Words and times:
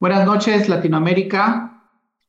Buenas 0.00 0.24
noches, 0.26 0.68
Latinoamérica. 0.68 1.82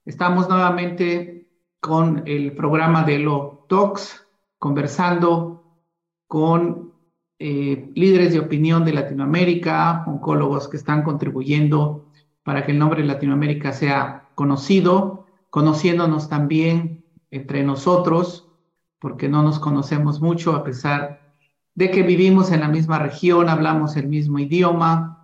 Estamos 0.04 0.50
nuevamente 0.50 1.52
con 1.80 2.24
el 2.26 2.54
programa 2.54 3.04
de 3.04 3.20
Lo 3.20 3.68
Talks, 3.70 4.26
conversando 4.58 5.78
con 6.26 6.96
eh, 7.38 7.92
líderes 7.94 8.34
de 8.34 8.40
opinión 8.40 8.86
de 8.86 8.94
Latinoamérica, 8.94 10.04
oncólogos 10.08 10.68
que 10.68 10.78
están 10.78 11.04
contribuyendo 11.04 12.10
para 12.42 12.66
que 12.66 12.72
el 12.72 12.80
nombre 12.80 13.04
de 13.04 13.08
Latinoamérica 13.08 13.72
sea 13.72 14.32
conocido, 14.34 15.28
conociéndonos 15.52 16.28
también 16.28 17.06
entre 17.30 17.64
nosotros, 17.64 18.50
porque 18.98 19.30
no 19.30 19.44
nos 19.44 19.60
conocemos 19.60 20.22
mucho 20.22 20.56
a 20.56 20.64
pesar 20.64 21.36
de 21.76 21.92
que 21.92 22.02
vivimos 22.02 22.52
en 22.52 22.62
la 22.62 22.68
misma 22.68 22.98
región, 22.98 23.48
hablamos 23.48 23.96
el 23.96 24.08
mismo 24.08 24.40
idioma, 24.40 25.19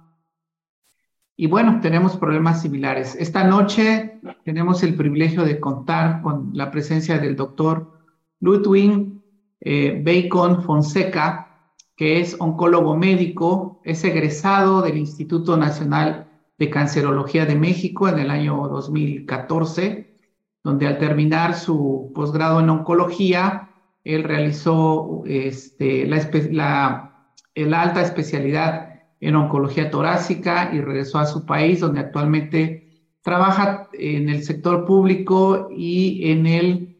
y 1.37 1.47
bueno, 1.47 1.79
tenemos 1.81 2.15
problemas 2.15 2.61
similares. 2.61 3.15
Esta 3.19 3.43
noche 3.43 4.19
tenemos 4.45 4.83
el 4.83 4.95
privilegio 4.95 5.43
de 5.43 5.59
contar 5.59 6.21
con 6.21 6.51
la 6.53 6.71
presencia 6.71 7.17
del 7.17 7.35
doctor 7.35 7.91
Ludwig 8.39 9.21
eh, 9.59 10.01
Bacon 10.03 10.63
Fonseca, 10.63 11.73
que 11.97 12.21
es 12.21 12.37
oncólogo 12.39 12.95
médico, 12.95 13.81
es 13.83 14.03
egresado 14.05 14.81
del 14.81 14.97
Instituto 14.97 15.57
Nacional 15.57 16.29
de 16.57 16.69
Cancerología 16.69 17.45
de 17.45 17.55
México 17.55 18.07
en 18.07 18.19
el 18.19 18.31
año 18.31 18.67
2014, 18.69 20.15
donde 20.63 20.87
al 20.87 20.97
terminar 20.97 21.55
su 21.55 22.11
posgrado 22.15 22.61
en 22.61 22.69
oncología, 22.69 23.71
él 24.05 24.23
realizó 24.23 25.23
este, 25.25 26.05
la, 26.05 27.29
la 27.55 27.81
alta 27.81 28.01
especialidad 28.01 28.94
en 29.19 29.35
oncología 29.35 29.89
torácica 29.89 30.71
y 30.73 30.81
regresó 30.81 31.19
a 31.19 31.25
su 31.25 31.45
país, 31.45 31.79
donde 31.79 31.99
actualmente 31.99 32.85
trabaja 33.21 33.89
en 33.93 34.29
el 34.29 34.43
sector 34.43 34.85
público 34.85 35.69
y 35.75 36.31
en 36.31 36.45
el 36.45 36.97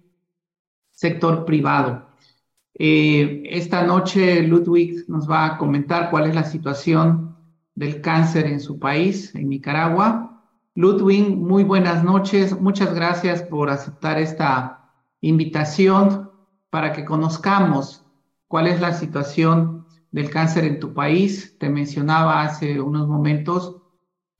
sector 0.92 1.46
privado. 1.46 2.08
Eh, 2.74 3.44
esta 3.46 3.84
noche 3.84 4.42
Ludwig 4.42 5.06
nos 5.08 5.30
va 5.30 5.46
a 5.46 5.58
comentar 5.58 6.10
cuál 6.10 6.28
es 6.28 6.36
la 6.36 6.44
situación 6.44 7.38
del 7.74 8.02
cáncer 8.02 8.48
en 8.48 8.60
su 8.60 8.80
país, 8.80 9.34
en 9.36 9.50
Nicaragua. 9.50 10.44
Ludwig, 10.74 11.30
muy 11.30 11.64
buenas 11.64 12.04
noches. 12.04 12.60
Muchas 12.60 12.94
gracias 12.94 13.44
por 13.44 13.70
aceptar 13.70 14.18
esta 14.18 14.92
invitación 15.22 16.32
para 16.70 16.92
que 16.92 17.06
conozcamos 17.06 18.04
cuál 18.48 18.68
es 18.68 18.82
la 18.82 18.94
situación 18.94 19.85
del 20.16 20.30
cáncer 20.30 20.64
en 20.64 20.80
tu 20.80 20.94
país. 20.94 21.58
Te 21.60 21.70
mencionaba 21.70 22.42
hace 22.42 22.80
unos 22.80 23.06
momentos 23.06 23.82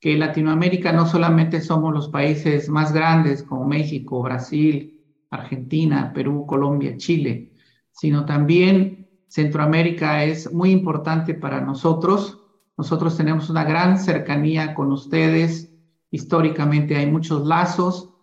que 0.00 0.16
Latinoamérica 0.16 0.90
no 0.90 1.06
solamente 1.06 1.60
somos 1.60 1.92
los 1.92 2.08
países 2.08 2.70
más 2.70 2.94
grandes 2.94 3.42
como 3.42 3.66
México, 3.66 4.22
Brasil, 4.22 5.04
Argentina, 5.28 6.14
Perú, 6.14 6.46
Colombia, 6.46 6.96
Chile, 6.96 7.52
sino 7.90 8.24
también 8.24 9.10
Centroamérica 9.28 10.24
es 10.24 10.50
muy 10.50 10.70
importante 10.70 11.34
para 11.34 11.60
nosotros. 11.60 12.40
Nosotros 12.78 13.14
tenemos 13.14 13.50
una 13.50 13.64
gran 13.64 13.98
cercanía 13.98 14.74
con 14.74 14.92
ustedes. 14.92 15.70
Históricamente 16.10 16.96
hay 16.96 17.10
muchos 17.10 17.46
lazos 17.46 18.14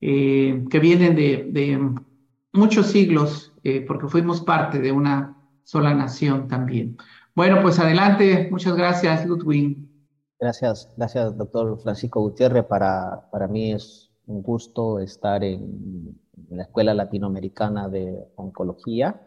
eh, 0.00 0.64
que 0.70 0.78
vienen 0.78 1.16
de, 1.16 1.96
muchos 2.52 2.86
siglos, 2.86 3.52
eh, 3.64 3.80
porque 3.80 4.06
fuimos 4.06 4.40
parte 4.40 4.78
de 4.78 4.92
una 4.92 5.36
sola 5.66 5.92
nación 5.94 6.46
también. 6.46 6.96
Bueno, 7.34 7.60
pues 7.60 7.78
adelante. 7.80 8.48
Muchas 8.50 8.76
gracias, 8.76 9.26
Ludwig. 9.26 9.76
Gracias, 10.38 10.94
gracias, 10.96 11.36
doctor 11.36 11.78
Francisco 11.80 12.20
Gutiérrez. 12.20 12.64
Para, 12.64 13.28
para 13.32 13.48
mí 13.48 13.72
es 13.72 14.10
un 14.26 14.42
gusto 14.42 15.00
estar 15.00 15.42
en, 15.42 16.18
la 16.50 16.62
Escuela 16.62 16.94
Latinoamericana 16.94 17.88
de 17.88 18.16
Oncología. 18.36 19.20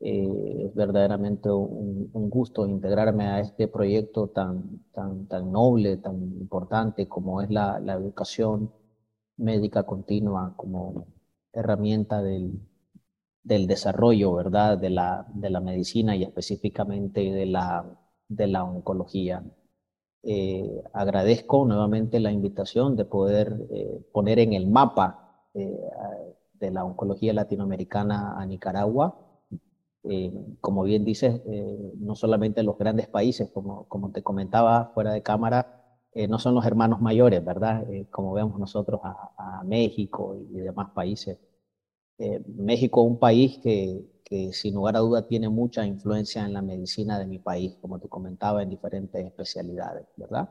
Eh, 0.00 0.66
es 0.66 0.74
verdaderamente 0.74 1.48
un, 1.48 2.10
gusto 2.28 2.66
integrarme 2.66 3.26
a 3.26 3.40
este 3.40 3.68
proyecto 3.68 4.28
tan, 4.28 4.80
tan, 4.92 5.28
tan 5.28 5.52
noble, 5.52 5.98
tan 5.98 6.16
importante 6.40 7.06
como 7.06 7.40
es 7.40 7.50
la, 7.50 7.78
la 7.78 7.94
educación 7.94 8.72
médica 9.36 9.84
continua 9.84 10.54
como 10.56 11.06
herramienta 11.52 12.20
del, 12.20 12.60
del 13.44 13.66
desarrollo, 13.66 14.34
¿verdad? 14.34 14.78
De 14.78 14.90
la, 14.90 15.26
de 15.34 15.50
la 15.50 15.60
medicina 15.60 16.16
y 16.16 16.24
específicamente 16.24 17.20
de 17.20 17.46
la, 17.46 17.84
de 18.28 18.46
la 18.46 18.64
oncología. 18.64 19.44
Eh, 20.22 20.82
agradezco 20.94 21.66
nuevamente 21.66 22.18
la 22.18 22.32
invitación 22.32 22.96
de 22.96 23.04
poder 23.04 23.66
eh, 23.70 24.00
poner 24.12 24.38
en 24.38 24.54
el 24.54 24.66
mapa 24.66 25.46
eh, 25.52 25.78
de 26.54 26.70
la 26.70 26.84
oncología 26.84 27.34
latinoamericana 27.34 28.40
a 28.40 28.46
Nicaragua. 28.46 29.20
como 30.60 30.82
bien 30.82 31.04
dices, 31.04 31.40
no 31.98 32.14
solamente 32.14 32.62
los 32.62 32.76
grandes 32.76 33.08
países, 33.08 33.50
como, 33.50 33.86
como 33.88 34.10
te 34.12 34.22
comentaba 34.22 34.90
fuera 34.94 35.12
de 35.12 35.22
cámara, 35.22 35.82
no 36.28 36.38
son 36.38 36.54
los 36.54 36.66
hermanos 36.66 37.00
mayores, 37.00 37.42
¿verdad? 37.42 37.86
como 38.10 38.34
vemos 38.34 38.58
nosotros 38.58 39.00
a, 39.02 39.60
a 39.60 39.64
México 39.64 40.36
y 40.36 40.60
demás 40.60 40.90
países 40.94 41.38
eh, 42.18 42.42
México 42.46 43.02
es 43.04 43.10
un 43.10 43.18
país 43.18 43.58
que, 43.58 44.10
sin 44.52 44.74
lugar 44.74 44.96
a 44.96 45.00
duda 45.00 45.26
tiene 45.28 45.48
mucha 45.48 45.86
influencia 45.86 46.44
en 46.44 46.52
la 46.54 46.62
medicina 46.62 47.18
de 47.20 47.26
mi 47.26 47.38
país, 47.38 47.76
como 47.80 48.00
te 48.00 48.08
comentaba, 48.08 48.62
en 48.62 48.70
diferentes 48.70 49.24
especialidades, 49.24 50.06
¿verdad? 50.16 50.48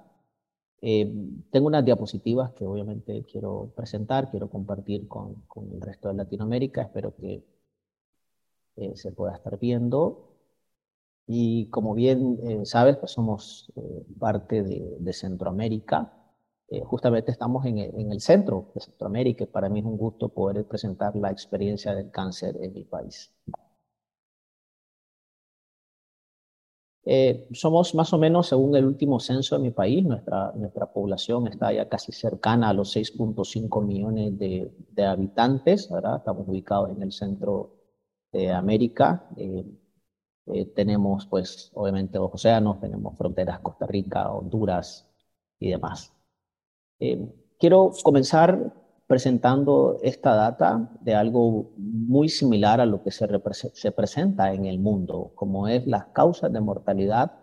Eh, 0.82 1.12
tengo 1.52 1.68
unas 1.68 1.84
diapositivas 1.86 2.54
que 2.54 2.66
obviamente 2.66 3.26
quiero 3.30 3.74
presentar, 3.76 4.32
quiero 4.32 4.50
compartir 4.50 5.08
con, 5.08 5.44
el 5.74 5.82
resto 5.82 6.10
de 6.10 6.16
Latinoamérica, 6.16 6.84
espero 6.84 7.14
que 7.16 7.44
eh, 8.78 8.96
se 8.96 9.12
pueda 9.12 9.36
estar 9.36 9.60
viendo. 9.60 10.30
Y 11.28 11.68
como 11.68 11.94
bien 11.94 12.66
sabes, 12.66 12.98
pues 12.98 13.12
somos 13.12 13.72
parte 14.20 14.62
de, 14.64 14.98
de 15.00 15.14
Centroamérica, 15.14 16.23
eh, 16.74 16.82
justamente 16.84 17.32
estamos 17.32 17.66
en 17.68 17.78
el, 17.78 18.20
centro 18.20 18.72
de 18.74 18.82
Centroamérica 18.82 19.46
para 19.46 19.70
mí 19.70 19.80
es 19.80 19.86
un 19.86 19.96
gusto 19.96 20.30
poder 20.30 20.66
presentar 20.66 21.16
la 21.16 21.30
experiencia 21.30 21.94
del 21.94 22.10
cáncer 22.10 22.58
en 22.60 22.74
mi 22.74 22.84
país. 22.84 23.32
Eh, 27.06 27.48
somos 27.54 27.94
más 27.94 28.12
o 28.14 28.18
menos, 28.18 28.48
según 28.48 28.76
el 28.76 28.86
último 28.86 29.20
censo 29.20 29.56
de 29.56 29.62
mi 29.62 29.70
país, 29.72 30.04
nuestra, 30.04 30.52
nuestra 30.56 30.92
población 30.92 31.48
está 31.48 31.72
ya 31.72 31.88
casi 31.90 32.12
cercana 32.12 32.70
a 32.70 32.74
los 32.74 32.96
6.5 32.96 33.86
millones 33.86 34.40
de, 34.40 34.72
de, 34.92 35.06
habitantes, 35.06 35.92
¿verdad? 35.92 36.18
Estamos 36.18 36.48
ubicados 36.48 36.90
en 36.90 37.04
el 37.04 37.12
centro 37.12 37.76
de 38.32 38.52
América. 38.52 39.28
Eh, 39.38 40.66
tenemos, 40.76 41.28
pues, 41.28 41.72
obviamente 41.76 42.18
dos 42.18 42.32
océanos, 42.34 42.80
tenemos 42.80 43.18
fronteras 43.18 43.60
Costa 43.60 43.86
Rica, 43.86 44.32
Honduras 44.32 45.08
y 45.60 45.70
demás. 45.70 46.14
Eh, 47.06 47.20
quiero 47.60 47.92
comenzar 48.02 48.74
presentando 49.08 50.00
esta 50.04 50.36
data 50.36 50.90
de 51.02 51.14
algo 51.14 51.74
muy 51.76 52.30
similar 52.30 52.80
a 52.80 52.86
lo 52.86 53.04
que 53.04 53.12
se, 53.12 53.28
se 53.74 53.92
presenta 53.92 54.54
en 54.54 54.66
el 54.66 54.80
mundo, 54.80 55.34
como 55.36 55.68
es 55.68 55.86
las 55.86 56.06
causas 56.14 56.54
de 56.54 56.62
mortalidad 56.62 57.34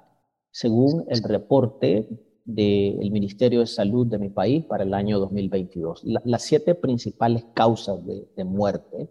según 0.50 1.04
el 1.08 1.22
reporte 1.22 2.08
del 2.46 3.10
Ministerio 3.10 3.60
de 3.60 3.66
Salud 3.66 4.06
de 4.06 4.18
mi 4.18 4.30
país 4.30 4.64
para 4.64 4.82
el 4.82 4.94
año 4.94 5.18
2022. 5.20 6.04
las 6.04 6.42
siete 6.42 6.74
principales 6.74 7.44
causas 7.52 8.00
de, 8.06 8.44
muerte, 8.44 9.10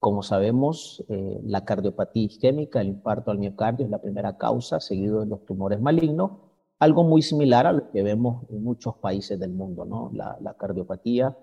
como 0.00 0.24
sabemos, 0.24 1.04
eh, 1.08 1.40
la 1.44 1.64
cardiopatía 1.64 2.24
isquémica, 2.24 2.80
el 2.80 2.88
infarto 2.88 3.30
al 3.30 3.38
miocardio 3.38 3.84
es 3.84 3.92
la 3.92 4.02
primera 4.02 4.36
causa, 4.38 4.80
seguido 4.80 5.20
de 5.20 5.26
los 5.26 5.46
tumores 5.46 5.80
malignos, 5.80 6.32
algo 6.78 7.04
muy 7.04 7.22
similar 7.22 7.66
a 7.66 7.72
lo 7.72 7.90
que 7.90 8.02
vemos 8.02 8.44
en 8.50 8.62
muchos 8.62 8.96
países 8.96 9.38
del 9.38 9.52
mundo, 9.52 9.84
¿no? 9.84 10.10
La, 10.12 10.54
cardiopatía 10.58 11.36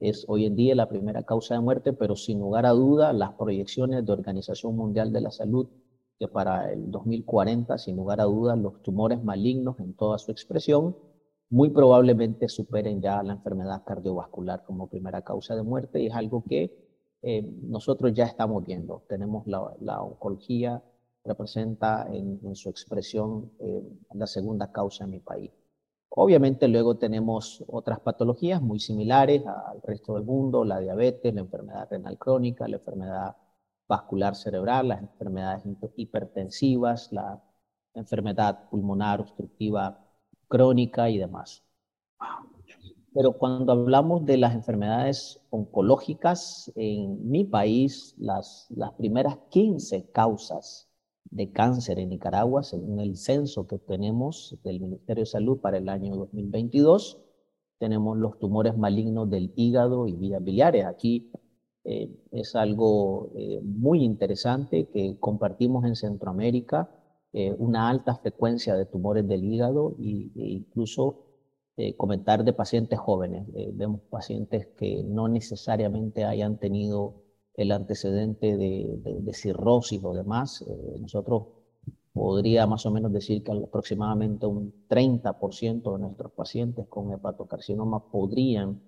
es 0.00 0.24
hoy 0.28 0.46
en 0.46 0.56
día 0.56 0.74
la 0.74 0.88
primera 0.88 1.24
causa 1.24 1.54
de 1.54 1.60
muerte, 1.60 1.92
pero 1.92 2.16
sin 2.16 2.38
lugar 2.38 2.66
a 2.66 2.70
duda 2.70 3.12
las 3.12 3.32
proyecciones 3.32 4.04
de 4.06 4.12
Organización 4.12 4.76
Mundial 4.76 5.12
de 5.12 5.20
la 5.20 5.30
Salud 5.30 5.68
que 6.18 6.26
para 6.26 6.72
el 6.72 6.90
2040, 6.90 7.78
sin 7.78 7.96
lugar 7.96 8.20
a 8.20 8.24
duda, 8.24 8.56
los 8.56 8.82
tumores 8.82 9.22
malignos 9.22 9.78
en 9.78 9.94
toda 9.94 10.18
su 10.18 10.32
expresión 10.32 10.96
muy 11.50 11.70
probablemente 11.70 12.48
superen 12.48 13.00
ya 13.00 13.22
la 13.22 13.34
enfermedad 13.34 13.84
cardiovascular 13.84 14.64
como 14.64 14.88
primera 14.88 15.22
causa 15.22 15.54
de 15.54 15.62
muerte 15.62 16.00
y 16.02 16.08
es 16.08 16.14
algo 16.14 16.44
que 16.46 16.76
eh, 17.22 17.42
nosotros 17.62 18.12
ya 18.14 18.24
estamos 18.24 18.64
viendo. 18.66 19.04
Tenemos 19.08 19.46
la, 19.46 19.74
la 19.80 20.02
oncología 20.02 20.82
representa 21.24 22.06
en, 22.10 22.54
su 22.54 22.70
expresión 22.70 23.52
eh, 23.60 23.82
la 24.14 24.26
segunda 24.26 24.72
causa 24.72 25.04
en 25.04 25.10
mi 25.10 25.20
país. 25.20 25.50
Obviamente 26.10 26.68
luego 26.68 26.96
tenemos 26.96 27.62
otras 27.68 28.00
patologías 28.00 28.62
muy 28.62 28.80
similares 28.80 29.46
al 29.46 29.80
resto 29.82 30.14
del 30.14 30.24
mundo, 30.24 30.64
la 30.64 30.80
diabetes, 30.80 31.34
la 31.34 31.42
enfermedad 31.42 31.88
renal 31.90 32.18
crónica, 32.18 32.66
la 32.66 32.76
enfermedad 32.76 33.36
vascular 33.86 34.34
cerebral, 34.34 34.88
las 34.88 35.00
enfermedades 35.00 35.62
hipertensivas, 35.96 37.12
la 37.12 37.42
enfermedad 37.94 38.68
pulmonar 38.70 39.20
obstructiva 39.20 40.04
crónica 40.48 41.10
y 41.10 41.18
demás. 41.18 41.62
Pero 43.14 43.32
cuando 43.32 43.72
hablamos 43.72 44.24
de 44.26 44.36
las 44.36 44.54
enfermedades 44.54 45.40
oncológicas, 45.50 46.70
en 46.76 47.28
mi 47.28 47.44
país, 47.44 48.14
las, 48.18 48.68
primeras 48.96 49.38
15 49.50 50.10
causas 50.12 50.87
de 51.30 51.52
cáncer 51.52 51.98
en 51.98 52.10
Nicaragua, 52.10 52.62
según 52.62 53.00
el 53.00 53.16
censo 53.16 53.66
que 53.66 53.78
tenemos 53.78 54.56
del 54.64 54.80
Ministerio 54.80 55.22
de 55.22 55.26
Salud 55.26 55.58
para 55.58 55.78
el 55.78 55.88
año 55.88 56.16
2022, 56.16 57.18
tenemos 57.78 58.16
los 58.18 58.38
tumores 58.38 58.76
malignos 58.76 59.30
del 59.30 59.52
hígado 59.56 60.06
y 60.06 60.14
vías 60.14 60.42
biliares. 60.42 60.84
Aquí 60.86 61.30
eh, 61.84 62.10
es 62.32 62.54
algo 62.56 63.30
eh, 63.36 63.60
muy 63.62 64.02
interesante 64.04 64.88
que 64.88 65.16
compartimos 65.18 65.84
en 65.84 65.96
Centroamérica, 65.96 66.90
eh, 67.32 67.54
una 67.58 67.88
alta 67.88 68.16
frecuencia 68.16 68.74
de 68.74 68.86
tumores 68.86 69.26
del 69.28 69.44
hígado 69.44 69.96
e 69.98 70.32
incluso 70.34 71.24
comentar 71.96 72.42
de 72.42 72.52
pacientes 72.52 72.98
jóvenes. 72.98 73.46
vemos 73.74 74.00
pacientes 74.10 74.66
que 74.76 75.04
no 75.04 75.28
necesariamente 75.28 76.24
hayan 76.24 76.58
tenido 76.58 77.22
el 77.58 77.72
antecedente 77.72 78.56
de, 78.56 79.00
de 79.20 79.34
cirrosis 79.34 80.02
o 80.02 80.14
demás. 80.14 80.64
nosotros 81.00 81.42
podría 82.12 82.66
más 82.66 82.86
o 82.86 82.90
menos 82.90 83.12
decir 83.12 83.44
que 83.44 83.52
aproximadamente 83.52 84.46
un 84.46 84.72
30% 84.88 85.92
de 85.92 85.98
nuestros 85.98 86.32
pacientes 86.32 86.86
con 86.88 87.12
hepatocarcinoma 87.12 88.10
podrían 88.10 88.80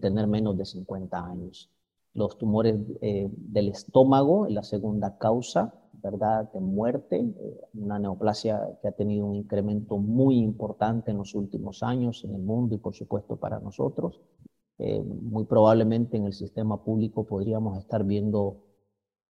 tener 0.00 0.26
menos 0.26 0.56
de 0.56 0.64
50 0.64 1.26
años 1.26 1.70
los 2.16 2.38
tumores 2.38 2.76
eh, 3.02 3.28
del 3.30 3.68
estómago, 3.68 4.46
la 4.48 4.62
segunda 4.62 5.18
causa, 5.18 5.74
¿verdad?, 6.02 6.50
de 6.50 6.60
muerte, 6.60 7.16
eh, 7.18 7.60
una 7.74 7.98
neoplasia 7.98 8.78
que 8.80 8.88
ha 8.88 8.92
tenido 8.92 9.26
un 9.26 9.34
incremento 9.34 9.98
muy 9.98 10.38
importante 10.38 11.10
en 11.10 11.18
los 11.18 11.34
últimos 11.34 11.82
años 11.82 12.24
en 12.24 12.34
el 12.34 12.42
mundo 12.42 12.74
y 12.74 12.78
por 12.78 12.94
supuesto 12.94 13.36
para 13.36 13.60
nosotros. 13.60 14.22
Eh, 14.78 15.02
muy 15.02 15.44
probablemente 15.44 16.16
en 16.16 16.26
el 16.26 16.32
sistema 16.34 16.84
público 16.84 17.24
podríamos 17.24 17.78
estar 17.78 18.04
viendo 18.04 18.62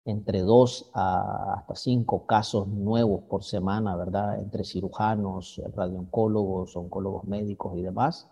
entre 0.06 0.42
dos 0.42 0.90
a 0.94 1.54
hasta 1.54 1.76
cinco 1.76 2.26
casos 2.26 2.68
nuevos 2.68 3.24
por 3.30 3.44
semana, 3.44 3.96
¿verdad?, 3.96 4.40
entre 4.40 4.64
cirujanos, 4.64 5.62
radiooncólogos, 5.76 6.76
oncólogos 6.76 7.26
médicos 7.26 7.78
y 7.78 7.84
demás. 7.84 8.30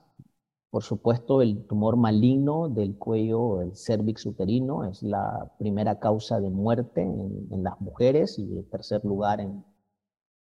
Por 0.69 0.83
supuesto, 0.83 1.41
el 1.41 1.65
tumor 1.65 1.95
maligno 1.95 2.67
del 2.69 2.97
cuello, 2.97 3.61
el 3.61 3.75
cervix 3.75 4.25
uterino, 4.25 4.83
es 4.85 5.01
la 5.01 5.53
primera 5.57 5.99
causa 5.99 6.39
de 6.41 6.49
muerte 6.49 7.01
en, 7.01 7.63
las 7.63 7.79
mujeres 7.79 8.37
y 8.37 8.57
el 8.57 8.69
tercer 8.69 9.03
lugar 9.05 9.39
en, 9.39 9.63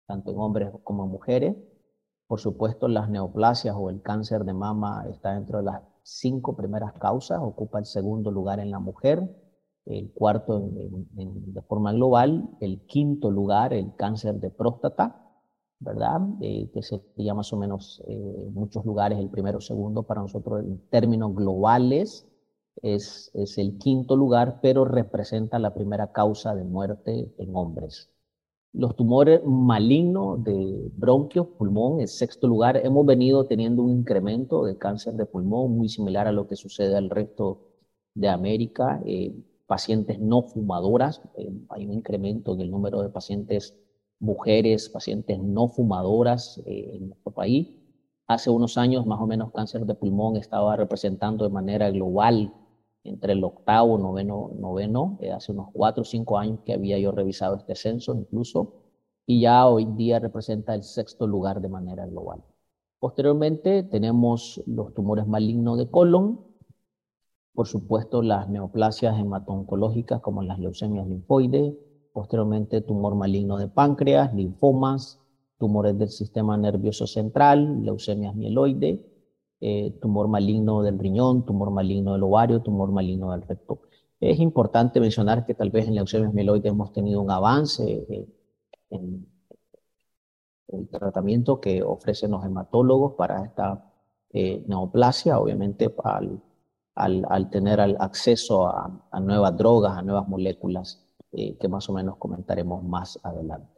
tanto 0.08 0.32
en 0.32 0.40
hombres 0.40 0.72
como 0.84 1.04
en 1.04 1.12
mujeres. 1.12 1.56
Por 2.28 2.40
supuesto, 2.40 2.88
las 2.88 3.10
neoplasias 3.10 3.76
o 3.78 3.90
el 3.90 4.02
cáncer 4.02 4.46
de 4.46 4.54
mama 4.54 5.06
está 5.10 5.34
dentro 5.34 5.60
de 5.60 5.66
las 5.66 5.82
cinco 6.04 6.56
primeras 6.56 6.94
causas, 6.94 7.40
ocupa 7.42 7.80
el 7.80 7.86
segundo 7.86 8.30
lugar 8.30 8.60
en 8.60 8.70
la 8.72 8.80
mujer, 8.80 9.28
el 9.86 10.12
cuarto 10.14 10.60
de 10.62 11.62
forma 11.64 11.92
global, 11.94 12.50
el 12.62 12.86
quinto 12.86 13.32
lugar, 13.32 13.74
el 13.74 13.96
cáncer 13.96 14.36
de 14.40 14.50
próstata, 14.50 15.20
¿verdad? 15.80 16.22
Eh, 16.42 16.70
que 16.74 16.82
sería 16.82 17.34
más 17.34 17.52
o 17.52 17.58
menos 17.58 18.02
eh, 18.08 18.46
en 18.48 18.54
muchos 18.54 18.86
lugares 18.86 19.20
el 19.20 19.30
primero 19.30 19.58
o 19.58 19.62
segundo, 19.62 20.04
para 20.04 20.22
nosotros 20.22 20.62
en 20.64 20.88
términos 20.90 21.36
globales 21.36 22.26
es, 22.82 23.32
es 23.34 23.58
el 23.58 23.78
quinto 23.78 24.16
lugar, 24.16 24.60
pero 24.62 24.86
representa 24.86 25.60
la 25.60 25.74
primera 25.74 26.12
causa 26.12 26.56
de 26.56 26.64
muerte 26.64 27.34
en 27.38 27.56
hombres. 27.56 28.13
Los 28.74 28.96
tumores 28.96 29.42
malignos 29.46 30.44
de 30.44 30.92
bronquios, 30.98 31.46
pulmón, 31.60 32.02
en 32.02 32.08
sexto 32.08 32.48
lugar. 32.48 32.76
Hemos 32.84 33.06
venido 33.06 33.46
teniendo 33.46 33.84
un 33.84 33.92
incremento 33.92 34.66
de 34.66 34.80
cáncer 34.80 35.14
de 35.14 35.28
pulmón 35.28 35.78
muy 35.78 35.90
similar 35.90 36.28
a 36.28 36.32
lo 36.32 36.48
que 36.48 36.56
sucede 36.56 36.96
al 36.98 37.12
resto 37.12 37.68
de 38.16 38.30
América. 38.30 39.00
Eh, 39.06 39.32
pacientes 39.68 40.20
no 40.20 40.42
fumadoras, 40.42 41.22
hay 41.70 41.86
un 41.86 41.94
incremento 41.94 42.56
en 42.56 42.62
el 42.62 42.72
número 42.72 43.04
de 43.04 43.10
pacientes 43.10 43.80
mujeres, 44.20 44.90
pacientes 44.90 45.38
no 45.40 45.68
fumadoras 45.68 46.60
eh, 46.66 46.96
en 46.96 47.10
nuestro 47.10 47.32
país. 47.32 47.78
Hace 48.26 48.50
unos 48.50 48.80
años, 48.80 49.06
más 49.06 49.22
o 49.22 49.28
menos, 49.28 49.52
cáncer 49.52 49.86
de 49.86 49.94
pulmón 49.94 50.36
estaba 50.38 50.76
representando 50.76 51.44
de 51.44 51.52
manera 51.52 51.92
global 51.92 52.52
entre 53.04 53.34
el 53.34 53.44
octavo, 53.44 53.98
noveno, 53.98 54.52
noveno, 54.58 55.18
eh, 55.22 55.32
hace 55.32 55.52
unos 55.52 55.68
cuatro 55.74 56.02
o 56.02 56.06
cinco 56.06 56.38
años 56.38 56.60
que 56.66 56.74
había 56.74 56.98
yo 56.98 57.12
revisado 57.12 57.56
este 57.56 57.76
censo 57.76 58.16
incluso, 58.16 58.76
y 59.26 59.42
ya 59.42 59.68
hoy 59.68 59.86
día 59.86 60.20
representa 60.20 60.76
el 60.76 60.84
sexto 60.84 61.28
lugar 61.28 61.62
de 61.62 61.70
manera 61.70 62.06
global. 62.06 62.44
Posteriormente 63.00 63.84
tenemos 63.84 64.62
los 64.66 64.94
tumores 64.94 65.28
malignos 65.28 65.78
de 65.78 65.90
colon, 65.90 66.40
por 67.54 67.68
supuesto 67.68 68.22
las 68.22 68.50
neoplasias 68.50 69.20
hematoncológicas 69.20 70.22
como 70.22 70.42
las 70.42 70.60
leucemias 70.60 71.08
linfoides, 71.08 71.76
posteriormente 72.14 72.82
tumor 72.82 73.16
maligno 73.16 73.58
de 73.58 73.68
páncreas, 73.68 74.34
linfomas, 74.34 75.20
tumores 75.58 75.98
del 75.98 76.10
sistema 76.10 76.58
nervioso 76.58 77.08
central, 77.08 77.84
leucemias 77.84 78.36
mieloide, 78.36 79.06
eh, 79.66 79.98
tumor 80.02 80.28
maligno 80.28 80.82
del 80.82 81.00
riñón, 81.00 81.46
tumor 81.46 81.72
maligno 81.72 82.12
del 82.14 82.24
ovario, 82.24 82.62
tumor 82.62 82.92
maligno 82.92 83.32
del 83.32 83.44
recto. 83.44 83.80
Es 84.20 84.38
importante 84.40 85.00
mencionar 85.00 85.46
que 85.46 85.54
tal 85.54 85.70
vez 85.70 85.88
en 85.88 85.96
leucemias 85.96 86.34
mieloide 86.34 86.68
hemos 86.68 86.92
tenido 86.92 87.22
un 87.22 87.32
avance 87.32 88.06
eh, 88.10 88.28
en 88.90 89.26
el 90.68 90.90
tratamiento 90.90 91.62
que 91.62 91.82
ofrecen 91.82 92.32
los 92.32 92.44
hematólogos 92.44 93.14
para 93.14 93.46
esta 93.46 93.90
eh, 94.34 94.66
neoplasia, 94.68 95.40
obviamente 95.40 95.96
al, 96.04 96.42
al, 96.96 97.50
tener 97.50 97.80
acceso 97.80 98.68
a, 98.68 99.20
nuevas 99.22 99.56
drogas, 99.56 99.98
a 99.98 100.02
nuevas 100.02 100.28
moléculas 100.28 101.06
que 101.32 101.68
más 101.70 101.90
o 101.90 101.94
menos 101.94 102.18
comentaremos 102.18 102.84
más 102.84 103.18
adelante. 103.24 103.73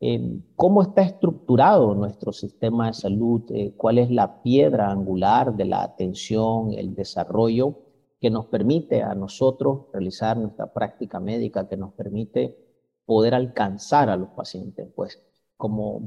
Eh, 0.00 0.40
¿Cómo 0.56 0.82
está 0.82 1.02
estructurado 1.02 1.94
nuestro 1.94 2.32
sistema 2.32 2.88
de 2.88 2.92
salud? 2.94 3.42
Eh, 3.50 3.72
¿Cuál 3.76 3.98
es 3.98 4.10
la 4.10 4.42
piedra 4.42 4.90
angular 4.90 5.56
de 5.56 5.64
la 5.64 5.82
atención, 5.82 6.72
el 6.74 6.94
desarrollo 6.94 7.78
que 8.20 8.30
nos 8.30 8.46
permite 8.46 9.02
a 9.02 9.14
nosotros 9.14 9.86
realizar 9.92 10.36
nuestra 10.36 10.72
práctica 10.72 11.18
médica, 11.18 11.68
que 11.68 11.76
nos 11.78 11.94
permite 11.94 12.58
poder 13.06 13.34
alcanzar 13.34 14.10
a 14.10 14.16
los 14.16 14.28
pacientes? 14.30 14.88
Pues 14.94 15.22
como 15.56 16.00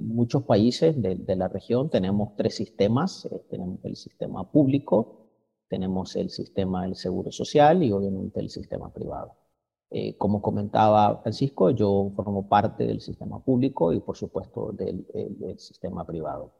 muchos 0.00 0.44
países 0.44 1.00
de, 1.00 1.16
de, 1.16 1.36
la 1.36 1.48
región 1.48 1.90
tenemos 1.90 2.36
tres 2.36 2.56
sistemas. 2.56 3.28
tenemos 3.50 3.80
el 3.84 3.96
sistema 3.96 4.50
público, 4.50 5.28
tenemos 5.68 6.16
el 6.16 6.30
sistema 6.30 6.84
del 6.84 6.96
seguro 6.96 7.30
social 7.30 7.82
y 7.82 7.92
obviamente 7.92 8.40
el 8.40 8.48
sistema 8.48 8.90
privado. 8.90 9.43
Eh, 9.96 10.16
como 10.18 10.42
comentaba 10.42 11.20
Francisco, 11.22 11.70
yo 11.70 12.10
formo 12.16 12.48
parte 12.48 12.84
del 12.84 13.00
sistema 13.00 13.38
público 13.44 13.92
y 13.92 14.00
por 14.00 14.16
supuesto 14.16 14.72
del, 14.72 15.06
sistema 15.56 16.04
privado. 16.04 16.52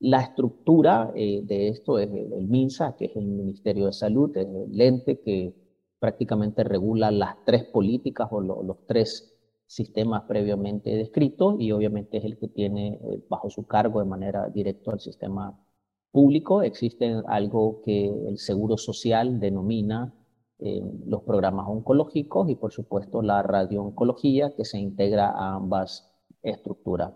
La 0.00 0.20
estructura 0.20 1.12
eh, 1.14 1.42
de 1.44 1.68
esto 1.68 2.00
es 2.00 2.10
el, 2.10 2.48
MINSA, 2.48 2.96
que 2.96 3.04
es 3.04 3.16
el 3.16 3.26
Ministerio 3.26 3.86
de 3.86 3.92
Salud, 3.92 4.36
es 4.36 4.48
el 4.48 4.80
ente 4.80 5.20
que 5.20 5.54
prácticamente 6.00 6.64
regula 6.64 7.12
las 7.12 7.36
tres 7.44 7.62
políticas 7.62 8.26
o 8.32 8.40
los 8.40 8.84
tres 8.88 9.32
sistemas 9.66 10.24
previamente 10.24 10.96
descritos 10.96 11.54
y 11.60 11.70
obviamente 11.70 12.16
es 12.16 12.24
el 12.24 12.36
que 12.38 12.48
tiene 12.48 12.94
eh, 12.94 13.24
bajo 13.28 13.50
su 13.50 13.68
cargo 13.68 14.00
de 14.00 14.06
manera 14.06 14.48
directa 14.48 14.90
al 14.90 14.98
sistema 14.98 15.64
público. 16.10 16.60
Existe 16.60 17.22
algo 17.28 17.82
que 17.82 18.08
el 18.08 18.36
Seguro 18.38 18.76
Social 18.76 19.38
denomina 19.38 20.12
los 20.58 21.22
programas 21.22 21.66
oncológicos 21.68 22.48
y 22.48 22.54
por 22.54 22.72
supuesto 22.72 23.22
la 23.22 23.42
radiooncología 23.42 24.54
que 24.56 24.64
se 24.64 24.78
integra 24.78 25.28
a 25.30 25.54
ambas 25.54 26.14
estructuras. 26.42 27.12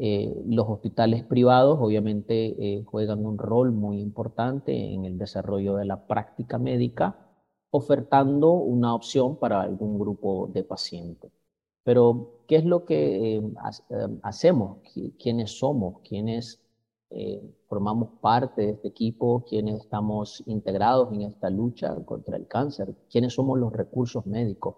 Eh, 0.00 0.32
los 0.46 0.68
hospitales 0.68 1.24
privados 1.24 1.78
obviamente 1.80 2.54
eh, 2.56 2.84
juegan 2.84 3.26
un 3.26 3.36
rol 3.36 3.72
muy 3.72 4.00
importante 4.00 4.92
en 4.94 5.04
el 5.04 5.18
desarrollo 5.18 5.74
de 5.74 5.86
la 5.86 6.06
práctica 6.06 6.56
médica, 6.56 7.18
ofertando 7.70 8.52
una 8.52 8.94
opción 8.94 9.40
para 9.40 9.60
algún 9.60 9.98
grupo 9.98 10.48
de 10.54 10.62
pacientes. 10.62 11.32
Pero, 11.82 12.44
¿qué 12.46 12.56
es 12.56 12.64
lo 12.64 12.84
que 12.84 13.38
eh, 13.38 13.42
hacemos? 14.22 14.78
¿Quiénes 15.18 15.58
somos? 15.58 16.00
¿Quiénes 16.08 16.62
eh, 17.10 17.40
formamos 17.68 18.10
parte 18.20 18.62
de 18.62 18.70
este 18.72 18.88
equipo, 18.88 19.44
quienes 19.48 19.80
estamos 19.80 20.42
integrados 20.46 21.12
en 21.12 21.22
esta 21.22 21.48
lucha 21.50 21.94
contra 22.04 22.36
el 22.36 22.46
cáncer, 22.46 22.94
quiénes 23.10 23.34
somos 23.34 23.58
los 23.58 23.72
recursos 23.72 24.26
médicos. 24.26 24.76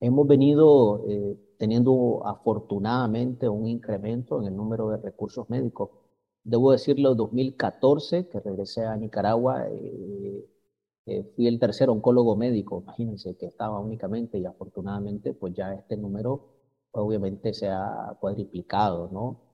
Hemos 0.00 0.26
venido 0.26 1.04
eh, 1.08 1.36
teniendo 1.58 2.26
afortunadamente 2.26 3.48
un 3.48 3.66
incremento 3.66 4.40
en 4.40 4.48
el 4.48 4.56
número 4.56 4.88
de 4.90 4.96
recursos 4.98 5.48
médicos. 5.48 5.90
Debo 6.44 6.72
decirlo, 6.72 7.12
en 7.12 7.18
2014, 7.18 8.28
que 8.28 8.40
regresé 8.40 8.84
a 8.84 8.96
Nicaragua, 8.96 9.66
eh, 9.68 11.24
fui 11.34 11.46
el 11.46 11.58
tercer 11.58 11.90
oncólogo 11.90 12.36
médico, 12.36 12.80
imagínense 12.82 13.36
que 13.36 13.46
estaba 13.46 13.78
únicamente 13.80 14.38
y 14.38 14.46
afortunadamente 14.46 15.34
pues 15.34 15.52
ya 15.54 15.74
este 15.74 15.96
número 15.96 16.48
obviamente 16.92 17.52
se 17.54 17.68
ha 17.68 18.16
cuadriplicado, 18.20 19.08
¿no? 19.12 19.51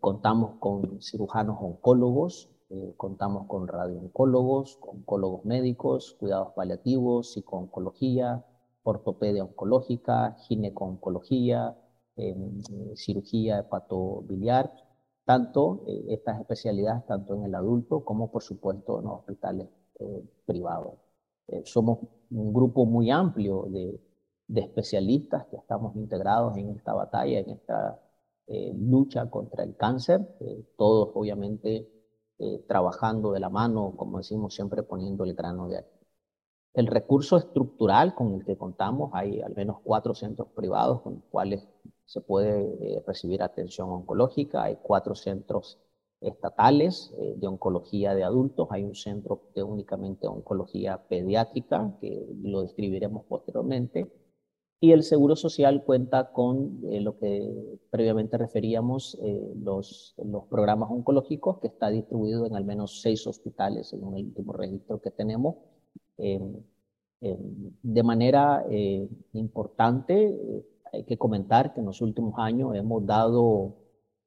Contamos 0.00 0.56
con 0.58 1.00
cirujanos 1.00 1.56
oncólogos, 1.60 2.50
contamos 2.96 3.46
con 3.46 3.66
radiooncólogos, 3.66 4.78
oncólogos 4.82 5.44
médicos, 5.44 6.16
cuidados 6.18 6.52
paliativos, 6.54 7.32
psicooncología, 7.32 8.44
ortopedia 8.84 9.44
oncológica, 9.44 10.36
gineco-oncología, 10.46 11.76
em, 12.16 12.62
cirugía 12.94 13.58
hepatobiliar, 13.60 14.72
tanto 15.24 15.84
eh, 15.86 16.04
estas 16.10 16.40
especialidades, 16.40 17.04
tanto 17.06 17.34
en 17.34 17.44
el 17.44 17.54
adulto 17.54 18.04
como 18.04 18.30
por 18.30 18.42
supuesto 18.42 18.98
en 19.00 19.06
los 19.06 19.20
hospitales 19.20 19.68
eh, 19.98 20.22
privados. 20.46 20.94
Eh, 21.48 21.62
somos 21.64 21.98
un 22.30 22.52
grupo 22.52 22.84
muy 22.86 23.10
amplio 23.10 23.66
de, 23.68 24.00
especialistas 24.54 25.46
que 25.46 25.56
estamos 25.56 25.96
integrados 25.96 26.56
en 26.58 26.70
esta 26.70 26.92
batalla, 26.92 27.40
en 27.40 27.50
esta 27.50 27.98
lucha 28.46 29.30
contra 29.30 29.64
el 29.64 29.76
cáncer, 29.76 30.20
todos 30.76 31.10
obviamente 31.14 31.88
trabajando 32.66 33.32
de 33.32 33.40
la 33.40 33.48
mano, 33.48 33.94
como 33.96 34.18
decimos 34.18 34.54
siempre, 34.54 34.82
poniendo 34.82 35.24
el 35.24 35.34
grano 35.34 35.68
de 35.68 35.84
el 36.74 36.88
recurso 36.88 37.36
estructural 37.36 38.14
con 38.14 38.34
el 38.34 38.44
que 38.44 38.56
contamos, 38.56 39.10
hay 39.14 39.40
al 39.40 39.54
menos 39.54 39.78
cuatro 39.82 40.12
centros 40.12 40.48
privados 40.56 41.02
con 41.02 41.14
los 41.14 41.24
cuales 41.30 41.66
se 42.04 42.20
puede 42.20 42.96
eh, 42.96 43.02
recibir 43.06 43.42
atención 43.42 43.88
oncológica, 43.90 44.64
hay 44.64 44.76
cuatro 44.82 45.14
centros 45.14 45.78
estatales 46.20 47.14
eh, 47.16 47.34
de 47.36 47.46
oncología 47.46 48.14
de 48.14 48.24
adultos, 48.24 48.68
hay 48.70 48.82
un 48.82 48.96
centro 48.96 49.42
de 49.54 49.62
únicamente 49.62 50.26
oncología 50.26 51.06
pediátrica, 51.08 51.96
que 52.00 52.26
lo 52.42 52.62
describiremos 52.62 53.24
posteriormente, 53.26 54.10
y 54.84 54.92
el 54.92 55.02
Seguro 55.02 55.36
Social 55.36 55.84
cuenta 55.84 56.32
con 56.32 56.80
eh, 56.90 57.00
lo 57.00 57.18
que 57.18 57.78
previamente 57.90 58.36
referíamos, 58.38 59.18
los, 59.62 60.14
los 60.18 60.44
programas 60.44 60.90
oncológicos, 60.90 61.58
que 61.60 61.68
está 61.68 61.90
distribuido 61.90 62.46
en 62.46 62.54
al 62.54 62.64
menos 62.64 63.00
seis 63.00 63.26
hospitales, 63.26 63.88
según 63.88 64.16
el 64.16 64.26
último 64.26 64.52
registro 64.52 65.00
que 65.00 65.10
tenemos, 65.10 65.56
de 67.82 68.02
manera 68.02 68.64
eh, 68.70 69.08
importante, 69.32 70.26
eh, 70.26 70.66
hay 70.92 71.04
que 71.04 71.16
comentar 71.16 71.72
que 71.72 71.80
en 71.80 71.86
los 71.86 72.00
últimos 72.02 72.34
años 72.38 72.74
hemos 72.74 73.04
dado 73.06 73.74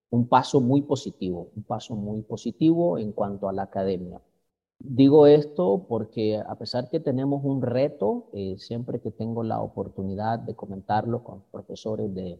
un 0.09 0.27
paso 0.27 0.61
muy 0.61 0.81
positivo, 0.81 1.49
un 1.55 1.63
paso 1.63 1.95
muy 1.95 2.21
positivo 2.23 2.97
en 2.97 3.11
cuanto 3.11 3.47
a 3.47 3.53
la 3.53 3.63
academia. 3.63 4.21
Digo 4.79 5.27
esto 5.27 5.85
porque 5.87 6.37
a 6.37 6.55
pesar 6.57 6.89
que 6.89 6.99
tenemos 6.99 7.43
un 7.43 7.61
reto, 7.61 8.29
eh, 8.33 8.57
siempre 8.57 8.99
que 9.01 9.11
tengo 9.11 9.43
la 9.43 9.61
oportunidad 9.61 10.39
de 10.39 10.55
comentarlo 10.55 11.23
con 11.23 11.43
profesores 11.51 12.13
de, 12.13 12.39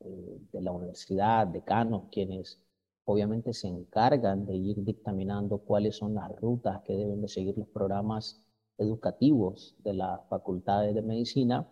de 0.00 0.60
la 0.60 0.72
universidad, 0.72 1.46
decanos, 1.46 2.04
quienes 2.10 2.60
obviamente 3.04 3.52
se 3.52 3.68
encargan 3.68 4.46
de 4.46 4.56
ir 4.56 4.84
dictaminando 4.84 5.58
cuáles 5.58 5.96
son 5.96 6.14
las 6.14 6.34
rutas 6.40 6.82
que 6.82 6.94
deben 6.94 7.20
de 7.20 7.28
seguir 7.28 7.56
los 7.58 7.68
programas 7.68 8.40
educativos 8.78 9.76
de 9.84 9.94
las 9.94 10.20
facultades 10.28 10.94
de 10.94 11.02
medicina, 11.02 11.68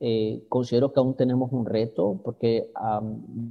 eh, 0.00 0.44
considero 0.48 0.92
que 0.92 1.00
aún 1.00 1.16
tenemos 1.16 1.52
un 1.52 1.66
reto 1.66 2.20
porque 2.24 2.70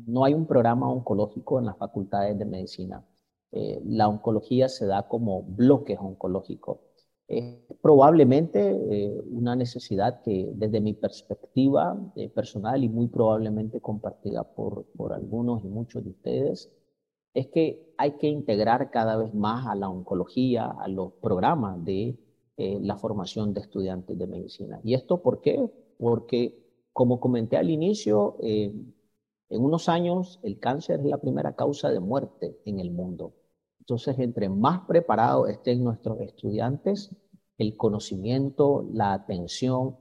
no 0.06 0.24
hay 0.24 0.34
un 0.34 0.46
programa 0.46 0.90
oncológico 0.90 1.60
en 1.60 1.66
las 1.66 1.78
facultades 1.78 2.38
de 2.38 2.46
medicina. 2.46 3.04
Eh, 3.52 3.82
la 3.86 4.08
oncología 4.08 4.70
se 4.70 4.86
da 4.86 5.08
como 5.08 5.44
bloques 5.44 5.98
oncológicos. 6.00 6.80
Es 7.28 7.58
probablemente 7.82 8.60
eh, 8.70 9.22
una 9.32 9.56
necesidad 9.56 10.22
que 10.22 10.52
desde 10.56 10.80
mi 10.80 10.94
perspectiva 10.94 11.98
personal 12.34 12.84
y 12.84 12.90
muy 12.90 13.08
probablemente 13.08 13.82
compartida 13.82 14.44
por, 14.44 14.86
por 14.96 15.14
algunos 15.14 15.64
y 15.64 15.68
muchos 15.68 16.04
de 16.04 16.12
ustedes, 16.12 16.72
es 17.34 17.48
que 17.48 17.94
hay 17.98 18.14
que 18.18 18.28
integrar 18.28 18.90
cada 18.90 19.16
vez 19.18 19.34
más 19.34 19.68
a 19.68 19.76
la 19.76 19.90
oncología, 19.90 20.66
a 20.66 20.88
los 20.88 21.14
programas 21.14 21.84
de 21.86 22.18
eh, 22.58 22.80
la 22.82 22.98
formación 22.98 23.54
de 23.54 23.62
estudiantes 23.62 24.18
de 24.18 24.26
medicina. 24.26 24.80
¿Y 24.84 24.96
esto 24.96 25.22
por 25.22 25.42
qué? 25.42 25.70
Porque, 26.00 26.58
como 26.92 27.20
comenté 27.20 27.56
al 27.56 27.70
inicio, 27.70 28.38
eh, 28.42 28.74
en 29.50 29.64
unos 29.64 29.90
años 29.90 30.40
el 30.44 30.60
cáncer 30.60 31.00
es 31.00 31.06
la 31.06 31.20
primera 31.20 31.56
causa 31.56 31.90
de 31.90 32.00
muerte 32.00 32.60
en 32.66 32.80
el 32.80 32.92
mundo. 32.92 33.34
Entonces, 33.80 34.20
entre 34.20 34.50
más 34.50 34.82
preparados 34.88 35.50
estén 35.50 35.84
nuestros 35.84 36.20
estudiantes, 36.22 37.16
el 37.58 37.78
conocimiento, 37.78 38.86
la 38.92 39.14
atención 39.14 39.96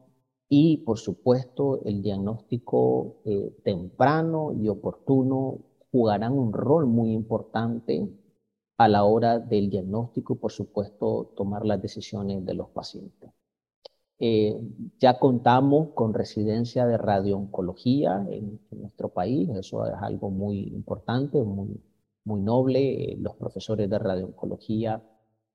y, 0.49 0.79
por 0.79 0.99
supuesto, 0.99 1.81
el 1.85 2.03
diagnóstico 2.03 3.23
eh, 3.25 3.57
temprano 3.65 4.53
y 4.53 4.69
oportuno 4.69 5.59
jugarán 5.91 6.33
un 6.33 6.53
rol 6.53 6.87
muy 6.87 7.13
importante 7.13 8.09
a 8.79 8.89
la 8.89 9.05
hora 9.05 9.39
del 9.39 9.71
diagnóstico 9.71 10.35
y, 10.35 10.37
por 10.37 10.53
supuesto, 10.53 11.33
tomar 11.37 11.65
las 11.65 11.81
decisiones 11.81 12.45
de 12.45 12.55
los 12.55 12.69
pacientes. 12.71 13.31
Eh, 14.19 14.59
ya 14.99 15.19
contamos 15.19 15.91
con 15.95 16.15
residencia 16.15 16.87
de 16.87 16.97
radiooncología 16.97 18.27
en, 18.31 18.61
nuestro 18.71 19.11
país, 19.11 19.49
eso 19.51 19.87
es 19.87 19.95
algo 20.01 20.31
muy 20.31 20.61
importante, 20.69 21.43
muy, 21.43 21.81
muy 22.25 22.41
noble. 22.41 23.13
Eh, 23.13 23.17
los 23.19 23.37
profesores 23.37 23.91
de 23.91 23.99
radiooncología 23.99 25.03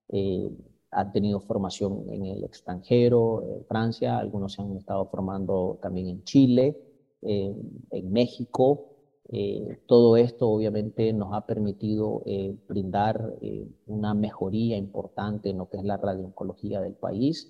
eh, 0.09 0.49
han 0.91 1.11
tenido 1.11 1.39
formación 1.39 2.05
en 2.09 2.25
el 2.25 2.43
extranjero, 2.43 3.43
en 3.43 3.65
Francia, 3.65 4.17
algunos 4.17 4.53
se 4.53 4.61
han 4.61 4.75
estado 4.77 5.05
formando 5.05 5.79
también 5.81 6.07
en 6.07 6.23
Chile, 6.23 6.77
en 7.23 8.11
México, 8.11 8.91
eh, 9.33 9.79
todo 9.85 10.17
esto 10.17 10.49
obviamente 10.49 11.13
nos 11.13 11.33
ha 11.33 11.45
permitido 11.45 12.21
eh, 12.25 12.53
brindar 12.67 13.37
eh, 13.41 13.65
una 13.85 14.13
mejoría 14.13 14.75
importante 14.75 15.49
en 15.49 15.57
lo 15.57 15.69
que 15.69 15.77
es 15.77 15.85
la 15.85 15.95
radiooncología 15.95 16.81
del 16.81 16.95
país. 16.95 17.49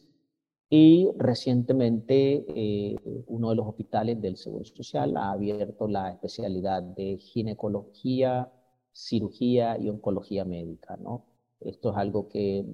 Y 0.73 1.09
recientemente 1.17 2.45
uno 3.27 3.49
de 3.49 3.55
los 3.57 3.67
hospitales 3.67 4.21
del 4.21 4.37
Seguro 4.37 4.63
Social 4.63 5.17
ha 5.17 5.31
abierto 5.31 5.85
la 5.85 6.11
especialidad 6.11 6.81
de 6.81 7.17
ginecología, 7.17 8.49
cirugía 8.93 9.77
y 9.77 9.89
oncología 9.89 10.45
médica. 10.45 10.95
¿no? 10.95 11.25
Esto 11.59 11.91
es 11.91 11.97
algo 11.97 12.29
que 12.29 12.65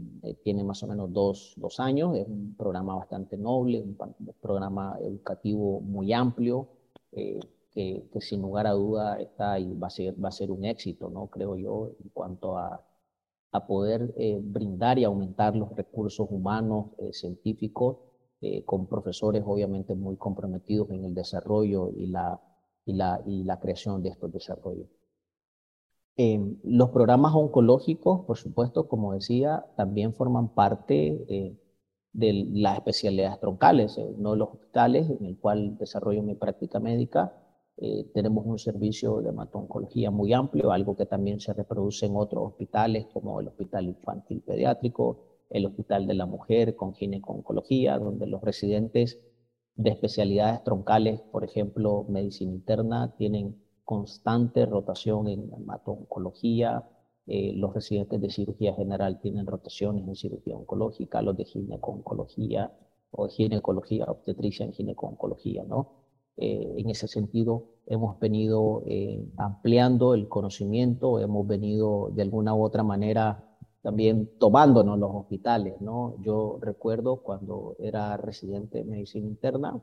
tiene 0.44 0.64
más 0.64 0.84
o 0.84 0.88
menos 0.88 1.12
dos, 1.12 1.56
dos, 1.58 1.80
años, 1.80 2.16
es 2.16 2.28
un 2.28 2.54
programa 2.56 2.96
bastante 2.96 3.36
noble, 3.36 3.82
un, 3.82 3.98
programa 4.40 5.00
educativo 5.02 5.82
muy 5.82 6.14
amplio 6.14 6.68
que, 7.12 8.22
sin 8.22 8.44
lugar 8.44 8.68
a 8.68 8.74
duda 8.74 9.20
está 9.20 9.58
y 9.60 9.74
va 9.74 9.88
a 9.88 9.90
ser, 9.90 10.24
va 10.24 10.30
a 10.30 10.32
ser 10.32 10.52
un 10.52 10.66
éxito, 10.66 11.10
¿no? 11.10 11.28
Creo 11.28 11.56
yo, 11.58 11.94
en 12.00 12.10
cuanto 12.10 12.60
a, 12.60 12.80
a 13.52 13.66
poder 13.66 14.14
eh, 14.18 14.40
brindar 14.42 15.00
y 15.00 15.04
aumentar 15.04 15.56
los 15.56 15.76
recursos 15.76 16.28
humanos, 16.30 16.92
eh, 16.98 17.14
científicos, 17.14 17.98
eh, 18.42 18.64
con 18.66 18.88
profesores 18.88 19.44
obviamente 19.46 19.96
muy 19.96 20.18
comprometidos 20.18 20.90
en 20.92 21.06
el 21.06 21.14
desarrollo 21.14 21.90
y 21.96 22.08
la, 22.08 22.40
y 22.86 22.94
la, 22.94 23.22
y 23.26 23.44
la 23.44 23.60
creación 23.60 24.04
de 24.04 24.10
estos 24.10 24.32
desarrollos. 24.32 24.88
Em, 26.18 26.58
los 26.64 26.90
programas 26.90 27.34
oncológicos, 27.36 28.26
por 28.26 28.38
supuesto, 28.38 28.88
como 28.88 29.14
decía, 29.14 29.66
también 29.76 30.14
forman 30.14 30.50
parte 30.50 31.56
de 32.14 32.34
las 32.54 32.78
especialidades 32.78 33.40
troncales. 33.40 33.98
uno 33.98 34.32
de 34.32 34.38
los 34.38 34.50
hospitales 34.50 35.10
en 35.10 35.26
el 35.26 35.38
cual 35.38 35.78
desarrollo 35.78 36.24
mi 36.24 36.34
práctica 36.36 36.80
médica 36.80 37.34
eh, 37.80 38.10
tenemos 38.14 38.46
un 38.46 38.58
servicio 38.58 39.22
de 39.22 39.30
hematoncología 39.30 40.10
muy 40.10 40.34
amplio, 40.34 40.72
algo 40.72 40.98
que 40.98 41.06
también 41.06 41.40
se 41.40 41.54
reproduce 41.54 42.08
en 42.08 42.16
otros 42.16 42.48
hospitales 42.48 43.06
como 43.14 43.40
el 43.40 43.50
Hospital 43.50 43.86
Infantil 43.86 44.42
Pediátrico, 44.42 45.20
el 45.52 45.68
Hospital 45.68 46.08
de 46.08 46.16
la 46.16 46.26
Mujer 46.26 46.76
con 46.76 46.94
gineconcología, 46.96 48.00
donde 48.00 48.26
los 48.26 48.42
residentes 48.42 49.20
de 49.76 49.92
especialidades 49.92 50.64
troncales, 50.64 51.22
por 51.32 51.44
ejemplo, 51.44 52.04
medicina 52.10 52.52
interna, 52.52 53.14
tienen 53.16 53.62
constante 53.86 54.66
rotación 54.66 55.28
en 55.28 55.54
hematoncología, 55.54 56.84
eh, 57.28 57.54
los 57.54 57.74
residentes 57.76 58.20
de 58.20 58.30
cirugía 58.32 58.74
general 58.74 59.20
tienen 59.20 59.46
rotaciones 59.46 60.08
en 60.08 60.16
cirugía 60.16 60.56
oncológica, 60.56 61.22
los 61.22 61.38
de 61.38 61.46
gineconcología 61.46 62.72
o 63.12 63.28
ginecología 63.28 64.06
obstetricia 64.06 64.66
en 64.66 64.74
gineconcología, 64.74 65.64
¿no? 65.64 66.07
Eh, 66.38 66.76
en 66.78 66.90
ese 66.90 67.08
sentido, 67.08 67.66
hemos 67.88 68.20
venido 68.20 68.84
eh, 68.86 69.28
ampliando 69.38 70.14
el 70.14 70.28
conocimiento, 70.28 71.20
hemos 71.20 71.48
venido 71.48 72.12
de 72.14 72.22
alguna 72.22 72.54
u 72.54 72.64
otra 72.64 72.84
manera 72.84 73.44
también 73.82 74.30
tomándonos 74.38 75.00
los 75.00 75.12
hospitales, 75.14 75.80
¿no? 75.82 76.16
Yo 76.22 76.60
recuerdo 76.62 77.18
cuando 77.24 77.76
era 77.80 78.18
residente 78.18 78.80
de 78.80 78.84
medicina 78.84 79.28
interna, 79.28 79.82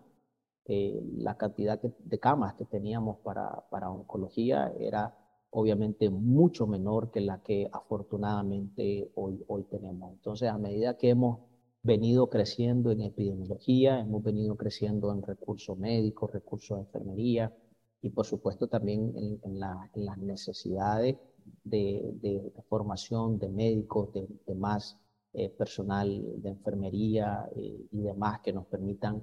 eh, 0.66 1.02
la 1.16 1.37
cantidad 1.37 1.80
de 1.80 2.18
camas 2.18 2.54
que 2.54 2.64
teníamos 2.66 3.18
para, 3.18 3.64
para 3.70 3.90
oncología 3.90 4.73
era 4.78 5.14
obviamente 5.50 6.11
mucho 6.11 6.66
menor 6.66 7.11
que 7.11 7.20
la 7.20 7.42
que 7.42 7.68
afortunadamente 7.73 9.11
hoy, 9.14 9.42
hoy 9.46 9.64
tenemos. 9.64 10.12
Entonces, 10.12 10.49
a 10.49 10.58
medida 10.58 10.96
que 10.96 11.11
hemos 11.11 11.40
venido 11.85 12.31
creciendo 12.31 12.91
en 12.91 13.03
epidemiología, 13.03 14.00
hemos 14.00 14.23
venido 14.23 14.57
creciendo 14.57 15.12
en 15.12 15.23
recursos 15.23 15.76
médicos, 15.79 16.33
recursos 16.33 16.79
de 16.79 16.85
enfermería 16.85 17.55
y 18.00 18.09
por 18.09 18.25
supuesto 18.25 18.69
también 18.69 19.12
en, 19.45 19.61
las 19.61 20.19
necesidades 20.19 21.17
de, 21.62 22.53
formación 22.69 23.38
de 23.38 23.50
médicos, 23.50 24.09
de, 24.14 24.55
más 24.55 24.99
eh, 25.35 25.50
personal 25.50 26.23
de 26.41 26.49
enfermería 26.49 27.50
eh, 27.55 27.87
y 27.93 28.00
demás 28.00 28.41
que 28.41 28.55
nos 28.55 28.67
permitan 28.67 29.23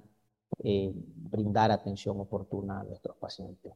eh, 0.64 0.94
brindar 0.96 1.72
atención 1.72 2.20
oportuna 2.20 2.82
a 2.82 2.84
nuestros 2.84 3.18
pacientes. 3.18 3.74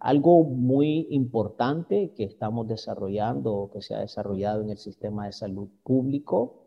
algo 0.00 0.44
muy 0.44 1.06
importante 1.10 2.12
que 2.16 2.24
estamos 2.24 2.66
desarrollando, 2.66 3.70
que 3.72 3.82
se 3.82 3.94
ha 3.94 4.00
desarrollado 4.00 4.62
en 4.62 4.70
el 4.70 4.78
sistema 4.78 5.26
de 5.26 5.32
salud 5.32 5.68
público, 5.84 6.61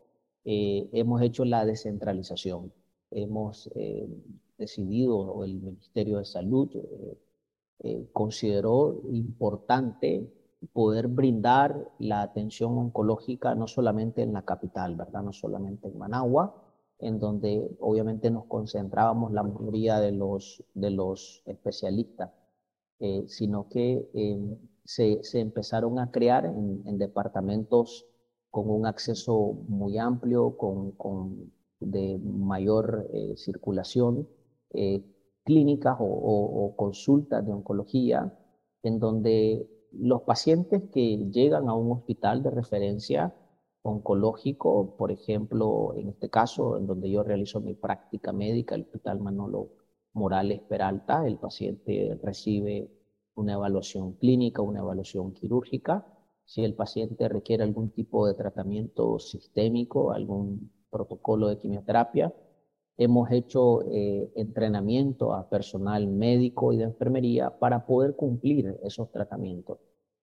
hemos 0.46 1.22
hecho 1.22 1.44
la 1.44 1.64
descentralización. 1.64 2.72
Hemos 3.10 3.68
decidido, 4.56 5.18
o 5.18 5.44
el 5.44 5.56
Ministerio 5.56 6.18
de 6.18 6.24
Salud 6.24 6.70
consideró 8.12 9.02
importante 9.10 10.30
poder 10.72 11.08
brindar 11.08 11.90
la 11.98 12.22
atención 12.22 12.78
oncológica 12.78 13.54
no 13.54 13.66
solamente 13.66 14.22
en 14.22 14.32
la 14.32 14.44
capital, 14.44 14.96
¿verdad? 14.96 15.22
No 15.22 15.32
solamente 15.32 15.88
en 15.88 15.98
Managua, 15.98 16.54
en 16.98 17.18
donde 17.18 17.76
obviamente 17.80 18.30
nos 18.30 18.46
concentrábamos 18.46 19.32
la 19.32 19.42
mayoría 19.42 20.00
de 20.00 20.12
los, 20.12 20.62
de 20.74 20.90
los 20.90 21.42
especialistas, 21.46 22.30
eh, 23.00 23.24
sino 23.26 23.68
que 23.68 24.08
se, 24.84 25.22
se, 25.22 25.40
empezaron 25.40 25.98
a 25.98 26.10
crear 26.10 26.46
en, 26.46 26.98
departamentos 26.98 28.06
con 28.50 28.70
un 28.70 28.86
acceso 28.86 29.52
muy 29.68 29.98
amplio, 29.98 30.56
con, 30.56 30.92
con 30.92 31.52
de 31.80 32.18
mayor 32.18 33.08
eh, 33.12 33.34
circulación, 33.36 34.28
eh, 34.70 35.04
clínicas 35.44 35.96
o, 36.00 36.04
o 36.04 36.76
consultas 36.76 37.44
de 37.46 37.52
oncología, 37.52 38.36
en 38.82 38.98
donde 38.98 39.68
los 39.92 40.22
pacientes 40.22 40.82
que 40.92 41.18
llegan 41.30 41.68
a 41.68 41.74
un 41.74 41.92
hospital 41.92 42.42
de 42.42 42.50
referencia 42.50 43.34
oncológico, 43.82 44.96
por 44.96 45.12
ejemplo, 45.12 45.94
en 45.96 46.08
este 46.08 46.28
caso, 46.28 46.76
en 46.76 46.86
donde 46.86 47.10
yo 47.10 47.22
realizo 47.22 47.60
mi 47.60 47.74
práctica 47.74 48.32
médica, 48.32 48.74
el 48.74 48.82
Hospital 48.82 49.20
Manolo 49.20 49.70
Morales 50.12 50.60
Peralta, 50.62 51.26
el 51.26 51.38
paciente 51.38 52.18
recibe 52.22 52.90
una 53.34 53.52
evaluación 53.54 54.14
clínica, 54.14 54.62
una 54.62 54.80
evaluación 54.80 55.32
quirúrgica. 55.32 56.06
Si 56.46 56.64
el 56.64 56.74
paciente 56.74 57.28
requiere 57.28 57.64
algún 57.64 57.90
tipo 57.90 58.26
de 58.26 58.34
tratamiento 58.34 59.18
sistémico, 59.18 60.12
algún 60.12 60.70
protocolo 60.90 61.48
de 61.48 61.58
quimioterapia, 61.58 62.32
hemos 62.96 63.30
hecho 63.30 63.82
eh, 63.82 64.32
entrenamiento 64.36 65.34
a 65.34 65.48
personal 65.48 66.06
médico 66.06 66.72
y 66.72 66.78
de 66.78 66.84
enfermería 66.84 67.58
para 67.58 67.84
poder 67.84 68.16
cumplir 68.16 68.78
esos 68.82 69.10
tratamientos. 69.10 69.78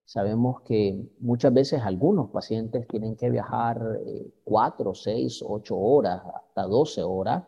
Sabemos 0.05 0.61
que 0.61 1.09
muchas 1.19 1.53
veces 1.53 1.81
algunos 1.81 2.29
pacientes 2.29 2.87
tienen 2.87 3.15
que 3.15 3.29
viajar 3.29 3.99
eh, 4.05 4.33
cuatro, 4.43 4.95
seis, 4.95 5.43
ocho 5.45 5.77
horas, 5.77 6.21
hasta 6.33 6.63
12 6.63 7.03
horas 7.03 7.43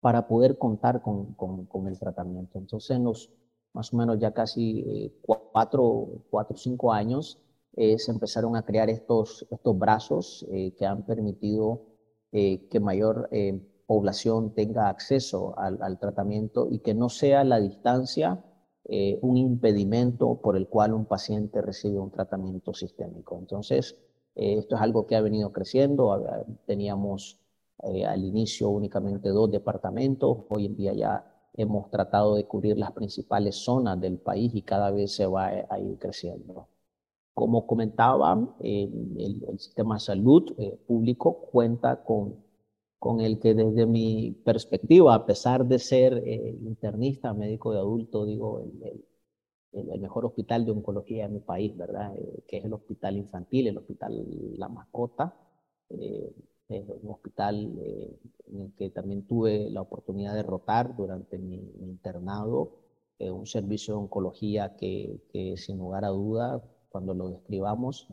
para 0.00 0.26
poder 0.26 0.58
contar 0.58 1.00
con, 1.00 1.34
con, 1.34 1.86
el 1.86 1.98
tratamiento. 1.98 2.58
Entonces, 2.58 2.96
en 2.96 3.04
los 3.04 3.30
más 3.72 3.92
o 3.94 3.96
menos 3.96 4.18
ya 4.18 4.32
casi 4.32 4.80
eh, 4.80 5.12
cuatro, 5.22 6.24
cuatro, 6.28 6.56
cinco 6.56 6.92
años, 6.92 7.38
eh, 7.76 7.98
se 7.98 8.12
empezaron 8.12 8.56
a 8.56 8.62
crear 8.62 8.90
estos, 8.90 9.46
estos 9.50 9.78
brazos 9.78 10.46
que 10.76 10.86
han 10.86 11.04
permitido 11.04 11.86
que 12.30 12.80
mayor 12.80 13.28
población 13.86 14.54
tenga 14.54 14.88
acceso 14.88 15.58
al, 15.58 15.82
al, 15.82 15.98
tratamiento 15.98 16.68
y 16.70 16.78
que 16.78 16.94
no 16.94 17.08
sea 17.08 17.44
la 17.44 17.60
distancia 17.60 18.42
eh, 18.84 19.18
un 19.22 19.36
impedimento 19.36 20.40
por 20.40 20.56
el 20.56 20.66
cual 20.68 20.92
un 20.92 21.06
paciente 21.06 21.62
recibe 21.62 22.00
un 22.00 22.10
tratamiento 22.10 22.74
sistémico. 22.74 23.38
Entonces, 23.38 23.96
eh, 24.34 24.58
esto 24.58 24.74
es 24.74 24.82
algo 24.82 25.06
que 25.06 25.14
ha 25.14 25.20
venido 25.20 25.52
creciendo. 25.52 26.44
Teníamos 26.66 27.38
eh, 27.84 28.04
al 28.04 28.24
inicio 28.24 28.70
únicamente 28.70 29.28
dos 29.28 29.50
departamentos, 29.50 30.38
hoy 30.48 30.66
en 30.66 30.76
día 30.76 30.92
ya 30.94 31.24
hemos 31.54 31.90
tratado 31.90 32.34
de 32.34 32.44
cubrir 32.44 32.76
las 32.76 32.92
principales 32.92 33.56
zonas 33.56 34.00
del 34.00 34.18
país 34.18 34.52
y 34.54 34.62
cada 34.62 34.90
vez 34.90 35.14
se 35.14 35.26
va 35.26 35.46
a 35.68 35.78
ir 35.78 35.98
creciendo. 35.98 36.68
Como 37.34 37.66
comentaba, 37.66 38.56
el, 38.60 39.42
el, 39.48 39.58
sistema 39.58 39.94
de 39.96 40.00
salud 40.00 40.54
público 40.86 41.48
cuenta 41.50 42.04
con 42.04 42.36
con 43.02 43.20
el 43.20 43.40
que 43.40 43.52
desde 43.52 43.84
mi 43.84 44.30
perspectiva, 44.44 45.16
a 45.16 45.26
pesar 45.26 45.66
de 45.66 45.80
ser 45.80 46.22
eh, 46.24 46.56
internista, 46.62 47.34
médico 47.34 47.72
de 47.72 47.80
adulto, 47.80 48.24
digo, 48.24 48.60
el, 48.60 49.04
el, 49.72 50.00
mejor 50.00 50.24
hospital 50.24 50.64
de 50.64 50.70
oncología 50.70 51.26
de 51.26 51.34
mi 51.34 51.40
país, 51.40 51.76
¿verdad? 51.76 52.16
Eh, 52.16 52.44
que 52.46 52.58
es 52.58 52.64
el 52.64 52.72
hospital 52.72 53.16
infantil, 53.16 53.66
el 53.66 53.78
hospital 53.78 54.24
La 54.56 54.68
Mascota, 54.68 55.34
eh, 55.88 56.32
es 56.68 56.84
un 57.02 57.10
hospital 57.10 57.76
en 58.46 58.60
el 58.60 58.72
que 58.76 58.90
también 58.90 59.26
tuve 59.26 59.68
la 59.68 59.80
oportunidad 59.80 60.34
de 60.34 60.44
rotar 60.44 60.94
durante 60.94 61.38
mi, 61.38 61.56
internado, 61.80 62.78
un 63.18 63.46
servicio 63.46 63.94
de 63.94 64.00
oncología 64.00 64.76
que, 64.76 65.18
que, 65.32 65.56
sin 65.56 65.78
lugar 65.78 66.04
a 66.04 66.10
duda, 66.10 66.62
cuando 66.92 67.14
lo 67.14 67.30
describamos, 67.30 68.06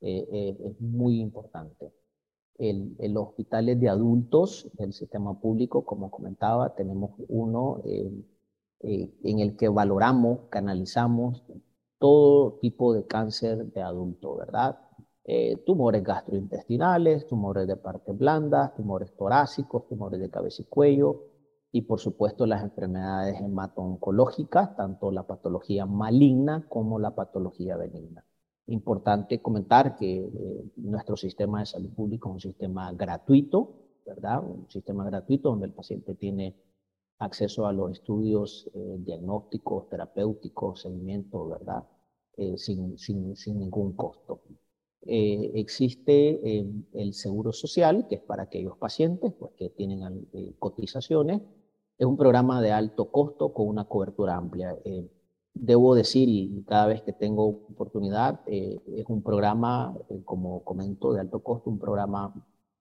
es 0.00 0.80
muy 0.80 1.20
importante 1.20 1.92
el, 2.58 2.96
los 2.98 3.28
hospitales 3.28 3.80
de 3.80 3.88
adultos 3.88 4.68
del 4.74 4.92
sistema 4.92 5.38
público, 5.40 5.84
como 5.84 6.10
comentaba, 6.10 6.74
tenemos 6.74 7.12
uno 7.28 7.80
eh, 7.84 8.10
eh, 8.80 9.10
en 9.24 9.38
el 9.38 9.56
que 9.56 9.68
valoramos, 9.68 10.40
canalizamos 10.50 11.42
todo 11.98 12.58
tipo 12.60 12.94
de 12.94 13.06
cáncer 13.06 13.72
de 13.72 13.82
adulto, 13.82 14.36
¿verdad? 14.36 14.78
Eh, 15.24 15.56
tumores 15.66 16.02
gastrointestinales, 16.02 17.26
tumores 17.26 17.66
de 17.66 17.76
partes 17.76 18.16
blandas, 18.16 18.74
tumores 18.74 19.14
torácicos, 19.16 19.86
tumores 19.88 20.20
de 20.20 20.30
cabeza 20.30 20.62
y 20.62 20.64
cuello, 20.66 21.22
y 21.70 21.82
por 21.82 22.00
supuesto 22.00 22.46
las 22.46 22.62
enfermedades 22.62 23.40
hemato-oncológicas, 23.40 24.76
tanto 24.76 25.10
la 25.10 25.26
patología 25.26 25.86
maligna 25.86 26.66
como 26.68 26.98
la 26.98 27.14
patología 27.14 27.76
benigna. 27.76 28.24
Importante 28.66 29.40
comentar 29.40 29.96
que 29.96 30.16
eh, 30.18 30.72
nuestro 30.76 31.16
sistema 31.16 31.60
de 31.60 31.66
salud 31.66 31.90
pública 31.90 32.28
es 32.28 32.34
un 32.34 32.40
sistema 32.40 32.92
gratuito, 32.92 33.74
¿verdad? 34.06 34.42
Un 34.42 34.70
sistema 34.70 35.04
gratuito 35.04 35.50
donde 35.50 35.66
el 35.66 35.72
paciente 35.72 36.14
tiene 36.14 36.54
acceso 37.18 37.66
a 37.66 37.72
los 37.72 37.92
estudios 37.92 38.70
eh, 38.74 38.96
diagnósticos, 39.00 39.88
terapéuticos, 39.88 40.82
seguimiento, 40.82 41.48
¿verdad? 41.48 41.84
Eh, 42.36 42.56
sin, 42.56 42.98
sin, 42.98 43.36
sin, 43.36 43.58
ningún 43.58 43.94
costo. 43.94 44.40
Existe 45.02 46.60
el 46.92 47.14
seguro 47.14 47.52
social, 47.52 48.06
que 48.08 48.16
es 48.16 48.20
para 48.22 48.44
aquellos 48.44 48.76
pacientes 48.76 49.32
pues, 49.38 49.52
que 49.56 49.70
tienen 49.70 50.28
cotizaciones. 50.58 51.40
Es 51.96 52.06
un 52.06 52.16
programa 52.16 52.60
de 52.60 52.72
alto 52.72 53.10
costo 53.10 53.52
con 53.52 53.68
una 53.68 53.84
cobertura 53.84 54.36
amplia 54.36 54.76
debo 55.60 55.94
decir, 55.94 56.28
y 56.28 56.62
cada 56.64 56.86
vez 56.86 57.02
que 57.02 57.12
tengo 57.12 57.46
oportunidad, 57.46 58.40
eh, 58.46 58.80
es 58.96 59.04
un 59.08 59.22
programa, 59.22 59.96
eh, 60.08 60.22
como 60.24 60.62
comento, 60.64 61.12
de 61.12 61.20
alto 61.20 61.40
costo, 61.40 61.70
un 61.70 61.78
programa 61.78 62.32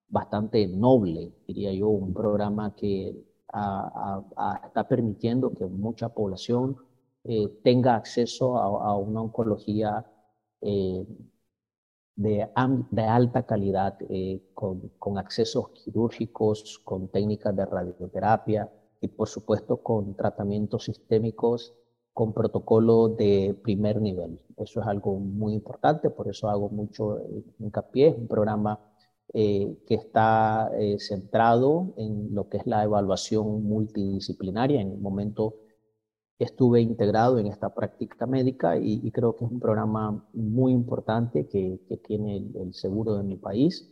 bastante 0.10 0.68
noble, 0.68 1.34
diría 1.48 1.74
yo, 1.74 1.90
un 1.90 2.14
programa 2.14 2.76
que 2.76 3.24
está 3.48 4.88
permitiendo 4.88 5.54
que 5.54 5.66
mucha 5.66 6.10
población 6.10 6.78
eh, 7.24 7.48
tenga 7.64 7.96
acceso 7.96 8.58
a, 8.58 8.96
una 8.98 9.22
oncología 9.22 10.06
de, 12.18 12.50
de, 12.92 13.02
alta 13.04 13.44
calidad, 13.44 13.98
con, 14.54 14.92
con 15.00 15.18
accesos 15.18 15.70
quirúrgicos, 15.70 16.80
con 16.84 17.08
técnicas 17.08 17.56
de 17.56 17.66
radioterapia 17.66 18.70
y, 19.00 19.08
por 19.08 19.30
supuesto, 19.30 19.78
con 19.78 20.16
tratamientos 20.16 20.84
sistémicos 20.84 21.74
con 22.18 22.34
protocolo 22.34 23.10
de 23.10 23.56
primer 23.62 24.02
nivel. 24.02 24.40
Eso 24.58 24.82
es 24.82 24.88
algo 24.88 25.20
muy 25.20 25.54
importante, 25.54 26.10
por 26.10 26.28
eso 26.28 26.50
hago 26.50 26.68
mucho 26.68 27.20
eh, 27.20 27.44
hincapié. 27.60 28.08
Es 28.08 28.18
un 28.18 28.28
programa 28.28 28.80
eh, 29.36 29.78
que 29.86 29.94
está 29.94 30.72
eh, 30.80 30.98
centrado 30.98 31.94
en 31.96 32.34
lo 32.34 32.50
que 32.50 32.58
es 32.58 32.66
la 32.66 32.84
evaluación 32.84 33.64
multidisciplinaria. 33.64 34.82
En 34.82 34.94
el 34.94 34.98
momento 34.98 35.58
estuve 36.40 36.82
integrado 36.82 37.40
en 37.40 37.48
esta 37.48 37.74
práctica 37.74 38.26
médica 38.28 38.78
y, 38.78 39.10
creo 39.12 39.36
que 39.36 39.46
es 39.46 39.52
un 39.52 39.60
programa 39.60 40.28
muy 40.34 40.72
importante 40.72 41.48
que, 41.48 41.80
que 41.88 41.98
tiene 41.98 42.38
el, 42.56 42.74
seguro 42.74 43.16
de 43.16 43.24
mi 43.24 43.38
país, 43.38 43.92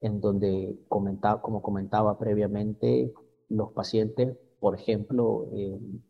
en 0.00 0.20
donde, 0.20 0.78
comentaba, 0.88 1.40
como 1.40 1.62
comentaba 1.62 2.18
previamente, 2.18 3.12
los 3.48 3.72
pacientes, 3.72 4.36
por 4.60 4.74
ejemplo, 4.74 5.48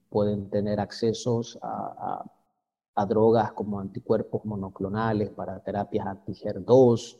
pueden 0.09 0.51
tener 0.51 0.81
accesos 0.81 1.59
a, 1.63 2.25
drogas 3.09 3.53
como 3.53 3.79
anticuerpos 3.79 4.45
monoclonales 4.45 5.31
para 5.31 5.63
terapias 5.63 6.05
anti-HER2, 6.05 7.17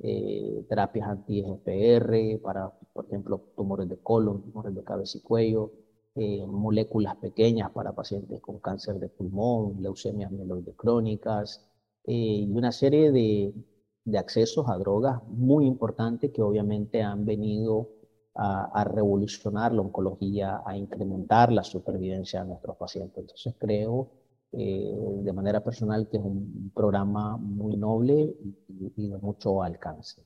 eh, 0.00 0.66
terapias 0.68 1.08
anti-GPR 1.08 2.40
para, 2.42 2.68
por 2.92 3.04
ejemplo, 3.04 3.38
tumores 3.56 3.88
de 3.88 3.96
colon, 3.98 4.42
tumores 4.42 4.74
de 4.74 4.82
cabeza 4.82 5.18
y 5.18 5.20
cuello, 5.20 5.70
eh, 6.16 6.44
moléculas 6.46 7.16
pequeñas 7.16 7.70
para 7.70 7.92
pacientes 7.94 8.40
con 8.40 8.58
cáncer 8.58 8.98
de 8.98 9.08
pulmón, 9.08 9.80
leucemias 9.80 10.30
mieloide 10.32 10.74
crónicas 10.74 11.64
eh, 12.04 12.12
y 12.12 12.52
una 12.52 12.72
serie 12.72 13.12
de, 13.12 13.54
de, 14.04 14.18
accesos 14.18 14.68
a 14.68 14.76
drogas 14.76 15.22
muy 15.28 15.66
importantes 15.66 16.32
que 16.32 16.42
obviamente 16.42 17.02
han 17.02 17.24
venido 17.24 17.90
a, 18.34 18.84
revolucionar 18.84 19.72
la 19.72 19.82
oncología, 19.82 20.62
a 20.64 20.76
incrementar 20.76 21.52
la 21.52 21.62
supervivencia 21.62 22.40
de 22.42 22.48
nuestros 22.48 22.76
pacientes. 22.76 23.18
Entonces 23.18 23.54
creo 23.58 24.10
eh, 24.52 24.96
de 25.22 25.32
manera 25.32 25.62
personal 25.62 26.08
que 26.08 26.16
es 26.16 26.22
un 26.24 26.72
programa 26.74 27.36
muy 27.36 27.76
noble 27.76 28.34
y 28.96 29.08
de 29.08 29.18
mucho 29.18 29.62
alcance. 29.62 30.22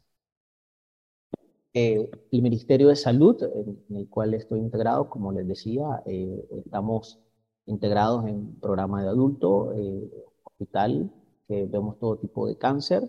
Eh, 1.77 2.09
el 2.31 2.43
Ministerio 2.43 2.89
de 2.89 2.95
Salud, 2.97 3.43
en 3.43 3.97
el 3.97 4.09
cual 4.09 4.33
estoy 4.35 4.61
integrado, 4.61 5.11
como 5.11 5.33
les 5.33 5.49
decía, 5.49 6.03
eh, 6.07 6.47
estamos 6.65 7.19
integrados 7.67 8.27
en 8.29 8.55
programa 8.61 9.03
de 9.03 9.09
adulto, 9.09 9.73
eh, 9.75 10.09
hospital, 10.45 11.11
que 11.49 11.67
vemos 11.67 11.99
todo 11.99 12.17
tipo 12.19 12.47
de 12.47 12.57
cáncer. 12.57 13.03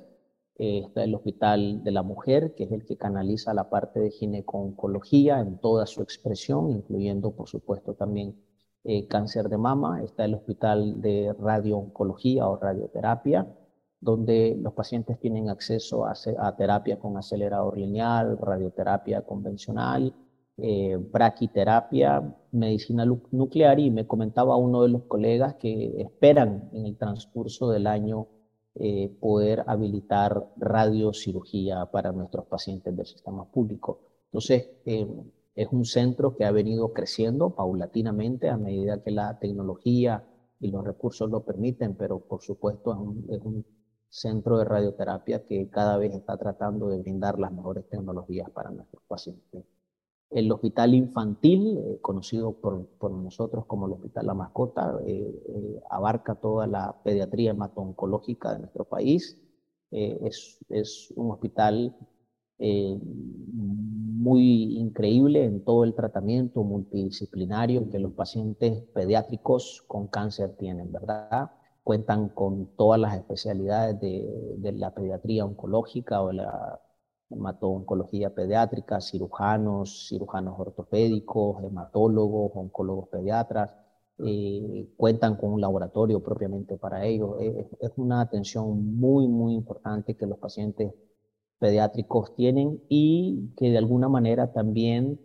está 0.58 1.04
el 1.04 1.14
Hospital 1.16 1.84
de 1.84 1.92
la 1.92 2.02
Mujer, 2.02 2.56
que 2.56 2.64
es 2.64 2.72
el 2.72 2.86
que 2.86 2.98
canaliza 2.98 3.54
la 3.54 3.70
parte 3.70 4.00
de 4.00 4.10
gineco-oncología 4.12 5.42
en 5.42 5.60
toda 5.60 5.86
su 5.86 6.02
expresión, 6.02 6.72
incluyendo, 6.72 7.36
por 7.36 7.50
supuesto, 7.50 7.94
también 7.96 8.36
cáncer 9.10 9.50
de 9.50 9.58
mama. 9.58 10.02
Está 10.04 10.26
el 10.26 10.36
Hospital 10.36 11.02
de 11.02 11.34
Radio-Oncología 11.34 12.48
o 12.48 12.58
Radioterapia, 12.58 13.48
donde 14.06 14.56
los 14.62 14.74
pacientes 14.74 15.20
tienen 15.20 15.50
acceso 15.50 16.06
a, 16.06 16.56
terapia 16.56 17.00
con 17.00 17.18
acelerador 17.18 17.76
lineal, 17.76 18.38
radioterapia 18.38 19.24
convencional, 19.24 20.14
eh, 20.58 20.96
braquiterapia, 20.96 22.22
medicina 22.52 23.04
nuclear 23.32 23.80
y 23.80 23.90
me 23.90 24.06
comentaba 24.06 24.58
uno 24.58 24.84
de 24.84 24.90
los 24.90 25.04
colegas 25.06 25.56
que 25.56 26.00
esperan 26.00 26.70
en 26.72 26.86
el 26.86 26.96
transcurso 26.98 27.72
del 27.72 27.88
año 27.88 28.28
eh, 28.76 29.10
poder 29.20 29.64
habilitar 29.66 30.52
radiocirugía 30.56 31.88
para 31.88 32.12
nuestros 32.12 32.46
pacientes 32.46 32.96
del 32.96 33.08
sistema 33.08 33.46
público. 33.46 34.02
Entonces, 34.26 34.70
eh, 34.86 35.08
es 35.56 35.68
un 35.72 35.84
centro 35.84 36.36
que 36.36 36.46
ha 36.46 36.52
venido 36.52 36.94
creciendo 36.94 37.56
paulatinamente 37.56 38.50
a 38.50 38.58
medida 38.58 39.02
que 39.02 39.10
la 39.10 39.40
tecnología 39.40 40.24
y 40.60 40.70
los 40.70 40.86
recursos 40.86 41.28
lo 41.28 41.44
permiten, 41.44 41.96
pero 41.96 42.20
por 42.20 42.44
supuesto 42.44 42.94
es 42.94 43.00
un, 43.00 43.26
es 43.30 43.42
un 43.42 43.66
centro 44.16 44.58
de 44.58 44.64
radioterapia 44.64 45.46
que 45.46 45.70
cada 45.70 45.98
vez 45.98 46.14
está 46.14 46.38
tratando 46.38 46.88
de 46.88 47.00
brindar 47.00 47.38
las 47.38 47.52
mejores 47.52 47.86
tecnologías 47.90 48.50
para 48.50 48.72
nuestros 48.72 49.04
pacientes. 49.08 49.66
El 50.30 50.52
hospital 50.52 50.94
infantil, 50.94 51.78
eh, 51.78 52.00
conocido 52.02 52.54
por, 52.54 52.88
por, 52.98 53.12
nosotros 53.12 53.66
como 53.66 53.88
el 53.88 53.94
Hospital 53.94 54.28
La 54.28 54.34
Mascota, 54.34 54.98
eh, 55.06 55.44
eh, 55.50 55.82
abarca 55.90 56.36
toda 56.36 56.66
la 56.66 56.96
pediatría 57.04 57.52
hemato-oncológica 57.52 58.54
de 58.54 58.60
nuestro 58.60 58.86
país. 58.86 59.38
Es, 59.92 60.58
es, 60.70 61.14
un 61.16 61.32
hospital 61.32 61.96
muy 62.58 64.78
increíble 64.78 65.46
en 65.46 65.64
todo 65.64 65.86
el 65.86 65.94
tratamiento 65.94 66.64
multidisciplinario 66.64 67.90
que 67.90 68.00
los 68.00 68.12
pacientes 68.14 68.82
pediátricos 68.94 69.84
con 69.88 70.08
cáncer 70.08 70.56
tienen, 70.58 70.92
¿verdad? 70.92 71.52
Cuentan 71.86 72.30
con 72.30 72.76
todas 72.76 73.00
las 73.00 73.16
especialidades 73.16 74.00
de, 74.02 74.56
de 74.58 74.72
la 74.72 74.92
pediatría 74.96 75.46
oncológica 75.46 76.24
o 76.24 76.32
la 76.32 76.82
hemato-oncología 77.30 78.34
pediátrica, 78.34 79.00
cirujanos, 79.00 80.08
cirujanos 80.10 80.60
ortopédicos, 80.60 81.64
hematólogos, 81.64 82.52
oncólogos 82.56 83.10
pediatras, 83.10 83.72
eh, 84.18 84.90
cuentan 84.98 85.36
con 85.36 85.52
un 85.52 85.62
laboratorio 85.62 86.24
propiamente 86.24 86.76
para 86.78 87.06
ellos. 87.06 87.36
Es, 87.40 87.68
es, 87.80 87.92
una 87.98 88.20
atención 88.20 88.98
muy, 88.98 89.28
muy 89.28 89.54
importante 89.54 90.16
que 90.16 90.26
los 90.26 90.40
pacientes 90.40 90.92
pediátricos 91.60 92.34
tienen 92.34 92.82
y 92.90 93.54
que 93.58 93.70
de 93.70 93.78
alguna 93.78 94.10
manera 94.10 94.54
también 94.54 95.20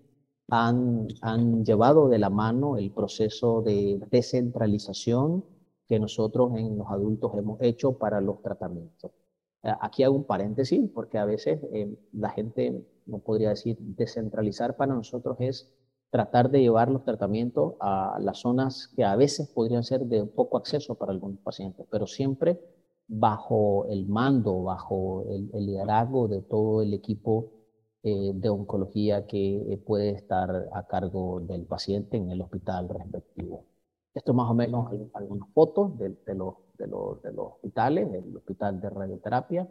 han, 0.48 1.08
han 1.22 1.64
llevado 1.64 2.10
de 2.10 2.18
la 2.18 2.28
mano 2.28 2.76
el 2.76 2.90
proceso 2.90 3.62
de 3.62 3.98
descentralización 4.10 5.44
que 5.90 5.98
nosotros 5.98 6.52
en 6.56 6.78
los 6.78 6.88
adultos 6.88 7.32
hemos 7.36 7.60
hecho 7.60 7.98
para 7.98 8.20
los 8.20 8.40
tratamientos. 8.42 9.10
Eh, 9.64 9.72
aquí 9.80 10.04
hago 10.04 10.14
un 10.14 10.24
paréntesis 10.24 10.88
porque 10.94 11.18
a 11.18 11.24
veces 11.24 11.60
eh, 11.72 11.92
la 12.12 12.30
gente, 12.30 12.86
no 13.06 13.18
podría 13.18 13.48
decir, 13.48 13.76
descentralizar 13.80 14.76
para 14.76 14.94
nosotros 14.94 15.36
es 15.40 15.68
tratar 16.10 16.48
de 16.48 16.60
llevar 16.60 16.92
los 16.92 17.02
tratamientos 17.02 17.74
a 17.80 18.18
las 18.20 18.38
zonas 18.38 18.92
que 18.94 19.02
a 19.02 19.16
veces 19.16 19.48
podrían 19.48 19.82
ser 19.82 20.06
de 20.06 20.24
poco 20.26 20.56
acceso 20.58 20.94
para 20.94 21.10
algunos 21.10 21.40
pacientes, 21.40 21.84
pero 21.90 22.06
siempre 22.06 22.60
bajo 23.08 23.86
el 23.86 24.06
mando, 24.06 24.62
bajo 24.62 25.24
el, 25.28 25.50
liderazgo 25.66 26.28
de 26.28 26.42
todo 26.42 26.82
el 26.82 26.94
equipo 26.94 27.50
eh, 28.04 28.30
de 28.32 28.48
oncología 28.48 29.26
que 29.26 29.82
puede 29.84 30.10
estar 30.10 30.68
a 30.72 30.86
cargo 30.86 31.40
del 31.40 31.64
paciente 31.66 32.16
en 32.16 32.30
el 32.30 32.42
hospital 32.42 32.88
respectivo. 32.88 33.69
Esto 34.14 34.34
más 34.34 34.50
o 34.50 34.54
menos 34.54 34.90
algunas 35.14 35.48
fotos 35.52 35.96
de, 35.98 36.16
de, 36.26 36.34
los, 36.34 36.54
de, 36.78 36.86
los, 36.86 37.22
de 37.22 37.32
los 37.32 37.52
hospitales, 37.52 38.12
el 38.12 38.36
hospital 38.36 38.80
de 38.80 38.90
radioterapia. 38.90 39.68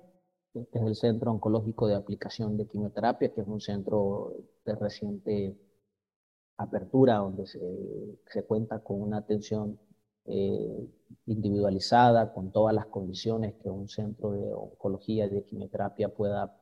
Este 0.53 0.79
es 0.79 0.85
el 0.85 0.95
Centro 0.95 1.31
Oncológico 1.31 1.87
de 1.87 1.95
Aplicación 1.95 2.57
de 2.57 2.67
Quimioterapia, 2.67 3.33
que 3.33 3.41
es 3.41 3.47
un 3.47 3.61
centro 3.61 4.33
de 4.65 4.75
reciente 4.75 5.57
apertura 6.57 7.17
donde 7.17 7.45
se, 7.47 7.59
se 8.27 8.43
cuenta 8.43 8.79
con 8.79 9.01
una 9.01 9.17
atención 9.17 9.79
eh, 10.25 10.87
individualizada, 11.25 12.33
con 12.33 12.51
todas 12.51 12.75
las 12.75 12.85
condiciones 12.85 13.55
que 13.61 13.69
un 13.69 13.87
centro 13.89 14.31
de 14.31 14.53
oncología 14.53 15.25
y 15.25 15.29
de 15.29 15.43
quimioterapia 15.43 16.09
pueda 16.09 16.55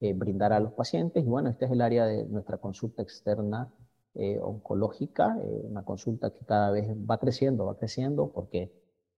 eh, 0.00 0.12
brindar 0.12 0.52
a 0.52 0.60
los 0.60 0.72
pacientes. 0.72 1.24
Y 1.24 1.28
bueno, 1.28 1.48
este 1.48 1.64
es 1.66 1.70
el 1.70 1.80
área 1.80 2.06
de 2.06 2.26
nuestra 2.26 2.58
consulta 2.58 3.02
externa 3.02 3.72
eh, 4.14 4.38
oncológica, 4.40 5.36
eh, 5.42 5.60
una 5.64 5.84
consulta 5.84 6.32
que 6.32 6.44
cada 6.44 6.70
vez 6.70 6.88
va 6.88 7.18
creciendo, 7.18 7.66
va 7.66 7.76
creciendo, 7.78 8.30
porque, 8.32 8.72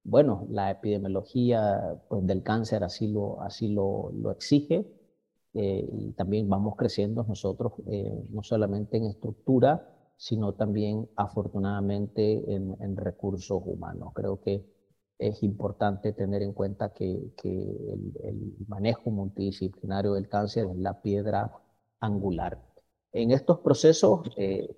bueno, 0.04 0.46
la 0.50 0.70
epidemiología 0.70 2.00
pues, 2.08 2.26
del 2.26 2.42
cáncer 2.42 2.84
así 2.84 3.08
lo, 3.08 3.40
así 3.42 3.68
lo, 3.68 4.10
lo 4.14 4.30
exige, 4.30 4.86
eh, 5.54 5.88
y 5.92 6.12
también 6.12 6.48
vamos 6.48 6.76
creciendo 6.76 7.24
nosotros, 7.24 7.72
no 8.30 8.42
solamente 8.42 8.98
en 8.98 9.04
estructura, 9.04 9.88
sino 10.16 10.54
también 10.54 11.08
afortunadamente 11.16 12.54
en, 12.54 12.76
en, 12.80 12.96
recursos 12.96 13.62
humanos. 13.64 14.12
Creo 14.14 14.40
que 14.40 14.66
es 15.18 15.42
importante 15.42 16.12
tener 16.12 16.42
en 16.42 16.52
cuenta 16.52 16.92
que, 16.92 17.32
que 17.36 17.48
el, 17.48 18.54
manejo 18.68 19.10
multidisciplinario 19.10 20.14
del 20.14 20.28
cáncer 20.28 20.66
es 20.70 20.76
la 20.76 21.00
piedra 21.00 21.52
angular. 22.00 22.62
En 23.12 23.30
estos 23.30 23.60
procesos, 23.60 24.28
eh, 24.36 24.76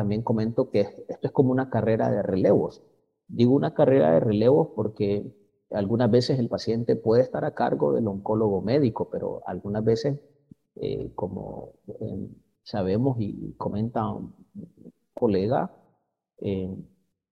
también 0.00 0.22
comento 0.22 0.70
que 0.70 0.80
esto 0.80 1.26
es 1.26 1.30
como 1.30 1.52
una 1.52 1.68
carrera 1.68 2.10
de 2.10 2.22
relevos. 2.22 2.82
Digo 3.28 3.54
una 3.54 3.74
carrera 3.74 4.12
de 4.12 4.20
relevos 4.20 4.68
porque 4.74 5.30
algunas 5.70 6.10
veces 6.10 6.38
el 6.38 6.48
paciente 6.48 6.96
puede 6.96 7.22
estar 7.22 7.44
a 7.44 7.52
cargo 7.52 7.92
del 7.92 8.08
oncólogo 8.08 8.62
médico, 8.62 9.10
pero 9.10 9.42
algunas 9.46 9.84
veces, 9.84 10.18
eh, 10.76 11.12
como 11.14 11.74
eh, 12.00 12.28
sabemos 12.62 13.18
y 13.20 13.52
comenta 13.58 14.08
un 14.08 14.34
colega, 15.12 15.70
eh, 16.38 16.74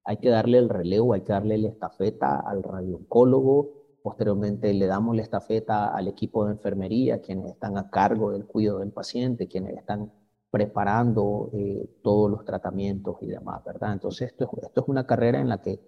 hay 0.05 0.19
que 0.19 0.29
darle 0.29 0.59
el 0.59 0.69
relevo, 0.69 1.15
hay 1.15 1.23
que 1.23 1.33
darle 1.33 1.57
la 1.57 1.69
estafeta 1.69 2.39
al 2.39 2.63
radiooncólogo, 2.63 3.71
posteriormente 4.03 4.75
le 4.75 4.87
damos 4.87 5.17
la 5.17 5.23
estafeta 5.23 5.87
al 5.97 6.07
equipo 6.07 6.45
de 6.45 6.53
enfermería, 6.53 7.23
quienes 7.23 7.47
están 7.53 7.79
a 7.79 7.89
cargo 7.89 8.31
del 8.33 8.45
cuidado 8.45 8.81
del 8.81 8.93
paciente, 8.93 9.49
quienes 9.49 9.75
están 9.79 10.13
preparando 10.51 11.51
eh, 11.53 11.89
todos 12.03 12.31
los 12.31 12.45
tratamientos 12.45 13.17
y 13.23 13.27
demás, 13.27 13.65
¿verdad? 13.65 13.93
Entonces, 13.93 14.31
esto 14.31 14.45
es, 14.45 14.65
esto 14.65 14.81
es 14.83 14.89
una 14.89 15.07
carrera 15.07 15.41
en 15.41 15.49
la 15.49 15.61
que 15.61 15.81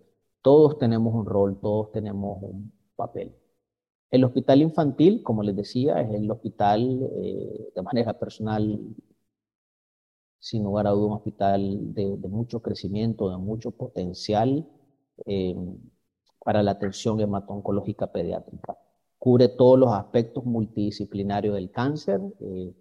todos 0.43 0.79
tenemos 0.79 1.15
un 1.15 1.27
rol, 1.27 1.59
todos 1.61 1.93
tenemos 1.93 2.43
un 2.43 2.73
papel. 2.97 3.35
El 4.11 4.25
hospital 4.25 4.63
infantil, 4.63 5.23
como 5.23 5.43
les 5.43 5.55
decía, 5.55 6.01
es 6.01 6.11
el 6.13 6.31
hospital 6.31 7.09
eh, 7.23 7.71
de 7.75 7.83
manera 7.83 8.19
personal, 8.19 8.81
sin 10.41 10.65
lugar 10.65 10.87
a 10.87 10.91
duda, 10.91 11.07
un 11.07 11.13
hospital 11.13 11.95
de, 11.95 12.17
mucho 12.29 12.61
crecimiento, 12.61 13.31
de 13.31 13.37
mucho 13.37 13.71
potencial 13.71 14.67
eh, 15.27 15.55
para 16.45 16.63
la 16.63 16.73
atención 16.73 17.21
hemato-oncológica 17.21 18.11
pediátrica. 18.11 18.77
Cubre 19.19 19.49
todos 19.49 19.79
los 19.79 19.93
aspectos 19.93 20.45
multidisciplinarios 20.45 21.55
del 21.55 21.71
cáncer, 21.71 22.21
eh, 22.41 22.75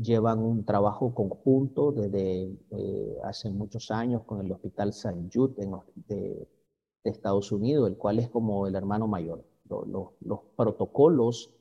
llevan 0.00 0.38
un 0.38 0.64
trabajo 0.64 1.14
conjunto 1.14 1.92
desde 1.92 2.56
eh, 2.70 3.16
hace 3.24 3.50
muchos 3.50 3.90
años 3.90 4.22
con 4.24 4.44
el 4.44 4.52
Hospital 4.52 4.90
St. 4.90 5.28
Jude 5.32 5.54
de, 5.56 5.68
de, 6.06 6.48
Estados 7.04 7.52
Unidos, 7.52 7.88
el 7.88 7.96
cual 7.96 8.18
es 8.18 8.28
como 8.28 8.66
el 8.66 8.74
hermano 8.74 9.06
mayor. 9.06 9.44
Los, 9.68 9.86
los, 9.88 10.08
los 10.20 10.40
protocolos 10.56 11.54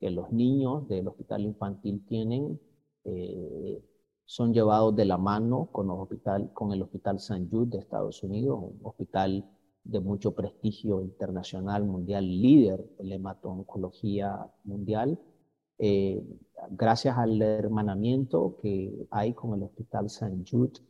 que 0.00 0.10
los 0.10 0.32
niños 0.32 0.88
del 0.88 1.08
hospital 1.08 1.42
infantil 1.42 2.04
tienen 2.06 2.60
eh, 3.04 3.82
son 4.24 4.52
llevados 4.54 4.96
de 4.96 5.04
la 5.04 5.18
mano 5.18 5.68
con, 5.70 5.88
con 6.54 6.72
el 6.72 6.82
Hospital 6.82 7.16
St. 7.16 7.46
Jude 7.50 7.70
de 7.70 7.78
Estados 7.78 8.22
Unidos, 8.22 8.58
un 8.62 8.80
hospital 8.82 9.48
de 9.84 10.00
mucho 10.00 10.34
prestigio 10.34 11.02
internacional, 11.02 11.84
mundial, 11.84 12.26
líder 12.26 12.84
en 12.98 13.08
la 13.10 13.14
hemato-oncología 13.16 14.50
mundial. 14.64 15.18
Eh, 15.78 16.22
gracias 16.70 17.16
al 17.18 17.40
hermanamiento 17.42 18.56
que 18.62 19.06
hay 19.10 19.32
con 19.32 19.54
el 19.54 19.62
Hospital 19.64 20.06
St. 20.06 20.44
Jude, 20.48 20.80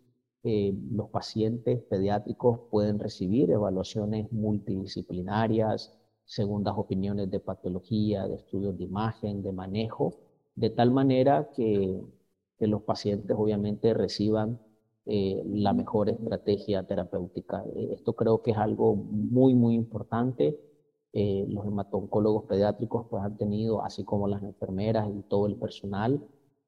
eh, 0.47 0.75
los 0.93 1.09
pacientes 1.09 1.83
pediátricos 1.85 2.61
pueden 2.71 2.99
recibir 2.99 3.51
evaluaciones 3.51 4.31
multidisciplinarias, 4.31 5.97
segundas 6.27 6.75
opiniones 6.77 7.31
de 7.31 7.41
patología, 7.41 8.29
de 8.29 8.37
estudios 8.37 8.77
de 8.77 8.85
imagen, 8.85 9.43
de 9.43 9.53
manejo, 9.53 10.19
de 10.55 10.71
tal 10.71 10.91
manera 10.91 11.51
que, 11.55 12.01
los 12.61 12.83
pacientes 12.83 13.37
obviamente 13.39 13.93
reciban 13.93 14.59
eh, 15.05 15.43
la 15.45 15.75
mejor 15.75 16.09
estrategia 16.09 16.83
terapéutica. 16.87 17.63
Esto 17.91 18.15
creo 18.15 18.41
que 18.41 18.53
es 18.53 18.57
algo 18.57 18.97
muy, 18.97 19.55
muy 19.55 19.75
importante. 19.75 20.59
Los 21.15 21.67
hematoncólogos 21.67 22.45
pediátricos 22.45 23.07
pues, 23.09 23.23
han 23.23 23.37
tenido, 23.37 23.85
así 23.85 24.05
como 24.05 24.27
las 24.27 24.43
enfermeras 24.43 25.09
y 25.09 25.23
todo 25.23 25.47
el 25.47 25.57
personal, 25.57 26.21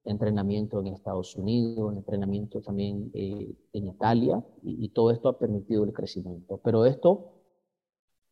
entrenamiento 0.07 0.81
en 0.81 0.89
Estados 0.89 1.37
Unidos, 1.37 1.95
entrenamiento 1.95 2.61
también 2.63 3.11
eh, 3.13 3.53
en 3.73 3.89
Italia, 3.89 4.43
y, 4.63 4.89
todo 4.91 5.11
esto 5.11 5.29
ha 5.29 5.39
permitido 5.39 5.85
el 5.85 5.93
crecimiento. 5.93 6.61
Pero 6.65 6.87
esto, 6.87 7.33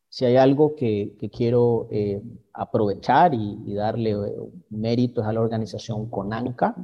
si 0.09 0.25
hay 0.25 0.37
algo 0.37 0.75
que, 0.77 1.17
quiero 1.33 1.89
eh, 1.91 2.23
aprovechar 2.53 3.35
y, 3.35 3.75
darle 3.75 4.13
eh, 4.13 4.33
méritos 4.71 5.27
a 5.27 5.33
la 5.33 5.41
organización 5.41 6.09
CONANCA, 6.09 6.77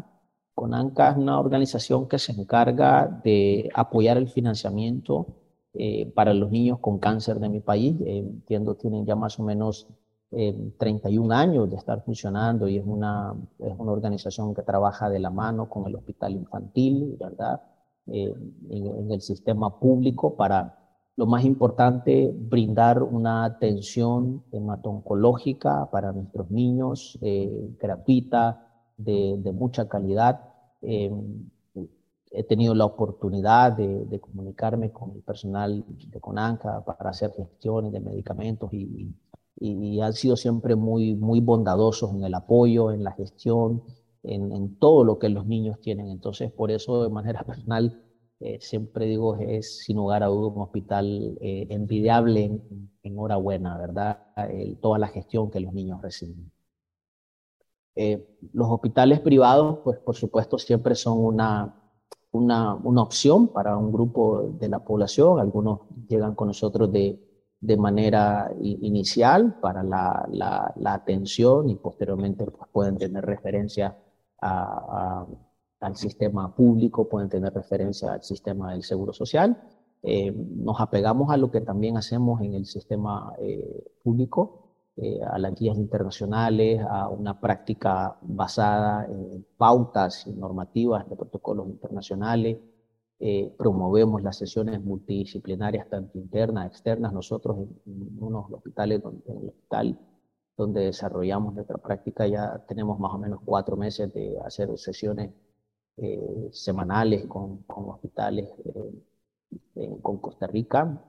CONANCA 0.55 1.13
es 1.13 1.17
una 1.17 1.39
organización 1.39 2.09
que 2.09 2.19
se 2.19 2.33
encarga 2.33 3.21
de 3.25 3.71
apoyar 3.75 4.17
el 4.19 4.29
financiamiento 4.29 5.27
para 6.15 6.35
los 6.35 6.51
niños 6.51 6.79
con 6.81 6.99
cáncer 6.99 7.39
de 7.39 7.49
mi 7.49 7.61
país. 7.61 7.97
entiendo, 8.05 8.75
tienen 8.75 9.07
ya 9.07 9.15
más 9.15 9.39
o 9.39 9.45
menos 9.45 9.87
31 10.31 11.33
años 11.33 11.71
de 11.71 11.77
estar 11.77 12.03
funcionando 12.05 12.69
y 12.69 12.79
es 12.79 12.85
una, 12.87 13.35
es 13.59 13.73
una 13.79 13.93
organización 13.93 14.55
que 14.55 14.63
trabaja 14.63 15.09
de 15.11 15.19
la 15.19 15.31
mano 15.31 15.69
con 15.69 15.87
el 15.87 15.97
hospital 15.97 16.33
infantil, 16.33 17.17
¿verdad? 17.19 17.61
Eh, 18.13 18.35
en, 18.71 19.13
el 19.13 19.21
sistema 19.21 19.79
público 19.79 20.35
para, 20.35 20.77
lo 21.17 21.27
más 21.27 21.45
importante, 21.45 22.33
brindar 22.35 23.03
una 23.03 23.45
atención 23.45 24.43
hematoncológica 24.51 25.89
para 25.91 26.13
nuestros 26.13 26.51
niños, 26.51 27.19
eh, 27.23 27.71
gratuita, 27.79 28.67
de, 28.97 29.37
de, 29.39 29.53
mucha 29.53 29.89
calidad. 29.89 30.41
He 32.31 32.45
tenido 32.45 32.75
la 32.75 32.85
oportunidad 32.85 33.73
de, 33.73 34.05
de, 34.07 34.21
comunicarme 34.21 34.93
con 34.93 35.11
el 35.13 35.23
personal 35.23 35.85
de 35.89 36.21
CONANCA 36.21 36.85
para 36.85 37.11
hacer 37.11 37.33
gestiones 37.33 37.93
de 37.93 38.01
medicamentos 38.01 38.73
y 38.73 39.13
y, 39.61 40.01
han 40.01 40.15
sido 40.15 40.37
siempre 40.37 40.75
muy, 40.75 41.15
muy 41.15 41.41
bondadosos 41.41 42.13
en 42.15 42.25
el 42.25 42.35
apoyo, 42.35 42.91
en 42.93 43.05
la 43.05 43.13
gestión, 43.13 43.83
en, 44.23 44.53
en, 44.53 44.77
todo 44.79 45.05
lo 45.05 45.19
que 45.19 45.29
los 45.29 45.47
niños 45.47 45.81
tienen. 45.81 46.09
Entonces, 46.09 46.51
por 46.51 46.71
eso, 46.71 47.03
de 47.03 47.11
manera 47.11 47.43
personal, 47.47 48.03
eh, 48.41 48.59
siempre 48.61 49.07
digo, 49.07 49.37
es 49.37 49.85
sin 49.85 49.97
lugar 49.99 50.23
a 50.23 50.27
duda 50.27 50.49
un 50.49 50.63
hospital 50.63 51.39
eh, 51.41 51.67
envidiable 51.71 52.45
en, 52.45 52.91
enhorabuena, 53.03 53.79
¿verdad? 53.79 54.19
toda 54.81 54.99
la 54.99 55.09
gestión 55.09 55.51
que 55.51 55.61
los 55.61 55.73
niños 55.73 56.01
reciben. 56.03 56.51
Eh, 57.97 58.39
los 58.53 58.69
hospitales 58.71 59.21
privados, 59.21 59.81
pues 59.85 59.99
por 59.99 60.17
supuesto, 60.17 60.59
siempre 60.59 60.95
son 60.95 61.19
una, 61.19 61.80
una, 62.33 62.75
una 62.75 63.03
opción 63.03 63.49
para 63.49 63.77
un 63.77 63.93
grupo 63.93 64.55
de 64.59 64.69
la 64.69 64.81
población. 64.81 65.41
Algunos 65.41 65.81
llegan 66.09 66.35
con 66.35 66.49
nosotros 66.49 66.93
de, 66.93 67.19
de 67.61 67.77
manera 67.77 68.51
inicial 68.61 69.59
para 69.61 69.83
la, 69.83 70.27
la, 70.31 70.95
atención 70.95 71.69
y 71.69 71.75
posteriormente 71.75 72.47
pues, 72.47 72.69
pueden 72.73 72.97
tener 72.97 73.25
referencia 73.25 73.97
al 74.41 75.97
sistema 75.97 76.55
público, 76.55 77.09
pueden 77.09 77.29
tener 77.29 77.53
referencia 77.53 78.15
al 78.15 78.23
sistema 78.23 78.73
del 78.73 78.83
seguro 78.83 79.13
social. 79.13 79.61
Eh, 80.03 80.33
nos 80.33 80.81
apegamos 80.81 81.31
a 81.31 81.37
lo 81.37 81.51
que 81.51 81.61
también 81.61 81.99
hacemos 81.99 82.41
en 82.41 82.55
el 82.55 82.65
sistema 82.65 83.35
eh, 83.39 83.93
público, 84.03 84.70
eh, 84.97 85.21
a 85.23 85.39
las 85.39 85.55
guías 85.55 85.77
internacionales, 85.77 86.81
a 86.89 87.09
una 87.09 87.41
práctica 87.41 88.19
basada 88.23 89.07
en 89.07 89.47
pautas 89.57 90.27
y 90.27 90.33
normativas 90.33 91.09
de 91.09 91.17
protocolos 91.17 91.69
internacionales, 91.69 92.59
eh, 93.23 93.53
promovemos 93.59 94.23
las 94.23 94.39
sesiones 94.39 94.83
multidisciplinarias, 94.83 95.89
tanto 95.91 96.19
internas, 96.19 96.67
externas. 96.69 97.13
Nosotros 97.13 97.59
en, 97.87 98.17
unos 98.19 98.51
hospitales, 98.51 99.03
donde, 99.03 99.23
en 99.31 99.39
el 99.43 99.49
hospital 99.49 99.99
donde 100.57 100.81
desarrollamos 100.87 101.55
nuestra 101.55 101.79
práctica, 101.79 102.27
ya 102.27 102.65
tenemos 102.67 102.99
más 102.99 103.13
o 103.15 103.19
menos 103.19 103.41
cuatro 103.45 103.77
meses 103.77 104.13
de 104.15 104.39
hacer 104.45 104.77
sesiones 104.79 105.33
eh, 105.99 106.49
semanales 106.53 107.27
con, 107.27 107.59
con 107.65 107.91
hospitales 107.91 108.49
eh, 109.75 109.99
con 110.03 110.19
Costa 110.19 110.47
Rica, 110.47 111.03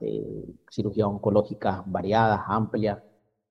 cirugía 0.70 1.06
oncológica 1.06 1.82
variadas, 1.86 2.40
amplias, 2.46 2.98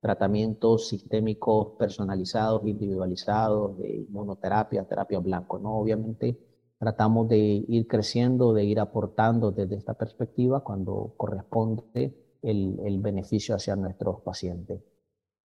tratamientos 0.02 0.88
sistémicos 0.88 1.74
personalizados, 1.78 2.66
individualizados, 2.66 3.78
de 3.78 3.98
inmunoterapia, 3.98 4.84
terapia 4.84 5.20
blanco, 5.20 5.60
¿no? 5.60 5.78
Obviamente 5.78 6.38
tratamos 6.80 7.30
de 7.30 7.38
ir 7.68 7.88
creciendo, 7.88 8.54
de 8.54 8.66
ir 8.66 8.80
aportando 8.80 9.52
desde 9.52 9.76
esta 9.76 9.94
perspectiva 9.94 10.64
cuando 10.64 11.14
corresponde 11.16 12.40
el, 12.42 12.80
el, 12.84 13.00
beneficio 13.00 13.54
hacia 13.54 13.76
nuestros 13.76 14.22
pacientes. 14.22 14.82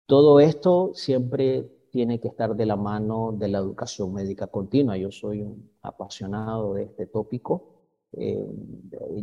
Todo 0.06 0.40
esto 0.40 0.92
siempre 0.94 1.64
tiene 1.92 2.22
que 2.22 2.30
estar 2.30 2.56
de 2.56 2.66
la 2.66 2.78
mano 2.78 3.34
de 3.34 3.50
la 3.50 3.58
educación 3.58 4.14
médica 4.14 4.48
continua. 4.48 4.96
Yo 4.96 5.12
soy 5.12 5.42
un 5.42 5.70
apasionado 5.82 6.76
de 6.76 6.84
este 6.84 7.08
tópico. 7.08 7.77
Eh, 8.20 8.48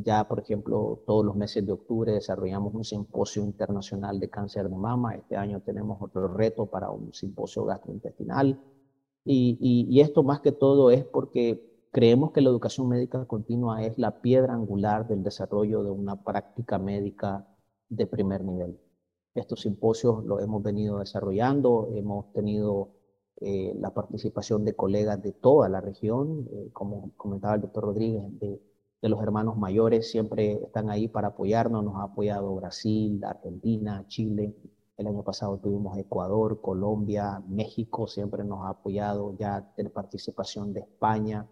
ya, 0.04 0.26
por 0.28 0.40
ejemplo, 0.40 1.02
todos 1.06 1.24
los 1.24 1.36
meses 1.36 1.66
de 1.66 1.72
octubre 1.72 2.12
desarrollamos 2.12 2.74
un 2.74 2.84
simposio 2.84 3.42
internacional 3.44 4.20
de 4.20 4.30
cáncer 4.30 4.68
de 4.68 4.76
mama. 4.76 5.14
Este 5.16 5.36
año 5.36 5.60
tenemos 5.60 6.00
otro 6.00 6.28
reto 6.28 6.66
para 6.66 6.90
un 6.90 7.12
simposio 7.12 7.64
gastrointestinal. 7.64 8.60
Y, 9.24 9.58
y, 9.60 9.86
y 9.90 10.00
esto 10.00 10.22
más 10.22 10.40
que 10.40 10.52
todo 10.52 10.90
es 10.90 11.04
porque 11.04 11.74
Creemos 11.94 12.32
que 12.32 12.40
la 12.40 12.50
educación 12.50 12.88
médica 12.88 13.24
continua 13.24 13.84
es 13.84 13.96
la 13.98 14.20
piedra 14.20 14.52
angular 14.52 15.06
del 15.06 15.22
desarrollo 15.22 15.84
de 15.84 15.92
una 15.92 16.16
práctica 16.24 16.76
médica 16.76 17.46
de 17.88 18.08
primer 18.08 18.42
nivel. 18.42 18.80
Estos 19.32 19.60
simposios 19.60 20.24
los 20.24 20.42
hemos 20.42 20.60
venido 20.60 20.98
desarrollando, 20.98 21.90
hemos 21.94 22.32
tenido 22.32 22.88
eh, 23.40 23.74
la 23.78 23.94
participación 23.94 24.64
de 24.64 24.74
colegas 24.74 25.22
de 25.22 25.30
toda 25.34 25.68
la 25.68 25.80
región, 25.80 26.48
eh, 26.50 26.70
como 26.72 27.12
comentaba 27.16 27.54
el 27.54 27.60
doctor 27.60 27.84
Rodríguez, 27.84 28.24
de, 28.40 28.60
de, 29.04 29.08
los 29.10 29.22
hermanos 29.22 29.56
mayores, 29.56 30.10
siempre 30.10 30.54
están 30.54 30.90
ahí 30.90 31.08
para 31.08 31.28
apoyarnos, 31.28 31.84
nos 31.84 31.96
ha 31.96 32.04
apoyado 32.04 32.54
Brasil, 32.54 33.22
Argentina, 33.24 34.04
Chile, 34.08 34.54
el 34.96 35.06
año 35.06 35.22
pasado 35.22 35.58
tuvimos 35.58 35.98
Ecuador, 35.98 36.60
Colombia, 36.60 37.42
México, 37.48 38.06
siempre 38.06 38.44
nos 38.44 38.64
ha 38.64 38.70
apoyado 38.70 39.36
ya 39.36 39.72
de 39.76 39.90
participación 39.90 40.72
de 40.72 40.80
España, 40.80 41.48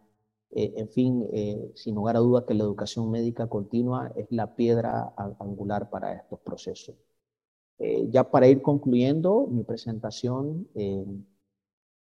eh, 0.55 0.75
en 0.77 0.88
fin, 0.88 1.27
eh, 1.33 1.73
sin 1.75 1.95
lugar 1.95 2.17
a 2.17 2.21
duda 2.21 2.45
que 2.47 2.55
la 2.55 2.62
educación 2.65 3.11
médica 3.11 3.49
continua 3.49 4.12
es 4.17 4.27
la 4.31 4.55
piedra 4.55 5.15
angular 5.41 5.91
para 5.91 6.12
estos 6.12 6.38
procesos. 6.41 6.95
Eh, 7.79 8.07
ya 8.11 8.31
para 8.31 8.47
ir 8.49 8.62
concluyendo 8.62 9.47
mi 9.51 9.65
presentación, 9.65 10.69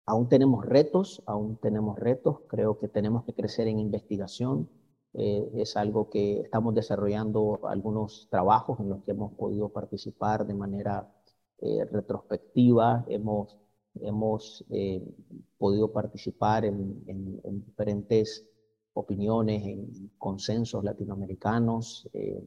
aún 0.07 0.28
tenemos 0.28 0.64
retos, 0.66 1.22
aún 1.26 1.57
tenemos 1.57 1.98
retos, 1.98 2.40
creo 2.48 2.78
que 2.78 2.88
tenemos 2.88 3.24
que 3.24 3.33
crecer 3.35 3.66
en 3.66 3.78
investigación. 3.80 4.68
Es 5.14 5.77
algo 5.77 6.11
que 6.11 6.40
estamos 6.40 6.74
desarrollando 6.74 7.61
algunos 7.68 8.27
trabajos 8.31 8.81
en 8.81 8.88
los 8.88 9.03
que 9.05 9.12
hemos 9.12 9.33
podido 9.35 9.68
participar 9.68 10.46
de 10.46 10.55
manera 10.55 11.09
retrospectiva, 11.90 13.05
hemos 13.09 13.57
hemos 14.00 14.64
eh, 14.70 15.03
podido 15.59 15.92
participar 15.92 16.64
en, 16.64 17.05
diferentes 17.64 18.46
opiniones, 18.92 19.64
en 19.64 20.11
consensos 20.18 20.85
latinoamericanos, 20.85 22.09
eh, 22.12 22.44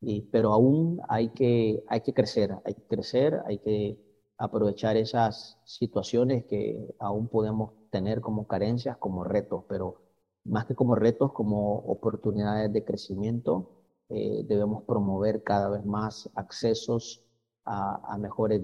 y, 0.00 0.22
pero 0.22 0.52
aún 0.52 1.00
hay 1.08 1.30
que, 1.30 1.82
hay 1.88 2.00
que 2.00 2.14
crecer, 2.14 2.56
hay 2.64 2.74
que 2.74 2.86
crecer, 2.86 3.40
hay 3.46 3.58
que 3.58 3.98
aprovechar 4.38 4.96
esas 4.96 5.58
situaciones 5.64 6.44
que 6.46 6.94
aún 6.98 7.28
podemos 7.28 7.72
tener 7.90 8.20
como 8.20 8.46
carencias, 8.46 8.96
como 8.96 9.24
retos, 9.24 9.64
pero 9.68 10.00
más 10.44 10.66
que 10.66 10.74
como 10.74 10.94
retos, 10.94 11.32
como 11.32 11.76
oportunidades 11.78 12.72
de 12.72 12.84
crecimiento, 12.84 13.70
eh, 14.08 14.44
debemos 14.46 14.82
promover 14.84 15.42
cada 15.44 15.68
vez 15.68 15.84
más 15.84 16.28
accesos 16.34 17.24
a, 17.64 18.14
a 18.14 18.18
mejores 18.18 18.62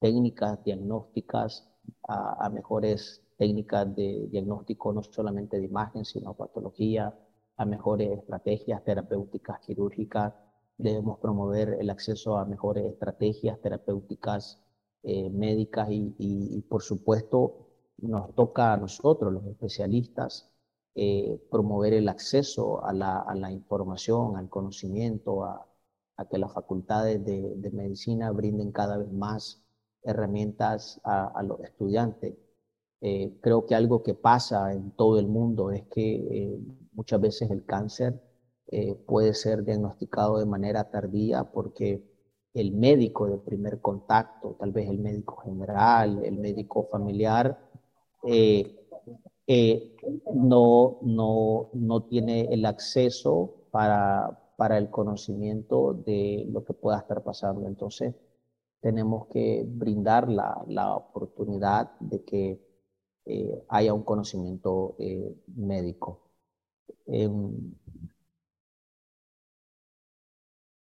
técnicas 0.00 0.62
diagnósticas, 0.64 1.68
a, 2.08 2.48
mejores 2.50 3.22
técnicas 3.36 3.94
de 3.94 4.26
diagnóstico 4.30 4.92
no 4.92 5.02
solamente 5.02 5.58
de 5.58 5.66
imagen, 5.66 6.04
sino 6.04 6.34
patología, 6.34 7.14
a 7.56 7.64
mejores 7.64 8.18
estrategias 8.18 8.82
terapéuticas 8.84 9.60
quirúrgicas. 9.60 10.34
Debemos 10.78 11.18
promover 11.18 11.76
el 11.78 11.90
acceso 11.90 12.38
a 12.38 12.46
mejores 12.46 12.86
estrategias 12.86 13.60
terapéuticas 13.60 14.62
eh, 15.02 15.28
médicas 15.30 15.88
y, 15.90 16.62
por 16.68 16.82
supuesto, 16.82 17.68
nos 17.98 18.34
toca 18.34 18.72
a 18.72 18.76
nosotros, 18.78 19.32
los 19.32 19.44
especialistas, 19.46 20.49
eh, 20.94 21.40
promover 21.50 21.94
el 21.94 22.08
acceso 22.08 22.84
a 22.84 22.92
la, 22.92 23.52
información, 23.52 24.36
al 24.36 24.48
conocimiento, 24.48 25.44
a, 25.44 25.66
que 26.30 26.36
las 26.36 26.52
facultades 26.52 27.24
de, 27.24 27.70
medicina 27.72 28.30
brinden 28.30 28.72
cada 28.72 28.98
vez 28.98 29.10
más 29.12 29.62
herramientas 30.02 31.00
a, 31.04 31.42
los 31.42 31.60
estudiantes. 31.60 32.34
Eh, 33.00 33.38
creo 33.40 33.64
que 33.66 33.74
algo 33.74 34.02
que 34.02 34.14
pasa 34.14 34.72
en 34.74 34.90
todo 34.92 35.18
el 35.18 35.28
mundo 35.28 35.70
es 35.70 35.84
que 35.84 36.16
eh, 36.16 36.60
muchas 36.92 37.20
veces 37.20 37.50
el 37.50 37.64
cáncer 37.64 38.20
puede 39.06 39.34
ser 39.34 39.64
diagnosticado 39.64 40.38
de 40.38 40.46
manera 40.46 40.90
tardía 40.90 41.42
porque 41.50 42.04
el 42.54 42.72
médico 42.72 43.26
de 43.26 43.38
primer 43.38 43.80
contacto, 43.80 44.56
tal 44.60 44.70
vez 44.70 44.88
el 44.88 44.98
médico 44.98 45.38
general, 45.38 46.24
el 46.24 46.36
médico 46.38 46.88
familiar, 46.90 47.58
no, 50.34 50.98
no, 51.02 51.70
no 51.72 52.02
tiene 52.04 52.42
el 52.52 52.64
acceso 52.66 53.66
para, 53.70 54.38
para 54.56 54.78
el 54.78 54.90
conocimiento 54.90 55.94
de 55.94 56.46
lo 56.50 56.64
que 56.64 56.72
pueda 56.74 56.98
estar 56.98 57.22
pasando. 57.22 57.66
Entonces, 57.66 58.14
tenemos 58.80 59.26
que 59.28 59.64
brindar 59.66 60.28
la, 60.28 60.64
la 60.68 60.94
oportunidad 60.96 61.90
de 62.00 62.24
que 62.24 62.60
eh, 63.26 63.64
haya 63.68 63.92
un 63.94 64.02
conocimiento 64.02 64.96
eh, 64.98 65.34
médico. 65.56 66.20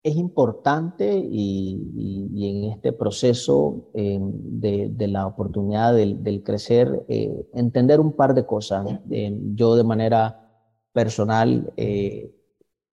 Es 0.04 0.16
importante 0.16 1.16
y, 1.16 2.30
en 2.36 2.64
este 2.70 2.92
proceso 2.92 3.88
eh, 3.94 4.18
de, 4.20 5.08
la 5.08 5.26
oportunidad 5.26 5.94
del, 5.94 6.42
crecer, 6.44 7.06
eh, 7.08 7.48
entender 7.54 8.00
un 8.00 8.12
par 8.12 8.34
de 8.34 8.44
cosas. 8.44 8.86
Eh, 9.10 9.34
yo 9.54 9.76
de 9.76 9.84
manera 9.84 10.40
personal 10.92 11.72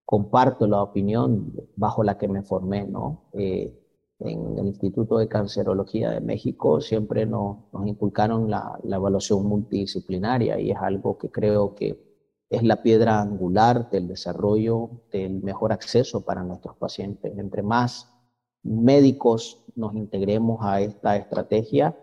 comparto 0.06 0.68
la 0.68 0.82
opinión 0.82 1.54
bajo 1.76 2.02
la 2.02 2.18
que 2.18 2.30
me 2.30 2.44
formé, 2.44 2.88
¿no? 2.88 3.26
en 3.34 4.58
el 4.58 4.68
Instituto 4.68 5.18
de 5.18 5.28
Cancerología 5.28 6.12
de 6.12 6.22
México 6.22 6.80
siempre 6.80 7.26
nos, 7.26 7.58
inculcaron 7.86 8.50
la, 8.50 8.80
la 8.84 8.96
evaluación 8.96 9.46
multidisciplinaria 9.46 10.60
y 10.60 10.72
es 10.72 10.78
algo 10.78 11.18
que 11.18 11.30
creo 11.30 11.76
que 11.76 12.11
es 12.52 12.64
la 12.64 12.84
piedra 12.84 13.22
angular 13.22 13.90
del 13.90 14.10
desarrollo 14.10 14.90
del 15.10 15.42
mejor 15.42 15.72
acceso 15.72 16.26
para 16.26 16.44
nuestros 16.44 16.76
pacientes. 16.76 17.38
Entre 17.38 17.64
más 17.64 18.14
médicos 18.62 19.64
nos 19.74 19.96
integremos 19.96 20.60
a 20.62 20.82
esta 20.82 21.16
estrategia, 21.16 21.98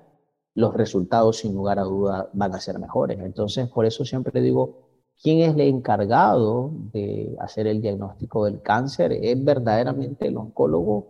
los 0.54 0.72
resultados 0.72 1.36
sin 1.36 1.54
lugar 1.54 1.78
a 1.78 1.82
duda 1.82 2.30
van 2.32 2.54
a 2.54 2.60
ser 2.60 2.78
mejores. 2.78 3.20
Entonces, 3.20 3.68
por 3.68 3.84
eso 3.84 4.06
siempre 4.06 4.40
digo, 4.40 4.88
¿quién 5.22 5.40
es 5.40 5.54
el 5.54 5.60
encargado 5.60 6.72
de 6.94 7.36
hacer 7.40 7.66
el 7.66 7.82
diagnóstico 7.82 8.46
del 8.46 8.62
cáncer? 8.62 9.12
¿Es 9.12 9.44
verdaderamente 9.44 10.28
el 10.28 10.38
oncólogo? 10.38 11.08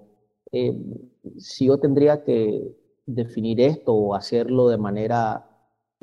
Eh, 0.51 0.77
si 1.39 1.67
yo 1.67 1.79
tendría 1.79 2.25
que 2.25 2.77
definir 3.07 3.61
esto 3.61 3.95
o 3.95 4.17
hacerlo 4.17 4.69
de 4.69 4.79
manera 4.79 5.48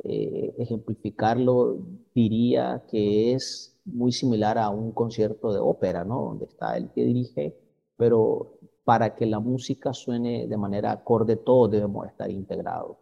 eh, 0.04 0.54
ejemplificarlo, 0.58 1.78
diría 2.14 2.84
que 2.88 3.32
es 3.32 3.76
muy 3.84 4.12
similar 4.12 4.58
a 4.58 4.70
un 4.70 4.92
concierto 4.92 5.52
de 5.52 5.60
ópera, 5.60 6.04
¿no? 6.04 6.22
Donde 6.22 6.46
está 6.46 6.76
el 6.76 6.90
que 6.90 7.04
dirige, 7.04 7.56
pero 7.96 8.58
para 8.84 9.14
que 9.14 9.26
la 9.26 9.40
música 9.40 9.92
suene 9.92 10.46
de 10.46 10.56
manera 10.56 10.92
acorde, 10.92 11.36
todos 11.36 11.70
debemos 11.70 12.06
estar 12.06 12.30
integrados. 12.30 12.98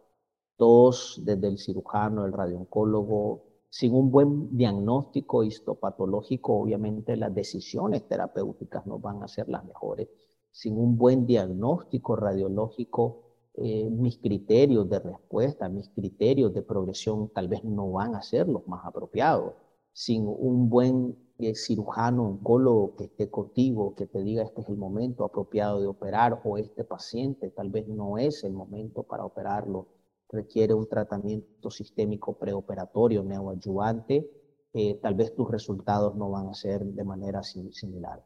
Todos, 0.57 1.21
desde 1.23 1.47
el 1.47 1.57
cirujano, 1.59 2.25
el 2.25 2.33
radiooncólogo, 2.33 3.43
sin 3.69 3.93
un 3.93 4.09
buen 4.09 4.55
diagnóstico 4.55 5.43
histopatológico, 5.43 6.61
obviamente 6.61 7.17
las 7.17 7.35
decisiones 7.35 8.07
terapéuticas 8.07 8.87
no 8.87 8.99
van 8.99 9.21
a 9.21 9.27
ser 9.27 9.49
las 9.49 9.65
mejores. 9.65 10.07
Sin 10.49 10.77
un 10.77 10.97
buen 10.97 11.25
diagnóstico 11.25 12.15
radiológico, 12.15 13.24
eh, 13.57 13.89
mis 13.89 14.17
criterios 14.17 14.89
de 14.89 14.99
respuesta, 14.99 15.69
mis 15.69 15.89
criterios 15.89 16.53
de 16.53 16.61
progresión 16.61 17.29
tal 17.29 17.47
vez 17.47 17.63
no 17.63 17.91
van 17.91 18.15
a 18.15 18.21
ser 18.21 18.47
los 18.47 18.67
más 18.67 18.85
apropiados. 18.85 19.53
Sin 19.93 20.27
un 20.27 20.69
buen 20.69 21.17
eh, 21.39 21.55
cirujano, 21.55 22.27
oncólogo 22.27 22.95
que 22.95 23.05
esté 23.05 23.29
contigo, 23.29 23.95
que 23.95 24.07
te 24.07 24.21
diga 24.23 24.43
este 24.43 24.61
es 24.61 24.69
el 24.69 24.77
momento 24.77 25.23
apropiado 25.23 25.79
de 25.79 25.87
operar 25.87 26.41
o 26.43 26.57
este 26.57 26.83
paciente 26.83 27.49
tal 27.51 27.69
vez 27.69 27.87
no 27.87 28.17
es 28.17 28.43
el 28.43 28.53
momento 28.53 29.03
para 29.03 29.25
operarlo, 29.25 29.87
requiere 30.29 30.73
un 30.73 30.87
tratamiento 30.87 31.69
sistémico 31.69 32.33
preoperatorio 32.33 33.23
neoadyuvante, 33.23 34.29
eh, 34.73 34.95
tal 35.01 35.15
vez 35.15 35.33
tus 35.33 35.49
resultados 35.49 36.15
no 36.15 36.29
van 36.29 36.49
a 36.49 36.53
ser 36.53 36.83
de 36.83 37.03
manera 37.03 37.41
similar. 37.43 38.21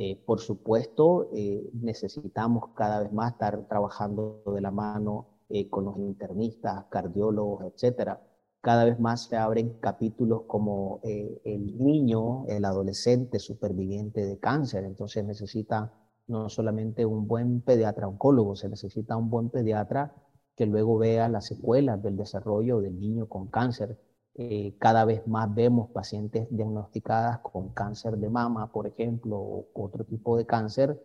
Eh, 0.00 0.14
por 0.24 0.38
supuesto, 0.38 1.28
eh, 1.34 1.70
necesitamos 1.72 2.68
cada 2.76 3.00
vez 3.00 3.12
más 3.12 3.32
estar 3.32 3.66
trabajando 3.66 4.44
de 4.46 4.60
la 4.60 4.70
mano 4.70 5.26
eh, 5.48 5.68
con 5.68 5.86
los 5.86 5.98
internistas, 5.98 6.84
cardiólogos, 6.88 7.64
etcétera. 7.64 8.22
Cada 8.60 8.84
vez 8.84 9.00
más 9.00 9.24
se 9.24 9.36
abren 9.36 9.80
capítulos 9.80 10.42
como 10.46 11.00
el 11.02 11.78
niño, 11.78 12.44
el 12.46 12.64
adolescente 12.64 13.40
superviviente 13.40 14.24
de 14.24 14.38
cáncer. 14.38 14.84
Entonces 14.84 15.24
necesita 15.24 15.92
no 16.28 16.48
solamente 16.48 17.04
un 17.04 17.26
buen 17.26 17.60
pediatra 17.60 18.06
oncólogo, 18.06 18.54
se 18.54 18.68
necesita 18.68 19.16
un 19.16 19.30
buen 19.30 19.48
pediatra 19.50 20.14
que 20.54 20.66
luego 20.66 20.98
vea 20.98 21.28
las 21.28 21.46
secuelas 21.46 22.02
del 22.02 22.16
desarrollo 22.16 22.80
del 22.80 23.00
niño 23.00 23.28
con 23.28 23.48
cáncer 23.48 23.98
eh, 24.38 24.74
cada 24.78 25.04
vez 25.04 25.26
más 25.26 25.52
vemos 25.52 25.90
pacientes 25.90 26.46
diagnosticadas 26.50 27.40
con 27.40 27.70
cáncer 27.70 28.16
de 28.16 28.30
mama, 28.30 28.72
por 28.72 28.86
ejemplo, 28.86 29.36
o 29.36 29.68
otro 29.74 30.04
tipo 30.04 30.36
de 30.36 30.46
cáncer, 30.46 31.02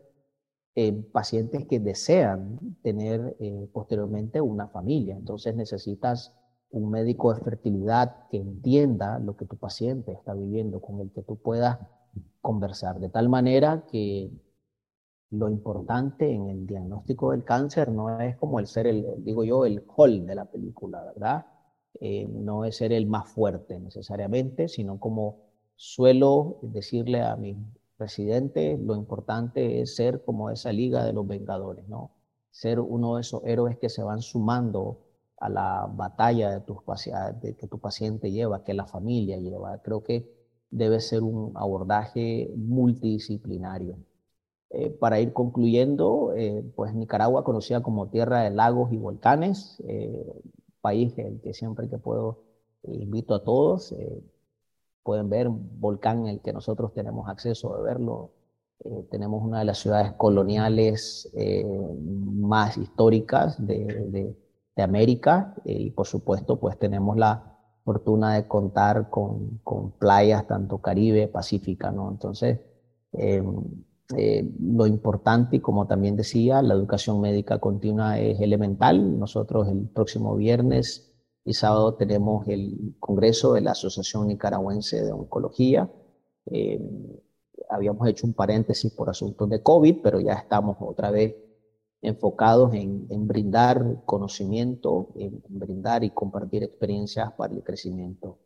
pacientes 1.12 1.66
que 1.68 1.80
desean 1.80 2.60
tener 2.82 3.36
eh, 3.40 3.68
posteriormente 3.74 4.42
una 4.42 4.68
familia. 4.68 5.16
Entonces 5.16 5.56
necesitas 5.56 6.34
un 6.70 6.90
médico 6.90 7.34
de 7.34 7.42
fertilidad 7.42 8.28
que 8.30 8.38
entienda 8.38 9.20
lo 9.20 9.36
que 9.36 9.46
tu 9.46 9.58
paciente 9.58 10.12
está 10.12 10.34
viviendo, 10.34 10.80
con 10.82 11.00
el 11.00 11.12
que 11.12 11.22
tú 11.22 11.36
puedas 11.38 11.80
conversar, 12.42 13.00
de 13.00 13.10
tal 13.10 13.30
manera 13.30 13.86
que 13.92 14.32
lo 15.32 15.50
importante 15.50 16.32
en 16.32 16.50
el 16.50 16.68
diagnóstico 16.68 17.32
del 17.32 17.44
cáncer 17.44 17.92
no 17.92 18.20
es 18.20 18.36
como 18.38 18.60
el 18.60 18.68
ser, 18.68 18.86
el, 18.86 19.24
digo 19.24 19.44
yo, 19.44 19.66
el 19.66 19.84
hall 19.96 20.26
de 20.26 20.36
la 20.36 20.46
película, 20.46 21.04
¿verdad? 21.04 21.46
Eh, 22.00 22.28
no 22.28 22.66
es 22.66 22.78
ser 22.78 22.92
el 22.92 23.06
más 23.06 23.30
fuerte 23.30 23.80
necesariamente, 23.80 24.68
sino 24.68 25.00
como 25.00 25.38
suelo 25.76 26.60
decirle 26.62 27.22
a 27.22 27.36
mi 27.36 27.56
presidente, 27.98 28.78
lo 28.78 28.96
importante 28.96 29.82
es 29.82 29.96
ser 29.96 30.24
como 30.24 30.50
esa 30.50 30.72
liga 30.72 31.06
de 31.06 31.14
los 31.14 31.28
Vengadores, 31.28 31.88
¿no? 31.88 32.12
Ser 32.52 32.80
uno 32.80 33.16
de 33.16 33.22
esos 33.22 33.42
héroes 33.46 33.78
que 33.78 33.90
se 33.90 34.04
van 34.04 34.22
sumando 34.22 35.00
a 35.38 35.50
la 35.50 35.90
batalla 35.92 36.52
de, 36.52 36.62
tus, 36.62 36.78
de 37.42 37.56
que 37.56 37.68
tu 37.68 37.80
paciente 37.80 38.32
lleva, 38.32 38.64
que 38.64 38.74
la 38.74 38.86
familia 38.86 39.38
lleva. 39.38 39.82
Creo 39.82 40.04
que 40.04 40.30
debe 40.72 41.00
ser 41.00 41.24
un 41.24 41.52
abordaje 41.56 42.52
multidisciplinario. 42.56 43.98
Eh, 44.70 44.90
para 44.90 45.20
ir 45.20 45.34
concluyendo, 45.34 46.34
eh, 46.36 46.64
pues 46.76 46.94
Nicaragua 46.96 47.44
conocida 47.44 47.84
como 47.84 48.10
tierra 48.10 48.42
de 48.42 48.50
lagos 48.50 48.92
y 48.92 48.98
volcanes, 48.98 49.82
país 50.84 51.18
el 51.18 51.40
que 51.42 51.54
siempre 51.54 51.90
que 51.90 51.98
puedo 51.98 52.44
invito 52.84 53.34
a 53.34 53.44
todos. 53.44 53.94
Eh, 53.94 54.22
pueden 55.04 55.30
ver 55.30 55.48
un 55.48 55.80
volcán 55.80 56.22
en 56.22 56.28
el 56.28 56.42
que 56.42 56.54
nosotros 56.54 56.94
tenemos 56.94 57.30
acceso 57.30 57.74
a 57.74 57.82
verlo. 57.82 58.32
Eh, 58.84 59.08
tenemos 59.10 59.44
una 59.44 59.60
de 59.60 59.66
las 59.66 59.80
ciudades 59.80 60.12
coloniales 60.14 61.32
eh, 61.36 61.66
más 61.66 62.78
históricas 62.78 63.66
de, 63.66 63.86
de, 64.10 64.38
de 64.76 64.84
América 64.84 65.56
y 65.64 65.92
por 65.92 66.06
supuesto 66.08 66.60
pues 66.60 66.78
tenemos 66.78 67.18
la 67.18 67.58
fortuna 67.86 68.36
de 68.36 68.48
contar 68.48 69.10
con, 69.10 69.60
con 69.64 69.92
playas 69.92 70.48
tanto 70.48 70.80
Caribe, 70.80 71.28
Pacífica, 71.28 71.92
¿no? 71.92 72.10
Entonces, 72.10 72.60
em, 73.12 73.64
eh, 74.18 74.48
lo 74.60 74.86
importante, 74.86 75.58
y 75.58 75.60
como 75.60 75.88
también 75.88 76.16
decía, 76.16 76.62
la 76.62 76.74
educación 76.74 77.22
médica 77.22 77.60
continua 77.60 78.20
es 78.20 78.40
elemental. 78.42 79.18
Nosotros 79.18 79.68
el 79.70 79.88
próximo 79.90 80.36
viernes 80.36 81.14
y 81.46 81.54
sábado 81.54 81.96
tenemos 81.96 82.48
el 82.48 82.96
Congreso 83.00 83.54
de 83.54 83.62
la 83.62 83.72
Asociación 83.72 84.28
Nicaragüense 84.28 85.04
de 85.04 85.12
Oncología. 85.12 85.90
Eh, 86.46 86.80
habíamos 87.70 88.08
hecho 88.08 88.28
un 88.28 88.34
paréntesis 88.34 88.92
por 88.94 89.10
asuntos 89.10 89.50
de 89.50 89.62
COVID, 89.62 90.02
pero 90.04 90.20
ya 90.20 90.34
estamos 90.34 90.78
otra 90.80 91.12
vez 91.12 91.36
enfocados 92.02 92.74
en, 92.74 93.08
brindar 93.28 94.04
conocimiento, 94.06 95.10
en, 95.16 95.42
brindar 95.48 96.04
y 96.04 96.10
compartir 96.12 96.64
experiencias 96.64 97.32
para 97.34 97.54
el 97.54 97.64
crecimiento. 97.64 98.38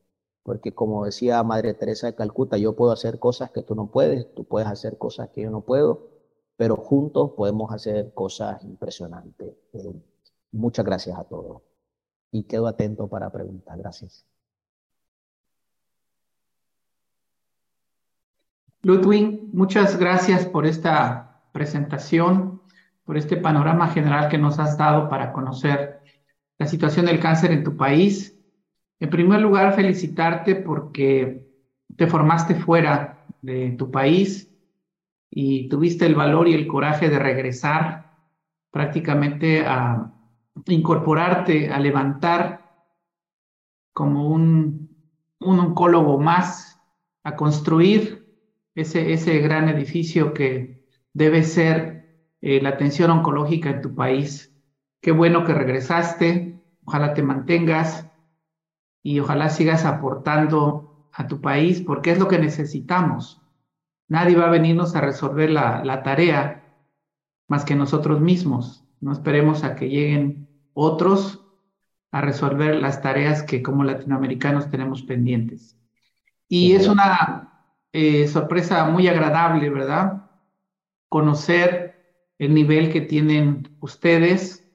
Porque 0.48 0.74
como 0.74 1.04
decía 1.04 1.43
Madre 1.43 1.74
Teresa 1.74 2.08
de 2.08 2.16
Calcuta, 2.16 2.56
yo 2.56 2.74
puedo 2.74 2.93
hacer 2.93 3.20
cosas 3.20 3.52
que 3.52 3.64
tú 3.64 3.76
no 3.76 3.88
puedes, 3.88 4.34
tú 4.34 4.45
puedes 4.45 4.70
hacer 4.70 4.98
cosas 4.98 5.28
que 5.36 5.41
yo 5.41 5.52
no 5.52 5.60
puedo, 5.60 6.08
pero 6.56 6.78
juntos 6.78 7.32
podemos 7.36 7.70
hacer 7.74 8.14
cosas 8.14 8.64
impresionantes. 8.64 9.50
Eh, 9.74 9.91
muchas 10.54 10.86
gracias 10.86 11.20
a 11.20 11.26
todos. 11.26 11.64
Y 12.32 12.43
quedo 12.43 12.66
atento 12.68 13.10
para 13.10 13.30
preguntas. 13.30 13.78
Gracias. 13.78 14.26
Ludwig, 18.84 19.50
muchas 19.52 20.00
gracias 20.00 20.45
por 20.45 20.66
esta 20.66 21.41
presentación, 21.52 22.62
por 23.04 23.18
este 23.18 23.36
panorama 23.36 23.89
general 23.89 24.30
que 24.30 24.38
nos 24.38 24.60
has 24.60 24.78
dado 24.78 25.10
para 25.10 25.34
conocer 25.34 26.00
la 26.58 26.68
situación 26.68 27.06
del 27.06 27.20
cáncer 27.20 27.52
en 27.52 27.66
tu 27.66 27.76
país. 27.76 28.37
En 29.00 29.10
primer 29.10 29.41
lugar, 29.41 29.76
felicitarte 29.76 30.56
porque 30.56 31.45
te 31.95 32.08
formaste 32.08 32.56
fuera 32.56 33.26
de 33.41 33.72
tu 33.72 33.91
país 33.91 34.52
y 35.30 35.70
tuviste 35.70 36.06
el 36.06 36.16
valor 36.16 36.48
y 36.48 36.54
el 36.54 36.68
coraje 36.68 37.10
de 37.10 37.20
regresar 37.20 38.08
prácticamente 38.72 39.66
a 39.66 40.12
incorporarte, 40.68 41.72
a 41.72 41.80
levantar 41.80 42.66
como 43.93 44.30
un, 44.30 44.95
un 45.39 45.60
oncólogo 45.60 46.20
más, 46.20 46.80
a 47.24 47.36
construir 47.36 48.26
ese, 48.76 49.14
ese 49.14 49.39
gran 49.39 49.70
edificio 49.70 50.34
que 50.34 50.80
debe 51.14 51.43
ser 51.43 52.06
eh, 52.41 52.62
la 52.62 52.70
atención 52.70 53.12
oncológica 53.12 53.70
en 53.70 53.82
tu 53.82 53.95
país. 53.95 54.54
Qué 55.02 55.12
bueno 55.12 55.43
que 55.43 55.54
regresaste, 55.54 56.62
ojalá 56.86 57.14
te 57.14 57.24
mantengas 57.24 58.08
y 59.08 59.22
ojalá 59.22 59.47
sigas 59.47 59.86
aportando 59.86 61.08
a 61.14 61.30
tu 61.30 61.39
país 61.39 61.80
porque 61.80 62.12
es 62.12 62.20
lo 62.20 62.28
que 62.28 62.39
necesitamos. 62.39 63.41
Nadie 64.10 64.36
va 64.36 64.47
a 64.47 64.51
venirnos 64.51 64.97
a 64.97 64.99
resolver 64.99 65.49
la, 65.49 65.82
la 65.86 66.03
tarea 66.03 66.76
más 67.47 67.64
que 67.64 67.74
nosotros 67.74 68.20
mismos. 68.20 68.84
No 68.99 69.14
esperemos 69.14 69.64
a 69.64 69.76
que 69.76 69.88
lleguen 69.88 70.49
otros 70.74 71.41
a 72.12 72.20
resolver 72.20 72.76
las 72.76 73.01
tareas 73.01 73.43
que 73.43 73.64
como 73.64 73.86
latinoamericanos 73.86 74.70
tenemos 74.70 75.03
pendientes. 75.03 75.80
Y 76.49 76.74
es 76.74 76.89
una 76.89 77.64
eh, 77.93 78.28
sorpresa 78.28 78.89
muy 78.89 79.08
agradable, 79.08 79.70
¿verdad? 79.70 80.32
Conocer 81.08 81.95
el 82.39 82.53
nivel 82.53 82.91
que 82.91 82.99
tienen 82.99 83.70
ustedes. 83.80 84.68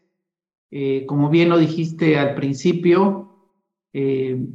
Eh, 0.70 1.04
como 1.04 1.28
bien 1.28 1.50
lo 1.50 1.58
dijiste 1.58 2.18
al 2.18 2.34
principio, 2.34 3.31
eh, 3.92 4.46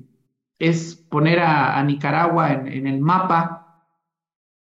es 0.59 0.95
poner 0.95 1.39
a, 1.39 1.81
Nicaragua 1.83 2.51
en, 2.53 2.87
el 2.87 2.99
mapa, 2.99 3.85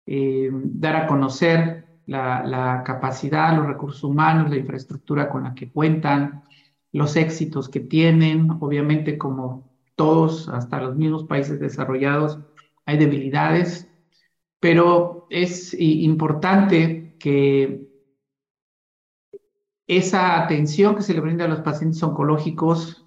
dar 0.05 0.95
a 0.95 1.07
conocer 1.07 2.01
la, 2.05 2.43
la, 2.45 2.83
capacidad, 2.83 3.55
los 3.55 3.67
recursos 3.67 4.03
humanos, 4.03 4.49
la 4.49 4.57
infraestructura 4.57 5.29
con 5.29 5.43
la 5.43 5.53
que 5.53 5.71
cuentan, 5.71 6.43
los 6.91 7.15
éxitos 7.15 7.69
que 7.69 7.79
tienen, 7.79 8.49
obviamente 8.59 9.17
como 9.17 9.69
todos, 9.95 10.47
hasta 10.49 10.81
los 10.81 10.95
mismos 10.95 11.23
países 11.25 11.59
desarrollados, 11.59 12.39
hay 12.85 12.97
debilidades, 12.97 13.89
pero 14.59 15.27
es 15.29 15.73
importante 15.73 17.15
que 17.19 17.87
esa 19.87 20.43
atención 20.43 20.95
que 20.95 21.01
se 21.01 21.13
le 21.13 21.21
brinda 21.21 21.45
a 21.45 21.49
los 21.49 21.61
pacientes 21.61 22.01
oncológicos 22.03 23.06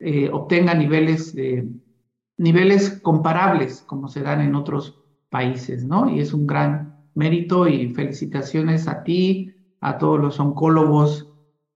eh, 0.00 0.30
obtenga 0.32 0.74
niveles, 0.74 1.34
niveles 2.36 3.00
comparables 3.02 3.82
como 3.82 4.08
se 4.08 4.22
dan 4.22 4.40
en 4.40 4.54
otros 4.54 4.96
países, 5.28 5.84
¿no? 5.84 6.10
Y 6.10 6.20
es 6.20 6.32
un 6.32 6.46
gran 6.46 6.94
mérito 7.14 7.68
y 7.68 7.90
felicitaciones 7.90 8.88
a 8.88 9.02
ti, 9.02 9.52
a 9.80 9.98
todos 9.98 10.20
los 10.20 10.40
oncólogos 10.40 11.26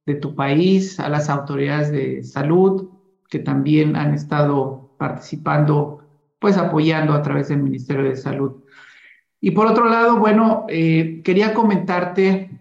de 0.07 0.15
tu 0.15 0.35
país, 0.35 0.99
a 1.01 1.09
las 1.09 1.29
autoridades 1.29 1.91
de 1.93 2.23
salud 2.23 2.89
que 3.29 3.39
también 3.39 3.97
han 3.97 4.15
estado 4.15 4.89
participando 4.97 6.03
pues 6.39 6.59
apoyando 6.59 7.15
a 7.15 7.23
través 7.23 7.49
del 7.49 7.63
Ministerio 7.63 8.05
de 8.05 8.17
Salud. 8.17 8.63
Y 9.41 9.53
por 9.53 9.69
otro 9.69 9.89
lado, 9.89 10.19
bueno, 10.19 10.67
eh, 10.69 11.23
quería 11.25 11.55
comentarte, 11.55 12.52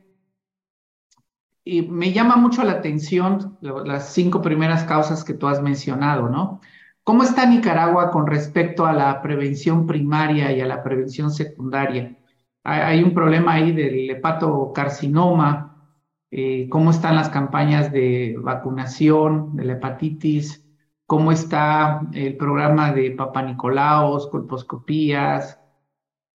y 1.63 1.83
me 1.83 2.11
llama 2.11 2.35
mucho 2.37 2.63
la 2.63 2.73
atención 2.73 3.57
las 3.61 4.13
cinco 4.13 4.41
primeras 4.41 4.83
causas 4.83 5.23
que 5.23 5.33
tú 5.33 5.47
has 5.47 5.61
mencionado, 5.61 6.29
¿no? 6.29 6.61
¿Cómo 7.03 7.23
está 7.23 7.45
Nicaragua 7.45 8.11
con 8.11 8.27
respecto 8.27 8.85
a 8.85 8.93
la 8.93 9.21
prevención 9.21 9.87
primaria 9.87 10.51
y 10.51 10.61
a 10.61 10.65
la 10.67 10.83
prevención 10.83 11.31
secundaria? 11.31 12.17
Hay, 12.63 13.03
un 13.03 13.13
problema 13.13 13.53
ahí 13.53 13.71
del 13.71 14.09
hepatocarcinoma, 14.11 15.95
eh, 16.29 16.69
cómo 16.69 16.91
están 16.91 17.15
las 17.15 17.29
campañas 17.29 17.91
de 17.91 18.35
vacunación 18.39 19.55
de 19.55 19.65
la 19.65 19.73
hepatitis, 19.73 20.63
cómo 21.07 21.31
está 21.31 22.01
el 22.13 22.37
programa 22.37 22.93
de 22.93 23.11
Papa 23.11 23.41
Nicolaos, 23.41 24.29
colposcopías 24.29 25.59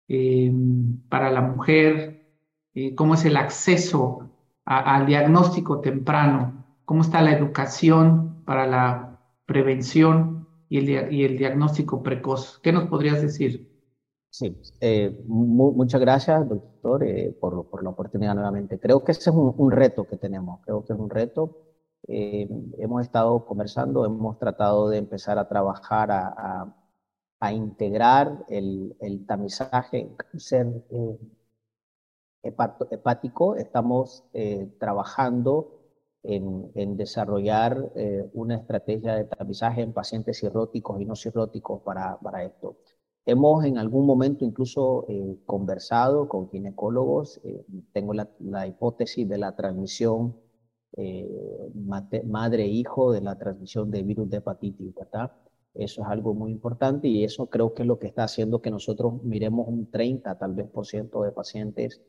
em, 0.09 1.01
para 1.09 1.31
la 1.31 1.41
mujer, 1.43 2.31
eh, 2.75 2.95
cómo 2.95 3.15
es 3.15 3.25
el 3.25 3.37
acceso 3.37 4.32
al 4.65 5.07
diagnóstico 5.07 5.81
temprano, 5.81 6.65
cómo 6.85 7.03
está 7.03 7.21
la 7.23 7.33
educación 7.33 8.43
para 8.45 8.67
la 8.67 9.21
prevención 9.47 10.49
y 10.69 10.79
el, 10.79 11.13
y 11.13 11.25
el 11.25 11.37
diagnóstico 11.37 12.03
precoz. 12.03 12.59
¿Qué 12.63 12.73
nos 12.73 12.89
podrías 12.89 13.21
decir? 13.21 13.71
Sí, 14.31 14.57
eh, 14.81 15.15
muchas 15.27 16.01
gracias, 16.01 16.49
doctor, 16.49 17.05
eh, 17.05 17.37
por, 17.39 17.69
por, 17.69 17.83
la 17.85 17.91
oportunidad 17.91 18.35
nuevamente. 18.35 18.79
Creo 18.79 19.05
que 19.05 19.13
ese 19.13 19.29
es 19.29 19.37
un, 19.37 19.71
reto 19.71 20.07
que 20.07 20.17
tenemos, 20.17 20.61
creo 20.65 20.85
que 20.85 20.95
es 20.95 20.99
un 20.99 21.11
reto 21.11 21.59
eh, 22.09 22.49
hemos 22.79 23.03
estado 23.03 23.45
conversando, 23.45 24.05
hemos 24.05 24.39
tratado 24.39 24.89
de 24.89 24.99
empezar 24.99 25.39
a 25.39 25.49
trabajar, 25.49 26.11
a, 26.11 26.75
a, 27.39 27.53
integrar 27.53 28.45
el, 28.49 28.97
el, 29.01 29.25
tamizaje 29.25 30.17
cáncer 30.17 30.67
eh, 32.43 32.55
hepático. 32.91 33.57
Estamos 33.57 34.25
eh, 34.33 34.71
trabajando 34.79 35.81
en, 36.23 36.71
en 36.75 36.97
desarrollar 36.97 37.93
una 38.33 38.57
estrategia 38.57 39.17
de 39.17 39.25
tamizaje 39.25 39.83
en 39.83 39.93
pacientes 39.93 40.39
cirróticos 40.39 41.01
y 41.01 41.05
no 41.05 41.17
cirróticos 41.17 41.83
para, 41.83 42.19
para 42.21 42.45
esto. 42.45 42.77
Hemos 43.27 43.65
en 43.65 43.77
algún 43.77 44.07
momento 44.07 44.45
incluso 44.45 45.07
conversado 45.47 46.29
con 46.29 46.49
ginecólogos. 46.49 47.41
tengo 47.93 48.15
la, 48.15 48.29
la 48.39 48.69
hipótesis 48.69 49.29
de 49.29 49.39
la 49.39 49.57
transmisión 49.57 50.37
eh, 50.95 51.71
madre-hijo 52.27 53.13
de 53.13 53.23
la 53.23 53.39
transmisión 53.39 53.91
de 53.91 54.03
virus 54.03 54.29
de 54.29 54.37
hepatitis, 54.39 54.95
¿verdad? 54.95 55.33
Eso 55.73 56.03
es 56.03 56.09
algo 56.09 56.35
muy 56.35 56.51
importante 56.53 57.09
y 57.09 57.25
eso 57.25 57.47
creo 57.47 57.73
que 57.73 57.83
es 57.83 57.89
lo 57.89 57.99
que 57.99 58.09
está 58.09 58.25
haciendo 58.25 58.61
que 58.61 58.71
nosotros 58.71 59.23
miremos 59.23 59.67
un 59.69 59.91
30 59.91 60.37
tal 60.37 60.53
vez 60.53 60.69
por 60.69 60.85
ciento 60.87 61.23
de 61.23 61.33
pacientes 61.33 62.03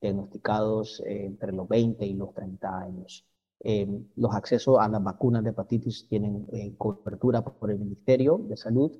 diagnosticados 0.00 1.00
eh, 1.06 1.26
entre 1.26 1.52
los 1.52 1.68
20 1.68 2.04
y 2.06 2.14
los 2.14 2.34
30 2.34 2.78
años. 2.78 3.26
Eh, 3.62 3.86
los 4.16 4.34
accesos 4.34 4.78
a 4.78 4.88
las 4.88 5.02
vacunas 5.02 5.44
de 5.44 5.50
hepatitis 5.50 6.06
tienen 6.08 6.46
cobertura 6.78 7.44
por 7.44 7.70
el 7.70 7.78
Ministerio 7.78 8.38
de 8.48 8.56
Salud 8.56 8.98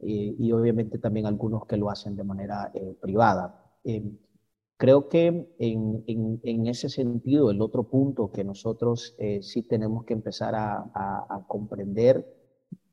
y 0.00 0.52
obviamente 0.52 0.98
también 0.98 1.26
algunos 1.26 1.66
que 1.66 1.76
lo 1.76 1.90
hacen 1.90 2.14
de 2.14 2.22
manera 2.22 2.70
privada. 3.00 3.72
Creo 4.82 5.08
que 5.08 5.54
en, 5.60 6.02
en, 6.42 6.66
ese 6.66 6.88
sentido, 6.88 7.52
el 7.52 7.60
otro 7.60 7.84
punto 7.84 8.32
que 8.32 8.42
nosotros 8.42 9.14
eh, 9.16 9.40
sí 9.40 9.62
tenemos 9.62 10.04
que 10.04 10.12
empezar 10.12 10.56
a, 10.56 10.90
a, 10.92 11.44
comprender 11.46 12.26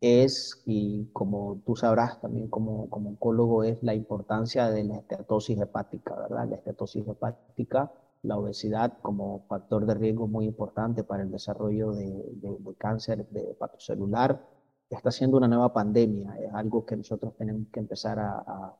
es, 0.01 0.61
y 0.65 1.05
como 1.13 1.61
tú 1.65 1.75
sabrás 1.75 2.19
también 2.21 2.47
como, 2.49 2.89
como 2.89 3.09
oncólogo, 3.11 3.63
es 3.63 3.81
la 3.83 3.93
importancia 3.93 4.69
de 4.69 4.83
la 4.85 4.97
esteatosis 4.97 5.59
hepática, 5.59 6.15
¿verdad? 6.15 6.47
La 6.49 6.55
esteatosis 6.55 7.07
hepática, 7.07 7.91
la 8.23 8.37
obesidad 8.37 8.97
como 9.01 9.45
factor 9.47 9.85
de 9.85 9.95
riesgo 9.95 10.27
muy 10.27 10.45
importante 10.45 11.03
para 11.03 11.23
el 11.23 11.31
desarrollo 11.31 11.91
de, 11.93 12.07
de, 12.35 12.75
cáncer 12.77 13.27
de 13.29 13.51
hepatocelular. 13.51 14.45
Está 14.89 15.11
siendo 15.11 15.37
una 15.37 15.47
nueva 15.47 15.73
pandemia, 15.73 16.35
es 16.39 16.53
algo 16.53 16.85
que 16.85 16.97
nosotros 16.97 17.35
tenemos 17.37 17.67
que 17.71 17.79
empezar 17.79 18.19
a 18.19 18.75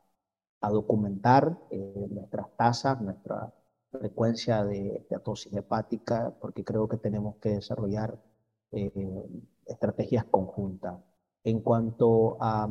a 0.61 0.69
documentar 0.69 1.57
eh, 1.69 2.07
nuestras 2.09 2.47
tasas, 2.55 3.01
nuestra 3.01 3.53
frecuencia 3.91 4.63
de, 4.65 5.05
atosis 5.15 5.53
hepática, 5.53 6.33
porque 6.39 6.63
creo 6.63 6.87
que 6.87 6.97
tenemos 6.97 7.37
que 7.37 7.49
desarrollar 7.49 8.19
eh, 8.71 8.91
estrategias 9.65 10.25
conjuntas. 10.25 10.99
En 11.49 11.61
cuanto 11.61 12.37
a, 12.39 12.69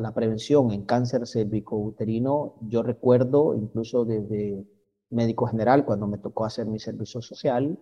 la 0.00 0.14
prevención 0.14 0.70
en 0.70 0.84
cáncer 0.84 1.26
cérvico-uterino, 1.26 2.54
yo 2.68 2.82
recuerdo 2.82 3.54
incluso 3.54 4.04
desde 4.04 4.64
médico 5.10 5.46
general, 5.46 5.84
cuando 5.84 6.06
me 6.06 6.18
tocó 6.18 6.44
hacer 6.44 6.66
mi 6.66 6.78
servicio 6.78 7.20
social, 7.20 7.76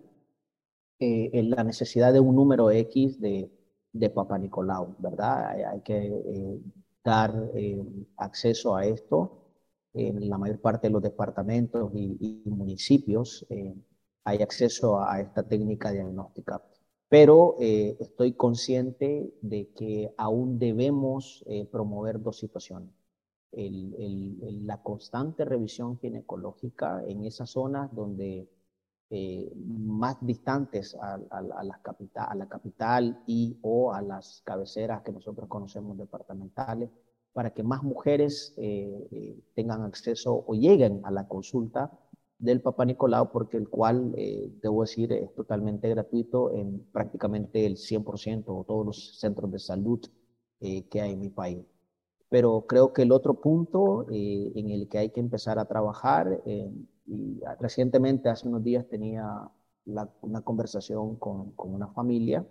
eh, 0.99 1.43
la 1.43 1.63
necesidad 1.63 2.11
de 2.13 2.19
un 2.19 2.35
número 2.35 2.71
X 2.71 3.19
de, 3.21 3.51
de 3.93 4.09
Papa 4.09 4.39
Nicolau, 4.39 4.95
¿verdad? 4.97 5.49
Hay, 5.71 5.81
que 5.81 6.07
eh, 6.07 6.59
dar 7.03 7.51
eh, 7.53 7.79
acceso 8.17 8.75
a 8.75 8.85
esto 8.85 9.45
en 9.93 10.29
la 10.29 10.37
mayor 10.39 10.59
parte 10.61 10.87
de 10.87 10.93
los 10.93 11.03
departamentos 11.03 11.91
y, 11.93 12.41
municipios. 12.45 13.45
hay 14.23 14.41
acceso 14.41 14.99
a, 14.99 15.21
esta 15.21 15.43
técnica 15.47 15.91
diagnóstica, 15.91 16.61
pero 17.09 17.55
estoy 17.59 18.33
consciente 18.33 19.33
de 19.41 19.69
que 19.73 20.13
aún 20.15 20.59
debemos 20.59 21.43
promover 21.71 22.21
dos 22.21 22.37
situaciones. 22.37 22.93
la 23.51 24.81
constante 24.83 25.43
revisión 25.43 25.97
ginecológica 25.97 27.03
en 27.07 27.25
esas 27.25 27.49
zonas 27.49 27.93
donde 27.93 28.47
eh, 29.11 29.51
más 29.55 30.17
distantes 30.21 30.95
a, 31.01 31.17
la 31.41 31.79
capital, 31.81 32.27
a 32.29 32.35
la 32.35 32.47
capital 32.47 33.23
y 33.25 33.57
o 33.63 33.91
a 33.91 34.03
las 34.03 34.43
cabeceras 34.45 35.01
que 35.01 35.11
nosotros 35.11 35.49
conocemos 35.49 35.97
departamentales, 35.97 36.91
para 37.33 37.49
que 37.51 37.63
más 37.63 37.81
mujeres 37.81 38.53
eh, 38.57 39.07
eh, 39.11 39.39
tengan 39.55 39.81
acceso 39.81 40.43
o 40.45 40.53
lleguen 40.53 41.01
a 41.05 41.09
la 41.09 41.27
consulta 41.27 41.91
del 42.39 42.61
Papa 42.61 42.85
Nicolau, 42.85 43.31
porque 43.31 43.57
el 43.57 43.69
cual, 43.69 44.13
debo 44.61 44.81
decir, 44.81 45.11
es 45.13 45.33
totalmente 45.35 45.89
gratuito 45.89 46.51
en 46.53 46.85
prácticamente 46.91 47.65
el 47.65 47.77
100% 47.77 48.45
o 48.47 48.63
todos 48.63 48.85
los 48.85 49.19
centros 49.19 49.51
de 49.51 49.59
salud 49.59 49.99
que 50.59 51.01
hay 51.01 51.13
en 51.13 51.19
mi 51.19 51.29
país. 51.29 51.65
Pero 52.29 52.65
creo 52.67 52.93
que 52.93 53.03
el 53.03 53.11
otro 53.11 53.41
punto 53.41 54.07
en 54.09 54.69
el 54.71 54.87
que 54.89 54.99
hay 54.99 55.09
que 55.11 55.19
empezar 55.19 55.59
a 55.59 55.65
trabajar 55.65 56.41
y 56.45 57.41
recientemente, 57.59 58.29
hace 58.29 58.47
unos 58.47 58.63
días, 58.63 58.87
tenía 58.87 59.49
una 60.21 60.41
conversación 60.41 61.17
con, 61.17 61.51
con 61.51 61.73
una 61.73 61.87
familia 61.89 62.45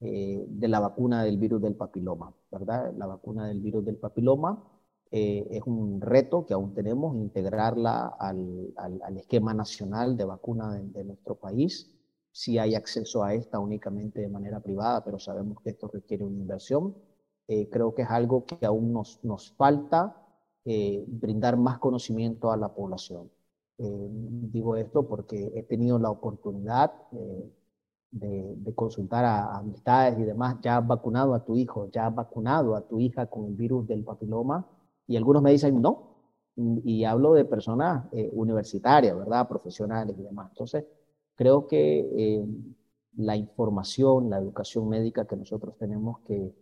eh, 0.00 0.44
de 0.48 0.68
la 0.68 0.78
vacuna 0.78 1.24
del 1.24 1.38
virus 1.38 1.60
del 1.60 1.74
papiloma, 1.74 2.32
¿verdad? 2.52 2.94
La 2.96 3.06
vacuna 3.06 3.48
del 3.48 3.60
virus 3.60 3.84
del 3.84 3.96
papiloma 3.96 4.62
eh, 5.10 5.46
es 5.50 5.62
un 5.66 6.00
reto 6.00 6.44
que 6.46 6.54
aún 6.54 6.74
tenemos, 6.74 7.16
integrarla 7.16 8.06
al, 8.18 8.72
al, 8.76 9.16
esquema 9.16 9.54
nacional 9.54 10.16
de 10.16 10.24
vacuna 10.24 10.74
de, 10.74 11.04
nuestro 11.04 11.34
país. 11.36 11.90
Si 12.32 12.58
hay 12.58 12.74
acceso 12.74 13.24
a 13.24 13.34
esta 13.34 13.58
únicamente 13.58 14.20
de 14.20 14.28
manera 14.28 14.60
privada, 14.60 15.04
pero 15.04 15.18
sabemos 15.18 15.60
que 15.62 15.70
esto 15.70 15.88
requiere 15.88 16.24
una 16.24 16.38
inversión. 16.38 16.94
Eh, 17.48 17.68
creo 17.70 17.94
que 17.94 18.02
es 18.02 18.10
algo 18.10 18.44
que 18.44 18.64
aún 18.66 18.92
nos, 18.92 19.24
nos 19.24 19.52
falta 19.52 20.24
brindar 21.06 21.56
más 21.56 21.78
conocimiento 21.78 22.52
a 22.52 22.56
la 22.58 22.74
población. 22.74 23.30
Eh, 23.80 24.08
digo 24.10 24.74
esto 24.74 25.06
porque 25.06 25.52
he 25.54 25.62
tenido 25.62 26.00
la 26.00 26.10
oportunidad 26.10 26.92
eh, 27.12 27.52
de, 28.10 28.74
consultar 28.74 29.24
a, 29.24 29.56
amistades 29.56 30.18
y 30.18 30.24
demás, 30.24 30.56
ya 30.62 30.78
has 30.78 30.86
vacunado 30.86 31.32
a 31.34 31.44
tu 31.44 31.56
hijo, 31.56 31.88
ya 31.92 32.08
has 32.08 32.14
vacunado 32.14 32.74
a 32.74 32.80
tu 32.80 32.98
hija 32.98 33.26
con 33.26 33.46
el 33.46 33.54
virus 33.54 33.86
del 33.86 34.02
papiloma, 34.02 34.66
y 35.08 35.16
algunos 35.16 35.42
me 35.42 35.50
dicen 35.52 35.82
no, 35.82 36.16
y 36.56 37.04
hablo 37.04 37.34
de 37.34 37.44
personas 37.44 38.06
eh, 38.12 38.30
universitarias, 38.32 39.16
¿verdad? 39.16 39.48
Profesionales 39.48 40.16
y 40.18 40.22
demás. 40.22 40.50
Entonces, 40.50 40.84
creo 41.36 41.66
que 41.66 42.44
la 43.16 43.36
información, 43.36 44.30
la 44.30 44.38
educación 44.38 44.88
médica 44.88 45.26
que 45.26 45.36
nosotros 45.36 45.76
tenemos 45.78 46.20
que, 46.20 46.54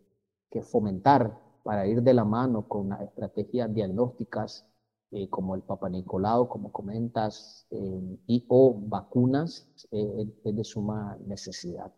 que 0.50 0.62
fomentar 0.62 1.38
para 1.62 1.86
ir 1.86 2.02
de 2.02 2.14
la 2.14 2.24
mano 2.24 2.68
con 2.68 2.88
las 2.90 3.02
estrategias 3.02 3.72
diagnósticas 3.74 4.66
eh, 5.12 5.28
como 5.28 5.54
el 5.54 5.62
Papa 5.62 5.88
Nicolau, 5.88 6.48
como 6.48 6.72
comentas, 6.72 7.66
eh, 7.70 8.18
y 8.26 8.44
o 8.48 8.74
vacunas, 8.74 9.68
eh, 9.90 10.26
es 10.44 10.56
de 10.56 10.64
suma 10.64 11.16
necesidad. 11.26 11.92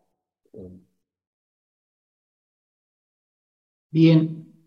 Bien, 3.90 4.57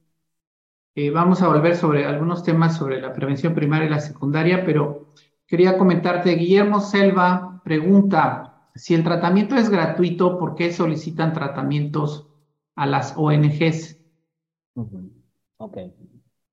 vamos 1.14 1.42
a 1.42 1.48
volver 1.48 1.76
sobre 1.76 2.06
algunos 2.06 2.44
temas 2.44 2.78
sobre 2.78 3.02
la 3.02 3.14
prevención 3.14 3.54
primaria 3.54 3.88
y 3.88 3.90
la 3.90 4.00
secundaria, 4.00 4.66
pero 4.66 5.14
quería 5.48 5.78
comentarte, 5.78 6.36
Guillermo 6.36 6.82
Selva 6.82 7.62
pregunta, 7.64 8.70
si 8.76 8.94
el 8.94 9.04
tratamiento 9.04 9.56
es 9.56 9.70
gratuito, 9.70 10.38
¿por 10.38 10.56
qué 10.56 10.72
solicitan 10.72 11.34
tratamientos 11.34 12.28
a 12.76 12.86
las 12.86 13.16
ONGs? 13.18 14.00
Ok. 15.58 15.78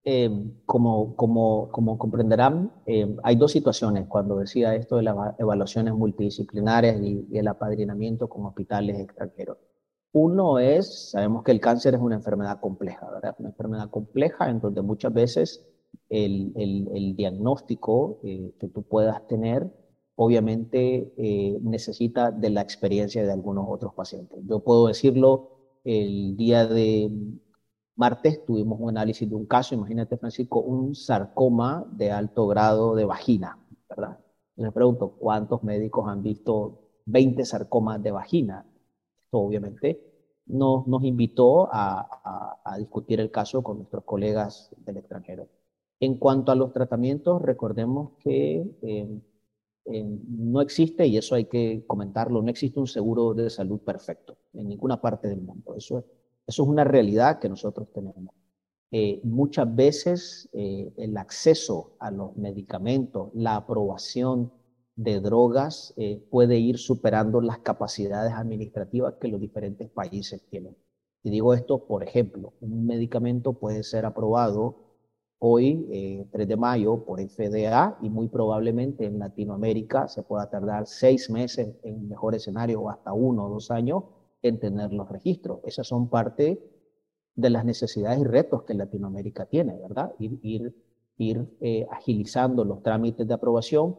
Em, 0.05 0.53
como, 0.65 1.15
como, 1.17 1.69
como, 1.71 1.99
comprenderán, 1.99 2.73
em, 2.87 3.17
hay 3.23 3.37
dos 3.37 3.53
situaciones 3.53 4.07
cuando 4.07 4.39
decía 4.39 4.75
esto 4.75 4.97
de 4.97 5.03
las 5.03 5.39
evaluaciones 5.39 5.93
multidisciplinarias 5.95 7.01
y, 7.03 7.27
el 7.37 7.47
apadrinamiento 7.47 8.29
con 8.29 8.47
hospitales 8.47 8.99
extranjeros. 8.99 9.59
Uno 10.13 10.59
es, 10.59 11.11
sabemos 11.11 11.45
que 11.45 11.53
el 11.53 11.61
cáncer 11.61 11.95
es 11.95 12.01
una 12.01 12.17
enfermedad 12.17 12.61
compleja, 12.61 13.11
¿verdad? 13.11 13.37
Una 13.39 13.51
enfermedad 13.51 13.91
compleja 13.91 14.49
en 14.49 14.61
donde 14.61 14.83
muchas 14.83 15.13
veces 15.13 15.67
el, 16.09 16.53
el, 16.57 17.17
diagnóstico 17.17 18.21
eh, 18.25 18.55
que 18.59 18.69
tú 18.69 18.83
puedas 18.83 19.27
tener 19.27 19.71
obviamente 20.21 21.13
eh, 21.17 21.59
necesita 21.63 22.33
de 22.33 22.51
la 22.51 22.61
experiencia 22.61 23.23
de 23.23 23.31
algunos 23.31 23.67
otros 23.69 23.95
pacientes. 23.95 24.41
Yo 24.49 24.65
puedo 24.65 24.89
decirlo 24.89 25.59
el 25.85 26.37
día 26.37 26.67
de 26.67 27.09
martes 27.95 28.45
tuvimos 28.45 28.81
un 28.81 28.91
análisis 28.91 29.29
de 29.29 29.37
un 29.37 29.47
caso, 29.47 29.77
imagínate 29.77 30.17
Francisco, 30.17 30.61
un 30.61 30.97
sarcoma 30.97 31.87
de 31.93 32.11
alto 32.11 32.49
grado 32.49 32.97
de 32.97 33.05
vagina, 33.05 33.59
¿verdad? 33.89 34.19
Les 34.57 34.73
pregunto, 34.73 35.17
¿cuántos 35.19 35.63
médicos 35.63 36.09
han 36.09 36.23
visto 36.23 36.81
20 37.07 37.45
sarcomas 37.45 38.03
de 38.03 38.11
vagina? 38.11 38.67
Obviamente 39.31 40.01
nos, 40.47 40.87
nos 40.87 41.05
invitó 41.05 41.69
a, 41.73 42.61
a, 42.65 42.79
discutir 42.79 43.21
el 43.21 43.31
caso 43.31 43.63
con 43.63 43.79
nuestros 43.79 44.05
colegas 44.05 44.75
del 44.79 44.99
extranjero. 44.99 45.49
En 46.01 46.19
cuanto 46.19 46.53
a 46.53 46.55
los 46.55 46.73
tratamientos, 46.73 47.43
recordemos 47.43 48.13
que 48.23 48.65
eh, 48.83 49.21
eh, 49.87 50.05
no 50.29 50.61
existe, 50.61 51.07
y 51.07 51.17
eso 51.19 51.35
hay 51.35 51.47
que 51.47 51.85
comentarlo, 51.87 52.41
no 52.41 52.51
existe 52.51 52.81
un 52.81 52.87
seguro 52.87 53.35
de 53.35 53.51
salud 53.51 53.81
perfecto 53.81 54.39
en 54.55 54.69
ninguna 54.69 55.01
parte 55.01 55.29
del 55.29 55.41
mundo. 55.41 55.75
Eso 55.75 55.99
es 55.99 56.05
eso 56.49 56.63
es 56.63 56.69
una 56.69 56.83
realidad 56.83 57.39
que 57.39 57.49
nosotros 57.51 57.89
tenemos. 57.93 58.35
Eh, 58.91 59.21
muchas 59.23 59.73
veces 59.75 60.49
eh, 60.55 60.91
el 60.97 61.15
acceso 61.19 61.93
a 61.99 62.11
los 62.11 62.35
medicamentos, 62.39 63.31
la 63.35 63.57
aprobación 63.57 64.51
de 64.99 65.21
drogas 65.21 65.95
eh, 65.97 66.21
puede 66.29 66.59
ir 66.59 66.77
superando 66.77 67.41
las 67.41 67.61
capacidades 67.61 68.33
administrativas 68.33 69.15
que 69.21 69.29
los 69.29 69.41
diferentes 69.41 69.89
países 69.89 70.43
tienen. 70.51 70.77
Y 71.23 71.31
digo 71.31 71.55
esto, 71.55 71.87
por 71.87 72.03
ejemplo, 72.03 72.55
un 72.61 72.85
medicamento 72.85 73.53
puede 73.53 73.85
ser 73.85 74.05
aprobado 74.05 74.89
hoy, 75.39 76.27
3 76.33 76.49
de 76.49 76.57
mayo, 76.57 77.05
por 77.05 77.21
FDA 77.21 77.97
y 78.03 78.11
muy 78.11 78.27
probablemente 78.27 79.05
en 79.05 79.21
Latinoamérica 79.21 80.09
se 80.09 80.25
pueda 80.25 80.51
tardar 80.51 80.89
seis 80.89 81.31
meses 81.31 81.77
en 81.85 82.09
mejor 82.09 82.35
escenario 82.35 82.81
o 82.81 82.91
hasta 82.91 83.13
uno 83.13 83.47
o 83.47 83.51
dos 83.51 83.71
años 83.71 84.03
en 84.43 84.59
tener 84.59 84.93
los 84.93 85.09
registros. 85.09 85.61
Esas 85.63 85.87
son 85.87 86.09
parte 86.09 86.61
de 87.37 87.51
las 87.51 87.65
necesidades 87.65 88.19
y 88.19 88.25
retos 88.25 88.65
que 88.65 88.75
Latinoamérica 88.75 89.47
tiene, 89.47 89.79
¿verdad? 89.79 90.13
Ir, 90.19 90.41
ir, 90.43 90.75
ir 91.19 91.57
eh, 91.61 91.87
agilizando 91.89 92.65
los 92.65 92.83
trámites 92.83 93.29
de 93.29 93.35
aprobación, 93.35 93.97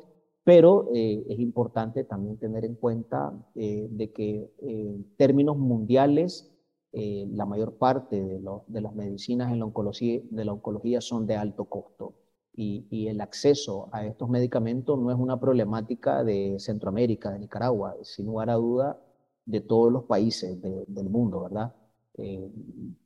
pero 0.50 0.90
eh, 0.96 1.24
es 1.30 1.38
importante 1.38 2.04
también 2.06 2.40
tener 2.40 2.66
en 2.66 2.74
cuenta 2.74 3.32
eh, 3.54 3.88
de 3.92 4.12
que 4.12 4.52
en 4.58 5.06
términos 5.16 5.56
mundiales, 5.60 6.52
la 6.92 7.46
mayor 7.46 7.78
parte 7.78 8.16
de, 8.16 8.42
de, 8.66 8.82
las 8.82 8.96
medicinas 8.96 9.52
en 9.52 9.60
la 9.60 9.66
oncología, 9.66 10.22
de 10.32 10.46
la 10.46 10.54
oncología 10.54 11.02
son 11.02 11.28
de 11.28 11.36
alto 11.36 11.66
costo. 11.66 12.16
Y, 12.56 12.88
y, 12.90 13.10
el 13.10 13.22
acceso 13.22 13.90
a 13.92 14.08
estos 14.08 14.28
medicamentos 14.28 14.98
no 14.98 15.12
es 15.12 15.18
una 15.20 15.40
problemática 15.40 16.24
de 16.24 16.56
Centroamérica, 16.58 17.30
de 17.30 17.38
Nicaragua, 17.38 17.96
sin 18.02 18.26
lugar 18.26 18.50
a 18.50 18.56
duda 18.56 19.00
de 19.46 19.62
todos 19.62 19.92
los 19.92 20.06
países 20.06 20.60
del 20.60 21.10
mundo, 21.12 21.42
¿verdad? 21.42 21.76
Eh, 22.18 22.52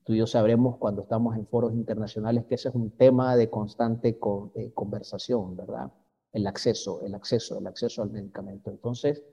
tú 0.06 0.14
y 0.14 0.20
yo 0.20 0.28
sabremos 0.28 0.78
cuando 0.78 1.02
estamos 1.02 1.36
en 1.36 1.46
foros 1.46 1.74
internacionales 1.74 2.46
que 2.46 2.56
ese 2.56 2.70
es 2.70 2.76
un 2.76 2.92
tema 2.92 3.36
de 3.36 3.50
constante 3.50 4.18
conversación, 4.74 5.58
¿verdad? 5.58 5.92
El 6.34 6.48
acceso, 6.48 7.02
el 7.06 7.16
acceso, 7.16 7.60
el 7.60 7.68
acceso 7.68 8.02
al 8.02 8.10
medicamento. 8.10 8.70
Entonces, 8.72 9.24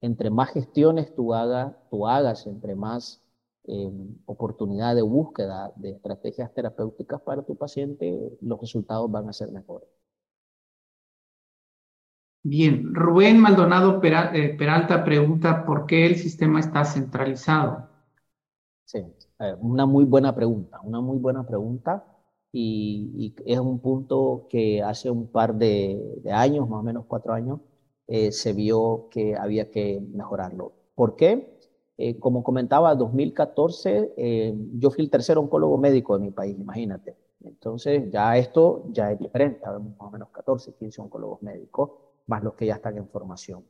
entre 0.00 0.30
más 0.30 0.50
gestiones 0.50 1.14
tú, 1.14 1.32
hagas, 1.34 1.74
tú 1.90 2.06
hagas, 2.06 2.46
entre 2.46 2.74
más 2.74 3.22
eh, 3.64 3.90
oportunidad 4.26 4.94
de 4.94 5.02
búsqueda 5.02 5.72
de 5.76 5.90
estrategias 5.90 6.52
terapéuticas 6.54 7.20
para 7.20 7.42
tu 7.42 7.56
paciente, 7.56 8.36
los 8.40 8.60
resultados 8.60 9.10
van 9.10 9.28
a 9.28 9.32
ser 9.32 9.50
mejores. 9.52 9.88
Bien, 12.42 12.94
Rubén 12.94 13.38
Maldonado 13.40 14.00
eh, 14.02 14.54
Peralta 14.56 15.04
pregunta 15.04 15.66
por 15.66 15.86
qué 15.86 16.06
el 16.06 16.16
sistema 16.16 16.60
está 16.60 16.84
centralizado. 16.84 17.88
Sí, 18.84 19.04
una 19.60 19.84
muy 19.84 20.04
buena 20.04 20.34
pregunta, 20.34 20.80
una 20.82 21.00
muy 21.00 21.18
buena 21.18 21.46
pregunta. 21.46 22.04
Y, 22.52 23.34
es 23.44 23.58
un 23.58 23.78
punto 23.80 24.46
que 24.48 24.82
hace 24.82 25.10
un 25.10 25.28
par 25.28 25.54
de, 25.54 26.22
años, 26.30 26.68
más 26.68 26.80
o 26.80 26.82
menos 26.82 27.04
cuatro 27.06 27.32
años, 27.32 27.60
eh, 28.06 28.32
se 28.32 28.52
vio 28.52 29.08
que 29.10 29.36
había 29.36 29.70
que 29.70 30.00
mejorarlo. 30.00 30.72
¿Por 30.94 31.16
qué? 31.16 31.58
Eh, 31.98 32.18
como 32.18 32.42
comentaba, 32.42 32.94
2014, 32.94 34.14
eh, 34.16 34.54
yo 34.78 34.90
fui 34.90 35.04
el 35.04 35.10
tercer 35.10 35.36
oncólogo 35.38 35.76
médico 35.78 36.16
de 36.18 36.24
mi 36.24 36.30
país, 36.30 36.56
imagínate. 36.58 37.16
Entonces, 37.44 38.10
ya 38.10 38.36
esto 38.36 38.84
ya 38.92 39.12
es 39.12 39.18
diferente, 39.18 39.64
habemos 39.64 39.92
más 39.98 40.08
o 40.08 40.10
menos 40.10 40.28
14, 40.30 40.74
15 40.74 41.02
oncólogos 41.02 41.42
médicos, 41.42 41.90
más 42.26 42.42
los 42.42 42.54
que 42.54 42.66
ya 42.66 42.74
están 42.74 42.96
en 42.96 43.08
formación. 43.08 43.64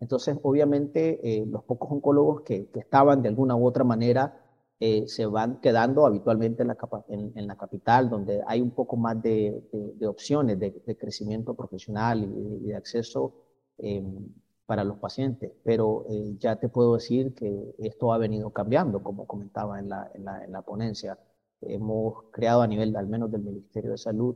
Entonces, 0.00 0.38
obviamente, 0.42 1.44
los 1.46 1.62
pocos 1.64 1.90
oncólogos 1.92 2.40
que 2.42 2.70
estaban 2.74 3.22
de 3.22 3.28
alguna 3.28 3.54
u 3.56 3.66
otra 3.66 3.84
manera 3.84 4.39
eh, 4.82 5.06
se 5.08 5.26
van 5.26 5.60
quedando 5.60 6.06
habitualmente 6.06 6.62
en 6.62 6.68
la, 6.68 6.78
en, 7.08 7.46
la, 7.46 7.56
capital, 7.56 8.08
donde 8.08 8.42
hay 8.46 8.62
un 8.62 8.70
poco 8.70 8.96
más 8.96 9.20
de, 9.22 9.62
de, 9.72 10.06
opciones 10.06 10.58
de, 10.58 10.96
crecimiento 10.98 11.52
profesional 11.54 12.24
y, 12.24 12.66
de 12.66 12.74
acceso 12.74 13.34
em, 13.76 14.26
para 14.64 14.82
los 14.82 14.96
pacientes. 14.96 15.52
Pero 15.64 16.06
eh, 16.08 16.34
ya 16.38 16.56
te 16.56 16.70
puedo 16.70 16.94
decir 16.94 17.34
que 17.34 17.74
esto 17.78 18.10
ha 18.14 18.16
venido 18.16 18.50
cambiando, 18.54 19.02
como 19.02 19.26
comentaba 19.26 19.78
en 19.78 19.90
la, 19.90 20.10
en 20.14 20.24
la, 20.24 20.46
la 20.46 20.62
ponencia. 20.62 21.18
Hemos 21.60 22.24
creado 22.30 22.62
a 22.62 22.66
nivel, 22.66 22.96
al 22.96 23.06
menos 23.06 23.30
del 23.30 23.42
Ministerio 23.42 23.90
de 23.90 23.98
Salud, 23.98 24.34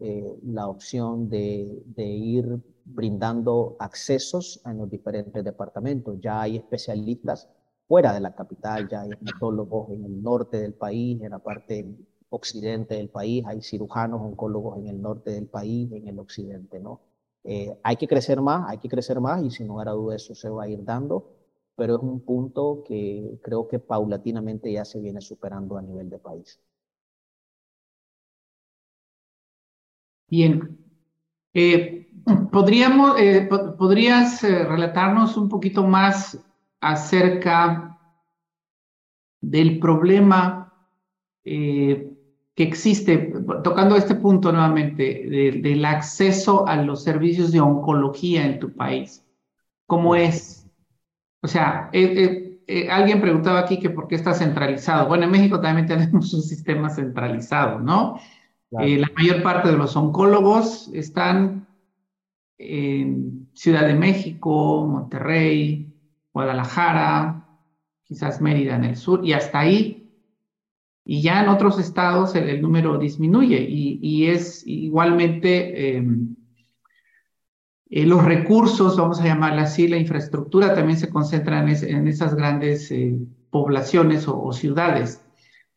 eh, 0.00 0.40
la 0.42 0.66
opción 0.66 1.28
de, 1.28 1.84
de 1.86 2.04
ir 2.04 2.58
brindando 2.84 3.76
accesos 3.78 4.60
en 4.66 4.78
los 4.78 4.90
diferentes 4.90 5.44
departamentos. 5.44 6.18
Ya 6.20 6.40
hay 6.40 6.56
especialistas 6.56 7.48
fuera 7.86 8.12
de 8.12 8.20
la 8.20 8.34
capital, 8.34 8.88
ya 8.88 9.02
hay 9.02 9.10
hematólogos 9.12 9.90
en 9.90 10.04
el 10.04 10.22
norte 10.22 10.58
del 10.58 10.74
país, 10.74 11.20
en 11.22 11.30
la 11.30 11.38
parte 11.38 11.86
occidente 12.30 12.94
del 12.96 13.08
país, 13.08 13.44
hay 13.46 13.62
cirujanos, 13.62 14.20
oncólogos 14.20 14.78
en 14.78 14.88
el 14.88 15.00
norte 15.00 15.30
del 15.30 15.46
país, 15.46 15.90
en 15.92 16.08
el 16.08 16.18
occidente, 16.18 16.80
¿no? 16.80 17.00
Eh, 17.44 17.78
hay 17.82 17.96
que 17.96 18.08
crecer 18.08 18.40
más, 18.40 18.68
hay 18.68 18.78
que 18.78 18.88
crecer 18.88 19.20
más 19.20 19.42
y 19.44 19.50
sin 19.50 19.68
lugar 19.68 19.88
a 19.88 19.92
duda 19.92 20.16
eso 20.16 20.34
se 20.34 20.48
va 20.48 20.64
a 20.64 20.68
ir 20.68 20.82
dando, 20.84 21.30
pero 21.76 21.96
es 21.96 22.02
un 22.02 22.20
punto 22.20 22.82
que 22.86 23.38
creo 23.42 23.68
que 23.68 23.78
paulatinamente 23.78 24.72
ya 24.72 24.84
se 24.84 25.00
viene 25.00 25.20
superando 25.20 25.76
a 25.76 25.82
nivel 25.82 26.08
de 26.10 26.18
país. 26.18 26.58
Bien. 30.28 30.78
Eh, 31.52 32.08
¿podríamos, 32.50 33.18
eh, 33.20 33.48
¿Podrías 33.78 34.42
relatarnos 34.42 35.36
un 35.36 35.48
poquito 35.48 35.84
más 35.84 36.38
acerca 36.84 37.98
del 39.40 39.78
problema 39.78 40.72
eh, 41.42 42.10
que 42.54 42.62
existe, 42.62 43.32
tocando 43.64 43.96
este 43.96 44.14
punto 44.14 44.52
nuevamente, 44.52 45.26
del 45.62 45.84
acceso 45.84 46.68
a 46.68 46.76
los 46.76 47.02
servicios 47.02 47.50
de 47.52 47.60
oncología 47.60 48.44
en 48.44 48.60
tu 48.60 48.72
país. 48.72 49.24
¿Cómo 49.86 50.14
es? 50.14 50.66
O 51.42 51.48
sea, 51.48 51.88
eh, 51.92 52.60
eh, 52.66 52.90
alguien 52.90 53.20
preguntaba 53.20 53.60
aquí 53.60 53.80
que 53.80 53.90
por 53.90 54.06
qué 54.06 54.14
está 54.14 54.34
centralizado. 54.34 55.08
Bueno, 55.08 55.24
en 55.24 55.30
México 55.30 55.60
también 55.60 55.86
tenemos 55.88 56.32
un 56.32 56.42
sistema 56.42 56.90
centralizado, 56.90 57.80
¿no? 57.80 58.20
la 58.70 59.08
mayor 59.16 59.40
parte 59.44 59.68
de 59.68 59.76
los 59.76 59.94
oncólogos 59.94 60.90
están 60.92 61.68
en 62.58 63.48
Ciudad 63.54 63.86
de 63.86 63.94
México, 63.94 64.84
Monterrey, 64.84 65.93
Guadalajara, 66.34 67.46
quizás 68.02 68.40
Mérida 68.40 68.74
en 68.74 68.84
el 68.84 68.96
sur, 68.96 69.24
y 69.24 69.32
hasta 69.32 69.60
ahí. 69.60 70.10
Y 71.06 71.22
ya 71.22 71.42
en 71.42 71.48
otros 71.48 71.78
estados 71.78 72.34
el, 72.34 72.60
número 72.60 72.98
disminuye 72.98 73.60
y, 73.60 74.26
es 74.26 74.66
igualmente 74.66 75.96
em, 75.96 76.34
eh, 77.90 78.06
los 78.06 78.24
recursos, 78.24 78.96
vamos 78.96 79.20
a 79.20 79.24
llamarla 79.24 79.62
así, 79.62 79.86
la 79.86 79.98
infraestructura 79.98 80.74
también 80.74 80.98
se 80.98 81.10
concentra 81.10 81.60
en, 81.60 82.08
esas 82.08 82.34
grandes 82.34 82.90
eh, 82.90 83.16
poblaciones 83.50 84.26
o, 84.26 84.52
ciudades. 84.52 85.22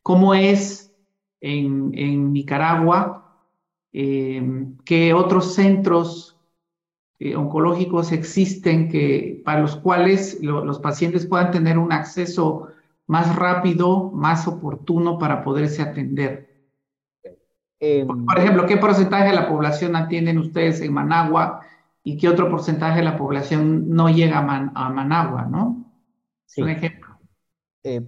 ¿Cómo 0.01 0.33
es 0.33 0.93
en, 1.41 1.91
en 1.93 2.31
Nicaragua? 2.31 3.45
Em, 3.91 4.77
¿Qué 4.85 5.13
otros 5.13 5.53
centros 5.55 6.36
eh, 7.19 7.35
oncológicos 7.35 8.11
existen 8.11 8.89
que, 8.89 9.41
para 9.43 9.61
los 9.61 9.75
cuales 9.75 10.39
los 10.41 10.79
pacientes 10.79 11.25
puedan 11.25 11.51
tener 11.51 11.77
un 11.77 11.91
acceso 11.91 12.67
más 13.07 13.35
rápido, 13.35 14.11
más 14.11 14.47
oportuno 14.47 15.17
para 15.17 15.43
poderse 15.43 15.81
atender. 15.81 16.47
Em, 17.79 18.07
por, 18.07 18.37
ejemplo, 18.37 18.65
¿qué 18.65 18.77
porcentaje 18.77 19.29
de 19.29 19.35
la 19.35 19.47
población 19.47 19.95
atienden 19.95 20.37
ustedes 20.37 20.81
en 20.81 20.93
Managua 20.93 21.61
y 22.03 22.17
qué 22.17 22.29
otro 22.29 22.49
porcentaje 22.49 22.97
de 22.97 23.05
la 23.05 23.17
población 23.17 23.89
no 23.89 24.09
llega 24.09 24.39
a, 24.39 24.89
Managua, 24.89 25.47
no? 25.49 25.85
Sí. 26.45 26.61
Un 26.61 26.69
ejemplo. 26.69 27.17
Eh, 27.83 28.01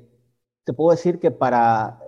te 0.64 0.74
puedo 0.74 0.92
decir 0.92 1.20
que 1.20 1.32
para 1.32 2.00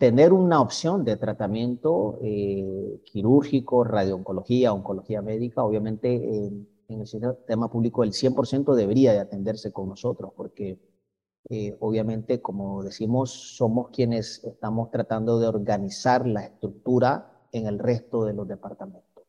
tener 0.00 0.32
una 0.32 0.62
opción 0.62 1.04
de 1.04 1.18
tratamiento 1.18 2.18
eh, 2.22 3.02
quirúrgico, 3.04 3.84
radiooncología, 3.84 4.72
oncología 4.72 5.20
médica, 5.20 5.62
obviamente 5.62 6.14
en 6.88 7.00
el 7.00 7.06
sistema 7.06 7.70
público 7.70 8.02
el 8.02 8.12
100% 8.12 8.74
debería 8.74 9.12
de 9.12 9.18
atenderse 9.18 9.72
con 9.72 9.90
nosotros, 9.90 10.32
porque 10.34 10.80
eh, 11.50 11.76
obviamente, 11.80 12.40
como 12.40 12.82
decimos, 12.82 13.30
somos 13.56 13.90
quienes 13.90 14.42
estamos 14.42 14.90
tratando 14.90 15.38
de 15.38 15.48
organizar 15.48 16.26
la 16.26 16.44
estructura 16.44 17.46
en 17.52 17.66
el 17.66 17.78
resto 17.78 18.24
de 18.24 18.32
los 18.32 18.48
departamentos. 18.48 19.26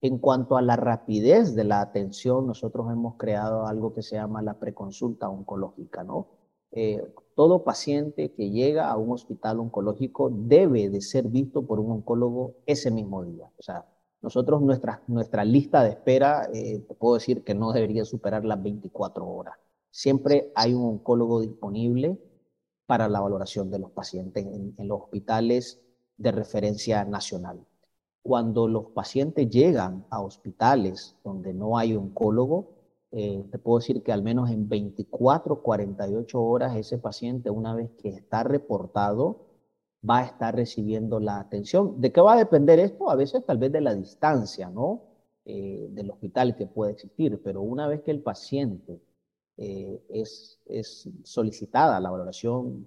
En 0.00 0.18
cuanto 0.18 0.56
a 0.56 0.62
la 0.62 0.74
rapidez 0.74 1.54
de 1.54 1.62
la 1.62 1.82
atención, 1.82 2.48
nosotros 2.48 2.90
hemos 2.90 3.14
creado 3.14 3.64
algo 3.64 3.94
que 3.94 4.02
se 4.02 4.16
llama 4.16 4.42
la 4.42 4.58
preconsulta 4.58 5.28
oncológica, 5.28 6.02
¿no? 6.02 6.26
Eh, 6.72 7.00
todo 7.34 7.64
paciente 7.64 8.32
que 8.32 8.50
llega 8.50 8.90
a 8.90 8.96
un 8.96 9.12
hospital 9.12 9.60
oncológico 9.60 10.30
debe 10.30 10.90
de 10.90 11.00
ser 11.00 11.28
visto 11.28 11.62
por 11.66 11.80
un 11.80 11.92
oncólogo 11.92 12.54
ese 12.66 12.90
mismo 12.90 13.24
día. 13.24 13.50
O 13.58 13.62
sea, 13.62 13.86
nosotros 14.22 14.60
nuestra, 14.60 15.02
nuestra 15.06 15.44
lista 15.44 15.82
de 15.82 15.90
espera, 15.90 16.48
eh, 16.52 16.80
te 16.86 16.94
puedo 16.94 17.14
decir 17.14 17.42
que 17.42 17.54
no 17.54 17.72
debería 17.72 18.04
superar 18.04 18.44
las 18.44 18.62
24 18.62 19.26
horas. 19.26 19.54
Siempre 19.90 20.52
hay 20.54 20.74
un 20.74 20.84
oncólogo 20.84 21.40
disponible 21.40 22.18
para 22.86 23.08
la 23.08 23.20
valoración 23.20 23.70
de 23.70 23.78
los 23.78 23.90
pacientes 23.92 24.44
en, 24.44 24.74
en 24.76 24.88
los 24.88 25.02
hospitales 25.02 25.80
de 26.16 26.32
referencia 26.32 27.04
nacional. 27.04 27.64
Cuando 28.22 28.68
los 28.68 28.86
pacientes 28.86 29.48
llegan 29.48 30.04
a 30.10 30.20
hospitales 30.20 31.16
donde 31.24 31.54
no 31.54 31.78
hay 31.78 31.96
oncólogo, 31.96 32.79
eh, 33.12 33.44
te 33.50 33.58
puedo 33.58 33.78
decir 33.78 34.02
que 34.02 34.12
al 34.12 34.22
menos 34.22 34.50
en 34.50 34.68
24, 34.68 35.62
48 35.62 36.42
horas 36.42 36.76
ese 36.76 36.98
paciente, 36.98 37.50
una 37.50 37.74
vez 37.74 37.90
que 37.98 38.08
está 38.10 38.44
reportado, 38.44 39.46
va 40.08 40.20
a 40.20 40.24
estar 40.26 40.54
recibiendo 40.54 41.20
la 41.20 41.40
atención. 41.40 42.00
¿De 42.00 42.12
qué 42.12 42.20
va 42.20 42.34
a 42.34 42.38
depender 42.38 42.78
esto? 42.78 43.10
A 43.10 43.16
veces 43.16 43.44
tal 43.44 43.58
vez 43.58 43.72
de 43.72 43.80
la 43.80 43.94
distancia, 43.94 44.70
¿no? 44.70 45.02
Eh, 45.44 45.88
del 45.90 46.10
hospital 46.10 46.54
que 46.56 46.66
puede 46.66 46.92
existir, 46.92 47.40
pero 47.42 47.62
una 47.62 47.88
vez 47.88 48.02
que 48.02 48.10
el 48.12 48.22
paciente 48.22 49.00
eh, 49.56 50.02
es, 50.10 50.60
es 50.66 51.08
solicitada 51.24 51.98
la 52.00 52.10
valoración, 52.10 52.86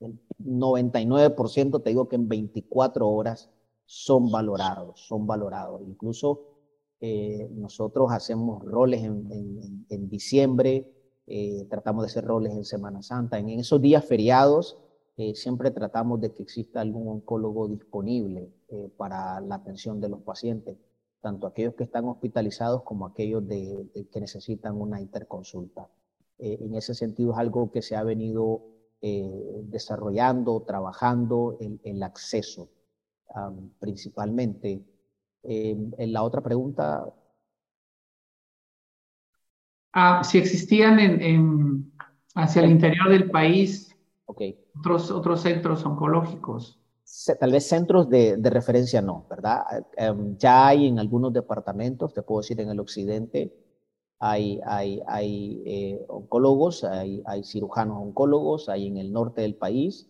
el 0.00 0.18
99% 0.42 1.82
te 1.82 1.90
digo 1.90 2.08
que 2.08 2.16
en 2.16 2.28
24 2.28 3.08
horas 3.08 3.50
son 3.84 4.30
valorados, 4.30 5.00
son 5.00 5.26
valorados. 5.26 5.82
Incluso 5.82 6.55
eh, 7.00 7.48
nosotros 7.52 8.10
hacemos 8.10 8.64
roles 8.64 9.02
en, 9.04 10.08
diciembre, 10.08 10.90
eh, 11.26 11.66
tratamos 11.68 12.04
de 12.04 12.06
hacer 12.06 12.24
roles 12.24 12.52
en 12.52 12.64
Semana 12.64 13.02
Santa. 13.02 13.38
En, 13.38 13.50
esos 13.50 13.80
días 13.80 14.04
feriados 14.04 14.78
eh, 15.16 15.34
siempre 15.34 15.70
tratamos 15.70 16.20
de 16.20 16.32
que 16.32 16.42
exista 16.42 16.80
algún 16.80 17.08
oncólogo 17.08 17.68
disponible 17.68 18.50
para 18.96 19.40
la 19.40 19.56
atención 19.56 20.00
de 20.00 20.08
los 20.08 20.20
pacientes, 20.22 20.76
tanto 21.20 21.46
aquellos 21.46 21.74
que 21.74 21.84
están 21.84 22.06
hospitalizados 22.06 22.82
como 22.82 23.06
aquellos 23.06 23.44
que 23.46 24.20
necesitan 24.20 24.80
una 24.80 25.00
interconsulta. 25.00 25.88
en 26.38 26.74
ese 26.74 26.94
sentido 26.94 27.32
es 27.32 27.38
algo 27.38 27.70
que 27.70 27.80
se 27.80 27.94
ha 27.94 28.02
venido 28.02 28.64
desarrollando, 29.00 30.62
trabajando, 30.62 31.58
el 31.60 32.02
acceso 32.02 32.68
principalmente 33.78 34.82
en 35.48 36.12
la 36.12 36.22
otra 36.22 36.40
pregunta. 36.40 37.04
Ah, 39.92 40.22
si 40.22 40.36
existían 40.38 40.98
en, 41.00 41.92
hacia 42.34 42.62
el 42.62 42.70
interior 42.70 43.08
del 43.08 43.30
país 43.30 43.96
otros, 44.26 45.10
otros 45.10 45.40
centros 45.40 45.86
oncológicos. 45.86 46.78
Tal 47.40 47.52
vez 47.52 47.68
centros 47.68 48.08
de, 48.10 48.36
de 48.36 48.50
referencia 48.50 49.00
no, 49.00 49.24
¿verdad? 49.30 49.62
Em, 49.96 50.36
ya 50.36 50.66
hay 50.66 50.88
en 50.88 50.98
algunos 50.98 51.32
departamentos, 51.32 52.12
te 52.12 52.22
puedo 52.22 52.40
decir 52.40 52.60
en 52.60 52.68
el 52.68 52.80
occidente, 52.80 53.54
hay, 54.18 54.60
hay, 54.66 55.00
hay 55.06 55.62
eh, 55.64 56.04
oncólogos, 56.08 56.84
hay, 56.84 57.22
hay, 57.26 57.44
cirujanos 57.44 57.96
oncólogos, 57.98 58.68
hay 58.68 58.88
en 58.88 58.96
el 58.98 59.12
norte 59.12 59.42
del 59.42 59.54
país, 59.54 60.08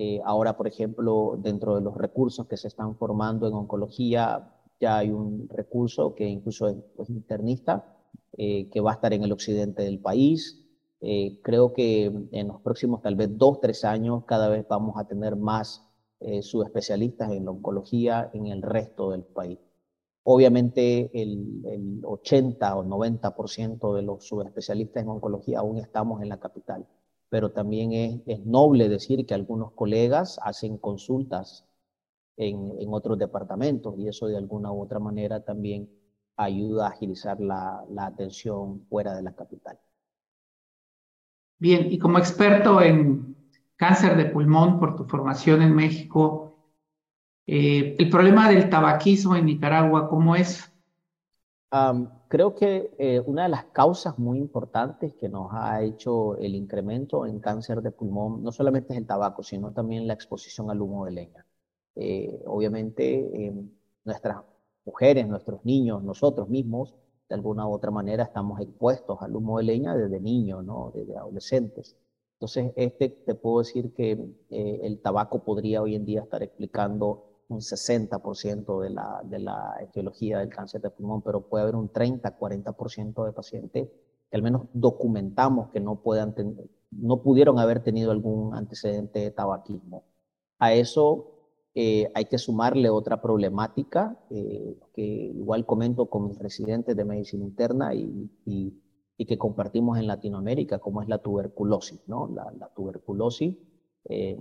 Eh, 0.00 0.20
ahora, 0.24 0.56
por 0.56 0.68
ejemplo, 0.68 1.36
dentro 1.42 1.74
de 1.74 1.80
los 1.80 1.96
recursos 1.96 2.46
que 2.46 2.56
se 2.56 2.68
están 2.68 2.94
formando 2.96 3.48
en 3.48 3.54
oncología, 3.54 4.48
ya 4.80 4.98
hay 4.98 5.10
un 5.10 5.48
recurso 5.48 6.14
que 6.14 6.26
incluso 6.26 6.68
es, 6.68 6.76
pues, 6.96 7.10
internista, 7.10 7.96
eh, 8.36 8.68
que 8.70 8.80
va 8.80 8.92
a 8.92 8.94
estar 8.94 9.12
en 9.12 9.24
el 9.24 9.32
occidente 9.32 9.82
del 9.82 9.98
país. 10.00 10.64
Eh, 11.00 11.40
creo 11.42 11.72
que 11.72 12.06
en 12.32 12.48
los 12.48 12.60
próximos 12.60 13.02
tal 13.02 13.14
vez 13.14 13.36
dos, 13.36 13.60
tres 13.60 13.84
años 13.84 14.24
cada 14.24 14.48
vez 14.48 14.66
vamos 14.68 14.96
a 14.96 15.06
tener 15.06 15.36
más 15.36 15.84
subespecialistas 16.42 17.30
en 17.30 17.44
la 17.44 17.52
oncología 17.52 18.28
en 18.34 18.48
el 18.48 18.60
resto 18.60 19.12
del 19.12 19.22
país. 19.22 19.60
Obviamente 20.24 21.12
el, 21.14 21.62
el 21.64 22.00
80 22.04 22.76
o 22.76 22.82
90% 22.82 23.94
de 23.94 24.02
los 24.02 24.26
subespecialistas 24.26 25.04
en 25.04 25.10
oncología 25.10 25.60
aún 25.60 25.78
estamos 25.78 26.20
en 26.20 26.30
la 26.30 26.40
capital 26.40 26.88
pero 27.28 27.50
también 27.50 27.92
es, 27.92 28.46
noble 28.46 28.88
decir 28.88 29.26
que 29.26 29.34
algunos 29.34 29.72
colegas 29.72 30.38
hacen 30.42 30.78
consultas 30.78 31.66
en, 32.38 32.92
otros 32.92 33.18
departamentos 33.18 33.94
y 33.98 34.08
eso 34.08 34.26
de 34.28 34.36
alguna 34.36 34.72
u 34.72 34.82
otra 34.82 34.98
manera 34.98 35.44
también 35.44 35.90
ayuda 36.36 36.86
a 36.86 36.90
agilizar 36.90 37.40
la, 37.40 37.84
atención 37.98 38.86
fuera 38.88 39.14
de 39.14 39.22
la 39.22 39.34
capital. 39.34 39.78
Bien, 41.58 41.90
y 41.90 41.98
como 41.98 42.18
experto 42.18 42.80
en 42.80 43.36
cáncer 43.76 44.16
de 44.16 44.26
pulmón 44.26 44.78
por 44.78 44.94
tu 44.94 45.04
formación 45.04 45.62
en 45.62 45.74
México, 45.74 46.56
eh, 47.46 47.96
el 47.98 48.08
problema 48.08 48.48
del 48.48 48.70
tabaquismo 48.70 49.34
en 49.34 49.46
Nicaragua, 49.46 50.08
¿cómo 50.08 50.36
es? 50.36 50.72
creo 52.28 52.54
que 52.54 52.94
eh, 52.98 53.20
una 53.26 53.42
de 53.42 53.50
las 53.50 53.64
causas 53.64 54.18
muy 54.18 54.38
importantes 54.38 55.12
que 55.14 55.28
nos 55.28 55.52
ha 55.52 55.82
hecho 55.82 56.38
el 56.38 56.54
incremento 56.54 57.26
en 57.26 57.40
cáncer 57.40 57.82
de 57.82 57.90
pulmón 57.90 58.42
no 58.42 58.52
solamente 58.52 58.94
es 58.94 58.98
el 58.98 59.06
tabaco, 59.06 59.42
sino 59.42 59.70
también 59.72 60.06
la 60.06 60.14
exposición 60.14 60.70
al 60.70 60.80
humo 60.80 61.04
de 61.04 61.10
leña. 61.12 61.47
Eh, 62.00 62.42
obviamente, 62.46 63.46
em, 63.46 63.70
nuestras 64.04 64.38
mujeres, 64.84 65.26
nuestros 65.26 65.64
niños, 65.64 66.02
nosotros 66.02 66.48
mismos, 66.48 66.94
de 67.28 67.34
alguna 67.34 67.66
u 67.66 67.72
otra 67.72 67.90
manera 67.90 68.22
estamos 68.24 68.60
expuestos 68.60 69.20
al 69.20 69.34
humo 69.36 69.58
de 69.58 69.64
leña 69.64 69.96
desde 69.96 70.20
niños, 70.20 70.64
¿no? 70.64 70.92
desde 70.94 71.16
adolescentes. 71.16 71.96
Entonces, 72.34 72.72
este, 72.76 73.08
te 73.10 73.34
puedo 73.34 73.58
decir 73.58 73.92
que 73.92 74.12
eh, 74.50 74.80
el 74.84 75.00
tabaco 75.00 75.42
podría 75.44 75.82
hoy 75.82 75.96
en 75.96 76.04
día 76.04 76.22
estar 76.22 76.42
explicando 76.42 77.24
un 77.48 77.60
60% 77.60 78.80
de 78.80 78.90
la, 78.90 79.20
de 79.24 79.40
la 79.40 79.76
etiología 79.80 80.38
del 80.38 80.48
cáncer 80.48 80.80
de 80.80 80.90
pulmón, 80.90 81.22
pero 81.22 81.40
puede 81.40 81.64
haber 81.64 81.74
un 81.74 81.90
30-40% 81.92 83.24
de 83.24 83.32
pacientes 83.32 83.88
que 84.30 84.36
al 84.36 84.42
menos 84.42 84.62
documentamos 84.72 85.70
que 85.70 85.80
no, 85.80 85.96
puedan 85.96 86.34
no 86.92 87.22
pudieron 87.22 87.58
haber 87.58 87.82
tenido 87.82 88.12
algún 88.12 88.54
antecedente 88.54 89.18
de 89.18 89.30
tabaquismo. 89.32 90.04
A 90.58 90.74
eso 90.74 91.37
eh, 91.80 92.10
hay 92.14 92.24
que 92.24 92.38
sumarle 92.38 92.90
otra 92.90 93.20
problemática 93.20 94.18
eh, 94.30 94.76
que 94.94 95.02
igual 95.02 95.64
comento 95.64 96.06
con 96.06 96.26
mis 96.26 96.38
residentes 96.38 96.96
de 96.96 97.04
medicina 97.04 97.44
interna 97.44 97.94
y, 97.94 98.30
y, 98.44 98.74
que 99.26 99.36
compartimos 99.36 99.98
en 99.98 100.06
Latinoamérica, 100.06 100.78
como 100.78 101.02
es 101.02 101.08
la 101.08 101.18
tuberculosis. 101.18 102.00
¿no? 102.06 102.28
La, 102.28 102.50
la 102.58 102.68
tuberculosis 102.74 103.56
eh, 104.08 104.38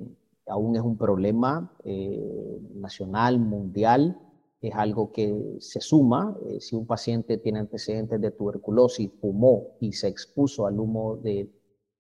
aún 0.48 0.76
es 0.76 0.82
un 0.82 0.98
problema 0.98 1.76
eh, 1.84 2.60
nacional, 2.76 3.40
mundial, 3.40 4.20
es 4.62 4.74
algo 4.74 5.12
que 5.12 5.58
se 5.60 5.82
suma. 5.82 6.38
Eh, 6.48 6.60
si 6.60 6.76
un 6.76 6.88
paciente 6.88 7.38
tiene 7.38 7.60
antecedentes 7.60 8.20
de 8.20 8.32
tuberculosis, 8.32 9.12
fumó 9.20 9.78
y 9.80 9.94
se 9.94 10.08
expuso 10.08 10.66
al 10.66 10.80
humo 10.80 11.18
de, 11.18 11.52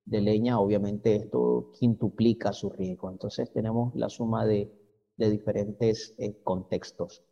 leña, 0.06 0.60
obviamente 0.60 1.16
esto 1.16 1.72
quintuplica 1.78 2.54
su 2.54 2.70
riesgo. 2.70 3.12
Entonces 3.12 3.52
tenemos 3.52 3.94
la 3.96 4.10
suma 4.10 4.46
de, 4.46 4.72
diferentes 5.18 6.16
eh, 6.18 6.36
contextos. 6.44 7.24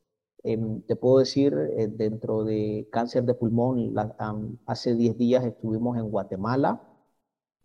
Em, 0.44 0.82
te 0.82 0.96
puedo 0.96 1.20
decir, 1.20 1.54
dentro 1.98 2.44
de 2.44 2.88
cáncer 2.92 3.24
de 3.26 3.34
pulmón, 3.34 3.94
hace 4.66 4.96
10 4.96 5.18
días 5.18 5.44
estuvimos 5.46 5.98
en 5.98 6.10
Guatemala, 6.10 6.82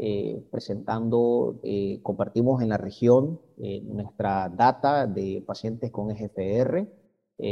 eh, 0.03 0.43
presentando, 0.51 1.61
eh, 1.63 2.01
compartimos 2.03 2.63
en 2.63 2.71
la 2.71 2.79
región 2.79 3.39
eh, 3.59 3.83
nuestra 3.83 4.49
data 4.49 5.07
de 5.07 5.45
pacientes 5.47 5.91
con 5.91 6.11
EGFR. 6.11 6.89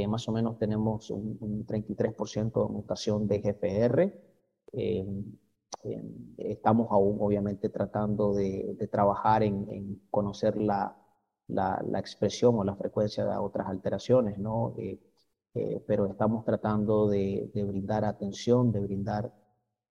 más 0.09 0.27
o 0.29 0.33
menos 0.33 0.59
tenemos 0.59 1.11
un, 1.11 1.66
33% 1.66 2.66
de 2.66 2.73
mutación 2.73 3.29
de 3.29 3.37
EGFR. 3.37 4.12
estamos 6.39 6.89
aún, 6.91 7.19
obviamente, 7.21 7.69
tratando 7.69 8.33
de, 8.33 8.89
trabajar 8.91 9.43
en, 9.43 10.01
conocer 10.11 10.57
la, 10.57 10.97
la, 11.49 11.80
expresión 11.99 12.55
o 12.57 12.64
la 12.64 12.76
frecuencia 12.76 13.24
de 13.24 13.36
otras 13.36 13.68
alteraciones, 13.68 14.38
¿no? 14.38 14.74
pero 15.86 16.07
estamos 16.07 16.44
tratando 16.44 17.09
de, 17.09 17.51
de 17.53 17.64
brindar 17.64 18.05
atención, 18.05 18.70
de 18.70 18.80
brindar 18.80 19.32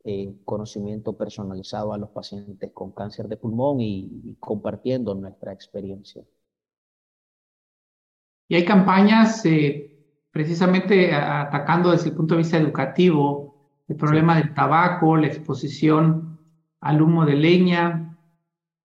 eh, 0.09 0.37
conocimiento 0.45 1.17
personalizado 1.17 1.91
a 1.91 1.97
los 1.97 2.11
pacientes 2.11 2.71
con 2.73 2.93
cáncer 2.93 3.27
de 3.27 3.35
pulmón 3.35 3.81
y, 3.81 4.37
compartiendo 4.39 5.13
nuestra 5.13 5.51
experiencia. 5.51 6.23
Y 8.47 8.55
hay 8.55 8.63
campañas 8.63 9.45
eh, 9.45 9.99
precisamente 10.31 11.13
atacando 11.13 11.91
desde 11.91 12.07
el 12.11 12.15
punto 12.15 12.35
de 12.35 12.37
vista 12.37 12.55
educativo 12.55 13.83
el 13.89 13.97
problema 13.97 14.37
del 14.37 14.53
tabaco, 14.53 15.17
la 15.17 15.27
exposición 15.27 16.39
al 16.79 17.01
humo 17.01 17.25
de 17.25 17.35
leña. 17.35 18.06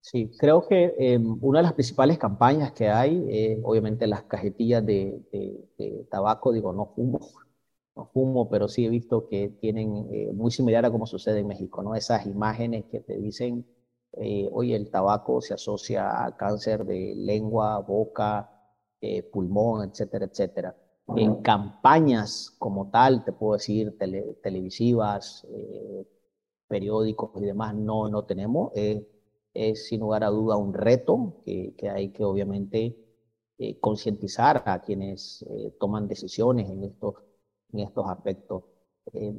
Sí, 0.03 0.33
creo 0.37 0.67
que 0.67 0.95
em, 0.99 1.39
una 1.41 1.61
de 1.61 1.63
las 1.63 1.75
principales 1.75 2.19
campañas 2.19 2.73
que 2.73 2.89
hay 2.89 3.25
es 3.31 3.59
obviamente 3.63 4.07
las 4.09 4.25
cajetillas 4.25 4.85
de, 4.85 5.23
de 5.79 6.07
tabaco, 6.11 6.53
digo, 6.53 6.73
no 6.73 6.87
fumo, 6.87 7.21
no 7.97 8.07
fumo, 8.13 8.49
pero 8.51 8.67
sí 8.69 8.85
he 8.85 8.89
visto 8.89 9.29
que 9.29 9.49
tienen 9.61 10.09
eh, 10.13 10.33
muy 10.35 10.51
similar 10.51 10.85
a 10.85 10.91
como 10.91 11.07
sucede 11.07 11.41
en 11.41 11.47
México, 11.47 11.83
¿no? 11.85 11.95
Esas 11.95 12.27
imágenes 12.27 12.85
que 12.91 13.01
te 13.01 13.17
dicen, 13.17 13.65
eh, 14.15 14.49
oye, 14.53 14.75
el 14.75 14.91
tabaco 14.91 15.41
se 15.41 15.55
asocia 15.55 16.25
a 16.25 16.37
cáncer 16.37 16.85
de 16.85 17.15
lengua, 17.17 17.79
boca, 17.79 18.51
eh, 19.01 19.23
pulmón, 19.23 19.89
etcétera, 19.89 20.27
etcétera. 20.27 20.77
En 21.17 21.43
campañas 21.43 22.55
como 22.59 22.91
tal, 22.91 23.25
te 23.25 23.33
puedo 23.33 23.55
decir, 23.55 23.97
televisivas, 24.43 25.47
periódicos 26.69 27.31
y 27.37 27.47
demás, 27.47 27.75
no, 27.75 28.09
no 28.09 28.25
tenemos. 28.25 28.73
Es 29.55 29.89
sin 29.89 30.01
lugar 30.01 30.25
a 30.25 30.29
duda 30.29 30.57
un 30.57 30.75
reto 30.75 31.43
que, 31.45 31.75
que 31.77 31.91
hay 31.91 32.11
que 32.11 32.25
obviamente 32.25 32.99
concientizar 33.81 34.65
a 34.67 34.81
quienes 34.81 35.47
toman 35.79 36.09
decisiones 36.09 36.69
en 36.69 36.83
estos 36.83 37.15
en 37.73 37.81
estos 37.81 38.09
aspectos. 38.09 38.65
Eh, 39.13 39.35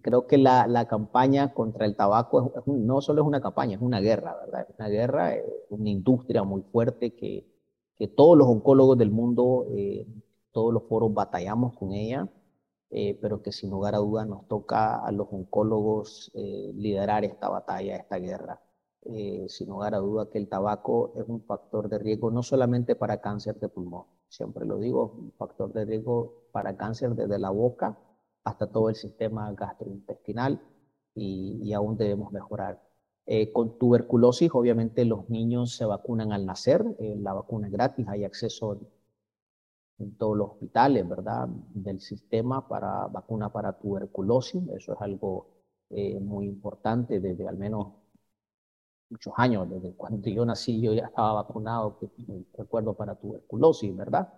creo 0.00 0.26
que 0.26 0.38
la, 0.38 0.66
la, 0.66 0.88
campaña 0.88 1.52
contra 1.52 1.84
el 1.84 1.96
tabaco 1.96 2.52
no 2.66 3.00
solo 3.02 3.22
es 3.22 3.28
una 3.28 3.40
campaña, 3.40 3.76
es 3.76 3.82
una 3.82 4.00
guerra, 4.00 4.36
¿verdad? 4.40 4.66
Es 4.68 4.74
una 4.78 4.88
guerra, 4.88 5.34
es 5.34 5.44
una 5.68 5.90
industria 5.90 6.44
muy 6.44 6.62
fuerte 6.62 7.14
que, 7.14 7.46
que 7.96 8.08
todos 8.08 8.38
los 8.38 8.48
oncólogos 8.48 8.96
del 8.96 9.10
mundo, 9.10 9.66
eh, 9.70 10.06
todos 10.50 10.72
los 10.72 10.84
foros 10.84 11.12
batallamos 11.12 11.74
con 11.76 11.92
ella, 11.92 12.28
eh, 12.90 13.18
pero 13.20 13.42
que 13.42 13.52
sin 13.52 13.70
lugar 13.70 13.94
a 13.94 13.98
dudas 13.98 14.26
nos 14.26 14.46
toca 14.48 15.04
a 15.04 15.12
los 15.12 15.28
oncólogos 15.30 16.32
liderar 16.34 17.24
esta 17.24 17.48
batalla, 17.48 17.96
esta 17.96 18.18
guerra. 18.18 18.60
Sin 19.48 19.68
lugar 19.68 19.94
a 19.94 19.98
duda 19.98 20.30
que 20.30 20.38
el 20.38 20.48
tabaco 20.48 21.12
es 21.16 21.28
un 21.28 21.42
factor 21.42 21.88
de 21.88 21.98
riesgo 21.98 22.30
no 22.30 22.42
solamente 22.42 22.96
para 22.96 23.20
cáncer 23.20 23.58
de 23.60 23.68
pulmón, 23.68 24.06
siempre 24.28 24.64
lo 24.64 24.78
digo, 24.78 25.14
un 25.18 25.32
factor 25.32 25.72
de 25.72 25.84
riesgo 25.84 26.44
para 26.52 26.76
cáncer 26.76 27.14
desde 27.14 27.38
la 27.38 27.50
boca 27.50 27.98
hasta 28.44 28.66
todo 28.66 28.88
el 28.88 28.94
sistema 28.94 29.52
gastrointestinal 29.52 30.60
y, 31.14 31.72
aún 31.72 31.96
debemos 31.96 32.32
mejorar. 32.32 32.82
Eh, 33.26 33.52
con 33.52 33.78
tuberculosis, 33.78 34.50
obviamente 34.54 35.04
los 35.04 35.30
niños 35.30 35.76
se 35.76 35.86
vacunan 35.86 36.32
al 36.32 36.44
nacer, 36.44 36.84
eh, 36.98 37.16
la 37.18 37.32
vacuna 37.32 37.68
es 37.68 37.72
gratis, 37.72 38.06
hay 38.08 38.24
acceso 38.24 38.78
en 39.98 40.16
todos 40.18 40.36
los 40.36 40.50
hospitales, 40.50 41.08
¿verdad? 41.08 41.48
Del 41.48 42.00
sistema 42.00 42.68
para 42.68 43.06
vacuna 43.06 43.50
para 43.50 43.78
tuberculosis, 43.78 44.62
eso 44.76 44.92
es 44.92 45.00
algo 45.00 45.48
eh, 45.88 46.20
muy 46.20 46.46
importante 46.46 47.20
desde 47.20 47.48
al 47.48 47.56
menos 47.56 47.94
muchos 49.14 49.32
años, 49.36 49.70
desde 49.70 49.94
cuando 49.94 50.28
yo 50.28 50.44
nací 50.44 50.80
yo 50.80 50.92
ya 50.92 51.06
estaba 51.06 51.34
vacunado, 51.34 51.98
recuerdo 52.58 52.94
para 52.94 53.14
tuberculosis, 53.14 53.96
¿verdad? 53.96 54.32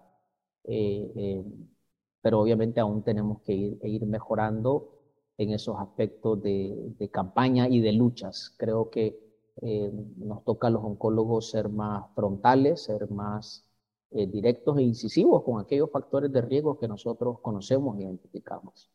pero 2.23 2.41
obviamente 2.41 2.81
aún 2.81 3.03
tenemos 3.03 3.41
que 3.43 3.53
ir, 3.55 3.79
ir 3.85 4.05
mejorando 4.05 4.97
en 5.39 5.53
esos 5.53 5.77
aspectos 5.79 6.43
de, 6.43 7.11
campaña 7.13 7.69
y 7.69 7.81
de 7.81 7.93
luchas. 7.93 8.55
Creo 8.59 8.91
que 8.91 9.19
eh, 9.63 9.93
nos 10.17 10.45
toca 10.45 10.69
a 10.69 10.71
los 10.71 10.83
oncólogos 10.85 11.51
ser 11.51 11.69
más 11.69 12.13
frontales, 12.15 12.83
ser 12.85 13.11
más 13.11 13.65
eh, 14.11 14.27
directos 14.27 14.79
e 14.79 14.83
incisivos 14.83 15.43
con 15.45 15.61
aquellos 15.61 15.91
factores 15.91 16.33
de 16.33 16.43
riesgo 16.43 16.79
que 16.79 16.89
nosotros 16.89 17.41
conocemos 17.41 17.99
e 17.99 18.03
identificamos. 18.03 18.91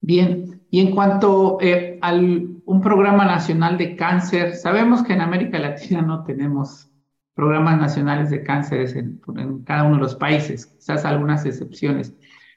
Bien, 0.00 0.62
y 0.70 0.80
en 0.80 0.94
cuanto 0.94 1.58
eh, 1.60 1.98
al 2.00 2.56
un 2.66 2.80
programa 2.80 3.24
nacional 3.24 3.78
de 3.78 3.96
cáncer, 3.96 4.56
sabemos 4.56 5.02
que 5.04 5.12
en 5.12 5.20
América 5.20 5.58
Latina 5.58 6.02
no 6.02 6.24
tenemos 6.24 6.90
programas 7.34 7.78
nacionales 7.78 8.30
de 8.30 8.42
cáncer 8.42 8.96
en, 8.96 9.62
cada 9.64 9.84
uno 9.84 9.96
de 9.96 10.02
los 10.02 10.16
países, 10.16 10.66
quizás 10.66 11.04
algunas 11.04 11.46
excepciones. 11.46 12.12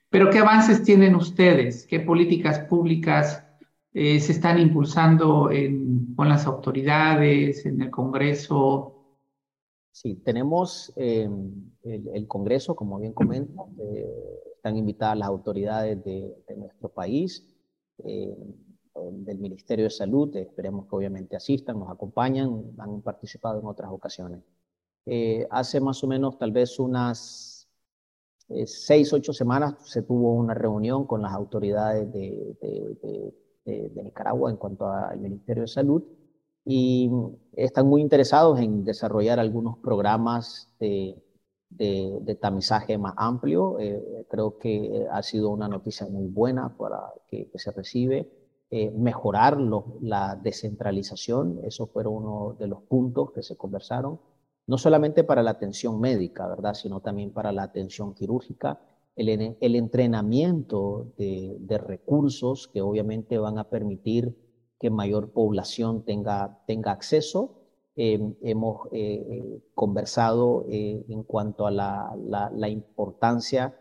Pero 0.09 0.31
¿qué 0.31 0.39
avances 0.39 0.83
tienen 0.83 1.15
ustedes? 1.15 1.85
¿Qué 1.85 1.99
políticas 1.99 2.59
públicas 2.59 3.45
eh, 3.93 4.19
se 4.19 4.31
están 4.31 4.57
impulsando 4.59 5.49
con 6.15 6.29
las 6.29 6.47
autoridades, 6.47 7.65
en 7.65 7.81
el 7.81 7.91
Congreso? 7.91 8.95
Sí, 9.91 10.15
tenemos 10.23 10.91
em, 10.95 11.51
el, 11.83 12.27
Congreso, 12.27 12.75
como 12.75 12.99
bien 12.99 13.13
comento, 13.13 13.69
eh, 13.79 14.05
están 14.59 14.75
invitadas 14.75 15.17
las 15.17 15.29
autoridades 15.29 16.03
de, 16.03 16.35
nuestro 16.57 16.89
país, 16.89 17.45
eh, 18.03 18.35
del 19.11 19.37
Ministerio 19.37 19.85
de 19.85 19.89
Salud, 19.89 20.35
esperemos 20.35 20.85
que 20.85 20.95
obviamente 20.97 21.37
asistan, 21.37 21.79
nos 21.79 21.89
acompañan, 21.89 22.73
han 22.77 23.01
participado 23.01 23.61
en 23.61 23.65
otras 23.65 23.89
ocasiones. 23.89 24.41
hace 25.49 25.79
más 25.79 26.03
o 26.03 26.07
menos 26.07 26.37
tal 26.37 26.51
vez 26.51 26.77
unas 26.77 27.69
seis, 28.65 29.13
ocho 29.13 29.31
semanas 29.31 29.75
se 29.85 30.01
tuvo 30.01 30.33
una 30.33 30.53
reunión 30.53 31.05
con 31.07 31.21
las 31.21 31.33
autoridades 31.33 32.11
de, 32.11 32.57
de, 33.65 34.03
Nicaragua 34.03 34.49
en 34.51 34.57
cuanto 34.57 34.87
al 34.91 35.19
Ministerio 35.19 35.63
de 35.63 35.67
Salud 35.67 36.03
y 36.65 37.09
están 37.53 37.87
muy 37.87 38.01
interesados 38.01 38.59
en 38.59 38.83
desarrollar 38.83 39.39
algunos 39.39 39.77
programas 39.77 40.69
de, 40.79 41.15
de, 41.69 42.37
tamizaje 42.41 42.97
más 42.97 43.13
amplio. 43.17 43.79
Eh, 43.79 44.25
creo 44.29 44.57
que 44.57 45.07
ha 45.11 45.21
sido 45.23 45.49
una 45.49 45.67
noticia 45.67 46.07
muy 46.07 46.27
buena 46.27 46.75
para 46.77 47.13
que, 47.27 47.49
se 47.55 47.71
recibe. 47.71 48.31
Eh, 48.71 48.91
mejorar 48.91 49.57
la 49.59 50.35
descentralización, 50.35 51.59
eso 51.63 51.87
fue 51.87 52.05
uno 52.05 52.55
de 52.59 52.67
los 52.67 52.83
puntos 52.83 53.31
que 53.31 53.41
se 53.41 53.57
conversaron, 53.57 54.19
no 54.67 54.77
solamente 54.77 55.23
para 55.23 55.41
la 55.41 55.49
atención 55.49 55.99
médica, 55.99 56.47
¿verdad?, 56.47 56.75
sino 56.75 56.99
también 57.01 57.31
para 57.31 57.51
la 57.51 57.63
atención 57.63 58.13
quirúrgica 58.13 58.79
el, 59.19 59.75
entrenamiento 59.75 61.11
de, 61.17 61.77
recursos 61.77 62.67
que 62.67 62.81
obviamente 62.81 63.37
van 63.37 63.57
a 63.57 63.69
permitir 63.69 64.35
que 64.79 64.89
mayor 64.89 65.31
población 65.31 66.05
tenga, 66.05 66.63
tenga 66.65 66.91
acceso. 66.91 67.58
Em, 67.95 68.33
hemos 68.41 68.87
eh, 68.93 69.25
eh, 69.29 69.61
conversado 69.75 70.65
eh, 70.69 71.03
en 71.09 71.23
cuanto 71.23 71.67
a 71.67 71.71
la, 71.71 72.69
importancia 72.69 73.75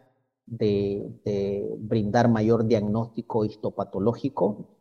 de, 0.46 1.76
brindar 1.78 2.28
mayor 2.28 2.66
diagnóstico 2.66 3.44
histopatológico. 3.44 4.76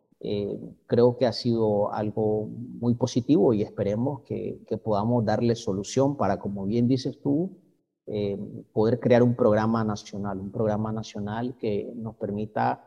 creo 0.87 1.17
que 1.17 1.27
ha 1.27 1.33
sido 1.33 1.93
algo 1.93 2.47
muy 2.81 2.95
positivo 2.95 3.53
y 3.53 3.61
esperemos 3.61 4.21
que, 4.21 4.59
podamos 4.83 5.23
darle 5.25 5.55
solución 5.55 6.17
para, 6.17 6.39
como 6.39 6.65
bien 6.65 6.87
dices 6.87 7.19
tú, 7.21 7.57
eh, 8.09 8.37
poder 8.71 9.01
crear 9.01 9.21
un 9.21 9.35
programa 9.35 9.83
nacional, 9.83 10.39
un 10.39 10.49
programa 10.49 10.93
nacional 10.93 11.57
que 11.59 11.91
nos 11.93 12.15
permita 12.15 12.85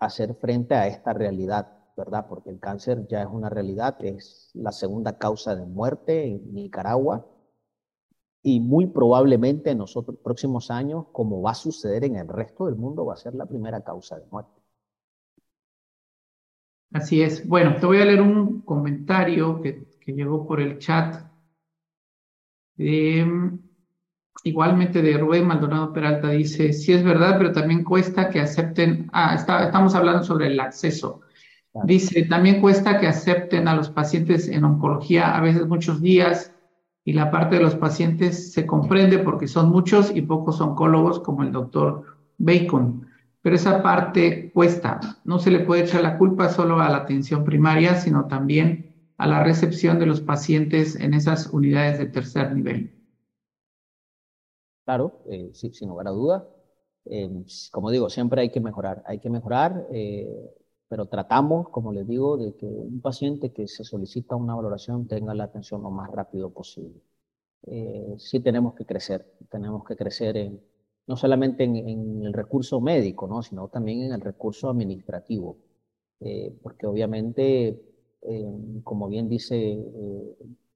hacer 0.00 0.34
frente 0.34 0.74
a 0.74 0.88
esta 0.88 1.12
realidad, 1.12 1.77
¿verdad? 1.98 2.26
Porque 2.28 2.48
el 2.50 2.60
cáncer 2.60 3.06
ya 3.08 3.22
es 3.22 3.28
una 3.30 3.50
realidad, 3.50 4.02
es 4.04 4.50
la 4.54 4.72
segunda 4.72 5.18
causa 5.18 5.54
de 5.54 5.66
muerte 5.66 6.24
en 6.24 6.54
Nicaragua 6.54 7.26
y 8.42 8.60
muy 8.60 8.86
probablemente 8.86 9.70
en 9.70 9.78
los 9.78 9.98
próximos 10.22 10.70
años, 10.70 11.06
como 11.12 11.42
va 11.42 11.50
a 11.50 11.54
suceder 11.54 12.04
en 12.04 12.16
el 12.16 12.28
resto 12.28 12.66
del 12.66 12.76
mundo, 12.76 13.04
va 13.04 13.14
a 13.14 13.16
ser 13.16 13.34
la 13.34 13.44
primera 13.44 13.82
causa 13.82 14.18
de 14.18 14.26
muerte. 14.30 14.62
Así 16.92 17.20
es. 17.20 17.46
Bueno, 17.46 17.76
te 17.78 17.84
voy 17.84 18.00
a 18.00 18.06
leer 18.06 18.22
un 18.22 18.62
comentario 18.62 19.60
que, 19.60 19.88
que 20.00 20.12
llegó 20.12 20.46
por 20.46 20.60
el 20.60 20.78
chat. 20.78 21.26
Eh, 22.78 23.26
Igualmente 24.44 25.02
de 25.02 25.18
Rubén 25.18 25.46
Maldonado 25.46 25.92
Peralta 25.92 26.30
dice, 26.30 26.72
sí 26.72 26.92
es 26.92 27.02
verdad, 27.02 27.36
pero 27.38 27.52
también 27.52 27.82
cuesta 27.82 28.30
que 28.30 28.40
acepten, 28.40 29.08
ah, 29.12 29.34
estamos 29.34 29.94
hablando 29.94 30.22
sobre 30.22 30.46
el 30.46 30.60
acceso. 30.60 31.22
Dice, 31.84 32.24
también 32.24 32.60
cuesta 32.60 32.98
que 32.98 33.06
acepten 33.06 33.68
a 33.68 33.74
los 33.74 33.90
pacientes 33.90 34.48
en 34.48 34.64
oncología 34.64 35.36
a 35.36 35.40
veces 35.40 35.66
muchos 35.66 36.00
días 36.00 36.52
y 37.04 37.12
la 37.12 37.30
parte 37.30 37.56
de 37.56 37.62
los 37.62 37.74
pacientes 37.74 38.52
se 38.52 38.66
comprende 38.66 39.18
porque 39.18 39.46
son 39.48 39.70
muchos 39.70 40.14
y 40.14 40.22
pocos 40.22 40.60
oncólogos 40.60 41.20
como 41.20 41.42
el 41.42 41.52
doctor 41.52 42.04
Bacon. 42.38 43.06
Pero 43.40 43.56
esa 43.56 43.82
parte 43.82 44.50
cuesta. 44.52 45.00
No 45.24 45.38
se 45.38 45.50
le 45.50 45.60
puede 45.60 45.84
echar 45.84 46.02
la 46.02 46.18
culpa 46.18 46.48
solo 46.48 46.80
a 46.80 46.88
la 46.88 46.98
atención 46.98 47.44
primaria, 47.44 47.94
sino 47.94 48.26
también 48.26 49.12
a 49.16 49.26
la 49.26 49.42
recepción 49.42 49.98
de 49.98 50.06
los 50.06 50.20
pacientes 50.20 50.96
en 50.96 51.14
esas 51.14 51.46
unidades 51.46 51.98
de 51.98 52.06
tercer 52.06 52.54
nivel. 52.54 52.92
Claro, 54.84 55.22
eh, 55.30 55.50
sin 55.52 55.88
lugar 55.88 56.08
a 56.08 56.10
duda. 56.10 56.48
Em, 57.04 57.44
como 57.72 57.90
digo, 57.90 58.10
siempre 58.10 58.42
hay 58.42 58.50
que 58.50 58.60
mejorar, 58.60 59.02
hay 59.06 59.18
que 59.18 59.30
mejorar, 59.30 59.86
eh, 59.90 60.50
pero 60.88 61.06
tratamos, 61.06 61.68
como 61.70 61.92
les 61.92 62.06
digo, 62.06 62.36
de 62.36 62.54
que 62.56 62.66
un 62.66 63.00
paciente 63.00 63.52
que 63.52 63.68
se 63.68 63.84
solicita 63.84 64.36
una 64.36 64.54
valoración 64.54 65.06
tenga 65.06 65.34
la 65.34 65.44
atención 65.44 65.82
lo 65.82 65.90
más 65.90 66.10
rápido 66.10 66.50
posible. 66.50 67.00
Eh, 67.66 68.14
sí 68.18 68.40
tenemos 68.40 68.74
que 68.74 68.86
crecer, 68.86 69.34
tenemos 69.50 69.84
que 69.84 69.96
crecer 69.96 70.36
en, 70.36 70.60
no 71.06 71.16
solamente 71.16 71.64
en, 71.64 72.22
el 72.24 72.32
recurso 72.32 72.80
médico, 72.80 73.26
¿no? 73.28 73.42
sino 73.42 73.68
también 73.68 74.02
en 74.02 74.12
el 74.12 74.20
recurso 74.20 74.70
administrativo, 74.70 75.58
porque 76.62 76.86
obviamente, 76.86 77.80
em, 78.22 78.82
como 78.82 79.08
bien 79.08 79.28
dice 79.28 79.78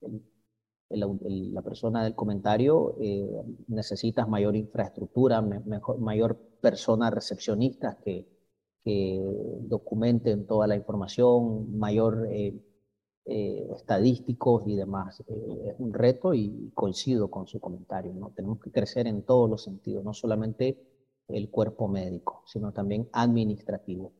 el 0.00 1.52
la 1.54 1.62
persona 1.62 2.04
del 2.04 2.14
comentario, 2.14 2.96
eh, 3.00 3.42
necesitas 3.68 4.28
mayor 4.28 4.56
infraestructura, 4.56 5.40
mejor, 5.40 5.98
mayor 5.98 6.36
personas 6.60 7.12
recepcionistas 7.12 7.96
que, 7.96 8.26
que, 8.84 9.20
documenten 9.62 10.46
toda 10.46 10.66
la 10.66 10.76
información, 10.76 11.78
mayor 11.78 12.28
eh, 12.30 12.54
eh, 13.24 13.68
estadísticos 13.74 14.64
y 14.66 14.76
demás. 14.76 15.20
es 15.20 15.74
un 15.78 15.92
reto 15.92 16.34
y 16.34 16.70
coincido 16.74 17.30
con 17.30 17.46
su 17.46 17.60
comentario. 17.60 18.12
¿no? 18.14 18.30
Tenemos 18.30 18.60
que 18.60 18.70
crecer 18.70 19.06
en 19.06 19.22
todos 19.22 19.48
los 19.48 19.62
sentidos, 19.62 20.04
no 20.04 20.12
solamente 20.12 20.78
el 21.28 21.50
cuerpo 21.50 21.88
médico, 21.88 22.42
sino 22.46 22.72
también 22.72 23.08
administrativo. 23.12 24.12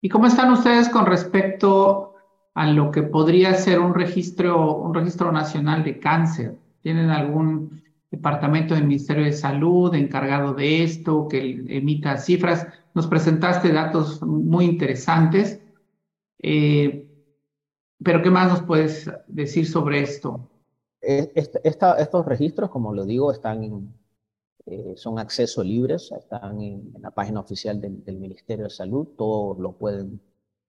¿Y 0.00 0.08
cómo 0.08 0.26
están 0.26 0.52
ustedes 0.52 0.88
con 0.88 1.06
respecto 1.06 2.16
a 2.56 2.66
lo 2.66 2.90
que 2.90 3.02
podría 3.02 3.52
ser 3.52 3.80
un 3.80 3.92
registro, 3.94 4.76
un 4.76 4.94
registro 4.94 5.30
nacional 5.30 5.84
de 5.84 6.00
cáncer. 6.00 6.58
¿Tienen 6.80 7.10
algún 7.10 7.82
departamento 8.10 8.74
del 8.74 8.84
Ministerio 8.84 9.24
de 9.24 9.32
Salud 9.32 9.94
encargado 9.94 10.54
de 10.54 10.82
esto 10.82 11.28
que 11.28 11.64
emita 11.68 12.16
cifras? 12.18 12.66
Nos 12.94 13.06
presentaste 13.06 13.72
datos 13.72 14.22
muy 14.22 14.64
interesantes, 14.64 15.60
eh, 16.38 17.08
pero 18.02 18.22
¿qué 18.22 18.30
más 18.30 18.50
nos 18.50 18.62
puedes 18.62 19.10
decir 19.26 19.66
sobre 19.66 20.00
esto? 20.02 20.50
Eh, 21.00 21.32
estos 21.34 22.26
registros, 22.26 22.70
como 22.70 22.94
lo 22.94 23.04
digo, 23.04 23.30
están 23.32 23.62
en, 23.62 23.94
eh, 24.68 24.94
son 24.96 25.20
acceso 25.20 25.62
libres, 25.62 26.10
están 26.10 26.60
en, 26.60 26.92
la 27.00 27.12
página 27.12 27.38
oficial 27.38 27.80
del, 27.80 28.18
Ministerio 28.18 28.64
de 28.64 28.70
Salud, 28.70 29.06
todos 29.16 29.56
lo 29.60 29.78
pueden 29.78 30.20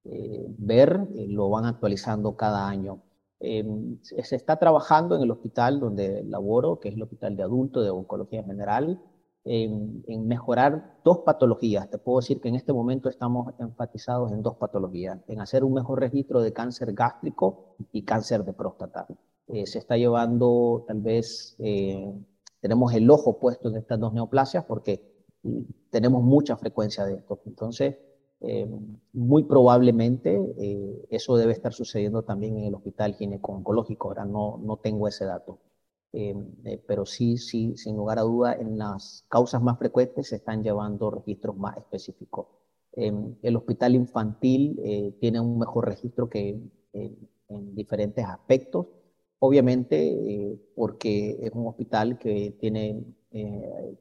eh, 0.04 0.46
ver, 0.60 1.08
eh, 1.16 1.26
lo 1.28 1.50
van 1.50 1.66
actualizando 1.66 2.36
cada 2.38 2.70
año. 2.70 3.02
Em, 3.40 4.00
se 4.02 4.36
está 4.36 4.58
trabajando 4.58 5.16
en 5.16 5.22
el 5.22 5.32
hospital 5.32 5.80
donde 5.80 6.24
laboro, 6.24 6.80
que 6.80 6.90
es 6.90 6.96
el 6.96 7.04
Hospital 7.04 7.36
de 7.36 7.44
Adultos 7.44 7.84
de 7.84 7.92
Oncología 7.92 8.44
General, 8.44 9.00
en, 9.44 10.28
mejorar 10.28 11.00
dos 11.04 11.20
patologías. 11.20 11.90
Te 11.90 11.98
puedo 11.98 12.20
decir 12.20 12.42
que 12.42 12.50
en 12.50 12.56
este 12.56 12.74
momento 12.74 13.10
estamos 13.10 13.54
enfatizados 13.60 14.32
en 14.32 14.42
dos 14.42 14.56
patologías, 14.58 15.20
en 15.28 15.40
hacer 15.40 15.64
un 15.64 15.74
mejor 15.74 16.00
registro 16.00 16.42
de 16.42 16.52
cáncer 16.52 16.94
gástrico 16.94 17.76
y 17.92 18.04
cáncer 18.04 18.44
de 18.44 18.54
próstata. 18.54 19.08
Eh, 19.48 19.66
se 19.66 19.80
está 19.80 19.96
llevando, 19.98 20.84
tal 20.88 21.02
vez, 21.02 21.56
tenemos 22.60 22.94
el 22.94 23.10
ojo 23.10 23.40
puesto 23.40 23.70
en 23.70 23.78
estas 23.78 24.00
dos 24.00 24.14
neoplasias 24.14 24.66
porque 24.66 25.02
mm, 25.44 25.62
tenemos 25.90 26.24
mucha 26.24 26.58
frecuencia 26.58 27.06
de 27.06 27.16
esto. 27.16 27.40
Entonces, 27.46 27.98
eh, 28.40 28.68
muy 29.14 29.44
probablemente 29.44 30.40
eh, 30.60 31.08
eso 31.10 31.38
debe 31.38 31.54
estar 31.54 31.74
sucediendo 31.74 32.24
también 32.24 32.58
en 32.58 32.66
el 32.66 32.76
hospital 32.76 33.16
gineco-oncológico. 33.16 34.10
Ahora 34.10 34.26
no, 34.26 34.60
no 34.64 34.78
tengo 34.78 35.08
ese 35.08 35.26
dato. 35.26 35.60
Eh, 36.14 36.36
pero 36.88 37.06
sí, 37.06 37.38
sí, 37.38 37.76
sin 37.78 37.96
lugar 37.98 38.20
a 38.20 38.22
duda, 38.22 38.54
en 38.54 38.78
las 38.78 39.26
causas 39.30 39.62
más 39.62 39.78
frecuentes 39.78 40.30
se 40.30 40.38
están 40.38 40.64
llevando 40.64 41.12
registros 41.12 41.58
más 41.58 41.78
específicos. 41.78 42.48
el 42.94 43.56
hospital 43.56 43.96
infantil 43.96 45.16
tiene 45.20 45.40
un 45.40 45.60
mejor 45.60 45.86
registro 45.88 46.30
que 46.30 46.60
en 46.94 47.76
diferentes 47.76 48.26
aspectos. 48.26 48.88
Obviamente, 49.40 50.58
porque 50.76 51.38
es 51.42 51.52
un 51.54 51.68
hospital 51.68 52.18
que 52.18 52.56
tiene 52.60 53.04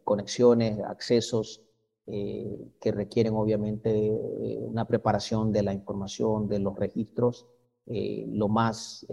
conexiones, 0.05 0.81
accesos 0.81 1.66
que 2.07 2.93
requieren 2.93 3.35
obviamente 3.35 4.13
una 4.61 4.87
preparación 4.87 5.51
de 5.51 5.65
la 5.65 5.75
información, 5.75 6.47
de 6.47 6.61
los 6.61 6.79
registros, 6.79 7.47
lo 7.87 8.49
más 8.49 9.05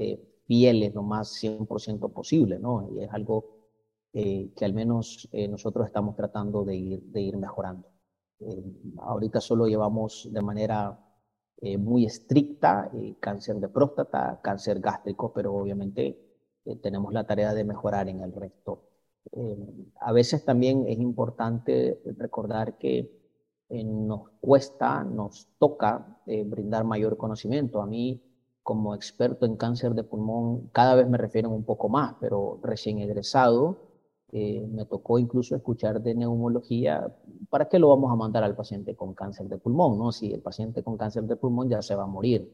fieles, 0.46 0.94
lo 0.94 1.02
más 1.02 1.41
100% 1.41 2.14
posible, 2.14 2.60
¿no? 2.60 2.88
Y 2.94 3.04
es 3.04 3.12
algo 3.12 3.46
que 4.12 4.54
al 4.62 4.74
menos 4.74 5.28
nosotros 5.50 5.88
estamos 5.88 6.16
tratando 6.16 6.64
de 6.64 6.76
ir, 6.76 7.02
de 7.04 7.22
ir 7.22 7.38
mejorando. 7.38 7.88
ahorita 9.00 9.41
solo 9.41 9.66
llevamos 9.66 10.30
de 10.32 10.41
manera 10.41 11.04
eh, 11.66 11.78
muy 11.78 12.06
estricta, 12.06 12.91
eh, 12.94 13.16
cáncer 13.22 13.56
de 13.56 13.70
próstata, 13.70 14.41
cáncer 14.44 14.82
gástrico, 14.82 15.32
pero 15.32 15.54
obviamente 15.54 16.20
eh, 16.66 16.76
tenemos 16.76 17.14
la 17.14 17.26
tarea 17.26 17.54
de 17.54 17.64
mejorar 17.64 18.10
en 18.10 18.20
el 18.20 18.34
resto. 18.34 18.89
A 20.00 20.12
veces 20.12 20.46
también 20.46 20.86
es 20.88 21.00
importante 21.00 22.02
recordar 22.18 22.78
que 22.78 23.10
nos 23.70 24.30
cuesta, 24.42 25.04
nos 25.04 25.48
toca 25.58 26.22
brindar 26.26 26.84
mayor 26.84 27.18
conocimiento. 27.18 27.82
A 27.82 27.88
mí, 27.88 28.22
como 28.62 28.94
experto 28.96 29.46
en 29.46 29.58
cáncer 29.58 29.94
de 29.94 30.04
pulmón, 30.04 30.70
cada 30.72 30.96
vez 30.96 31.08
me 31.10 31.18
refieren 31.18 31.52
un 31.52 31.64
poco 31.64 31.90
más, 31.90 32.16
pero 32.20 32.60
recién 32.64 33.00
egresado, 33.00 33.94
eh, 34.36 34.66
me 34.68 34.86
tocó 34.86 35.20
incluso 35.20 35.56
escuchar 35.56 36.02
de 36.02 36.16
neumología, 36.16 37.16
¿para 37.52 37.70
qué 37.70 37.78
lo 37.78 37.90
vamos 37.90 38.12
a 38.12 38.16
mandar 38.16 38.44
al 38.44 38.56
paciente 38.56 38.96
con 38.96 39.14
cáncer 39.14 39.48
de 39.48 39.60
pulmón? 39.60 40.00
No? 40.00 40.12
Si 40.12 40.34
el 40.34 40.42
paciente 40.42 40.82
con 40.82 40.98
cáncer 40.98 41.26
de 41.26 41.36
pulmón 41.36 41.70
ya 41.70 41.84
se 41.84 41.94
va 41.94 42.06
a 42.06 42.08
morir. 42.08 42.52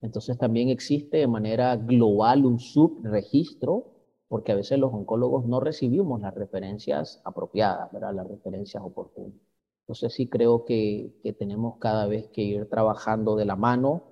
Entonces 0.00 0.36
también 0.36 0.68
existe 0.68 1.18
de 1.18 1.28
manera 1.28 1.76
global 1.76 2.44
un 2.44 2.58
subregistro, 2.58 3.91
porque 4.32 4.52
a 4.52 4.54
veces 4.54 4.78
los 4.78 4.94
oncólogos 4.94 5.44
no 5.44 5.60
recibimos 5.60 6.22
las 6.22 6.34
referencias 6.34 7.20
apropiadas, 7.22 7.92
¿verdad? 7.92 8.14
las 8.14 8.26
referencias 8.26 8.82
oportunas. 8.82 9.34
Entonces 9.82 10.14
sí 10.14 10.26
creo 10.26 10.64
que, 10.64 11.12
que 11.22 11.34
tenemos 11.34 11.76
cada 11.78 12.06
vez 12.06 12.30
que 12.30 12.40
ir 12.40 12.66
trabajando 12.70 13.36
de 13.36 13.44
la 13.44 13.56
mano 13.56 14.04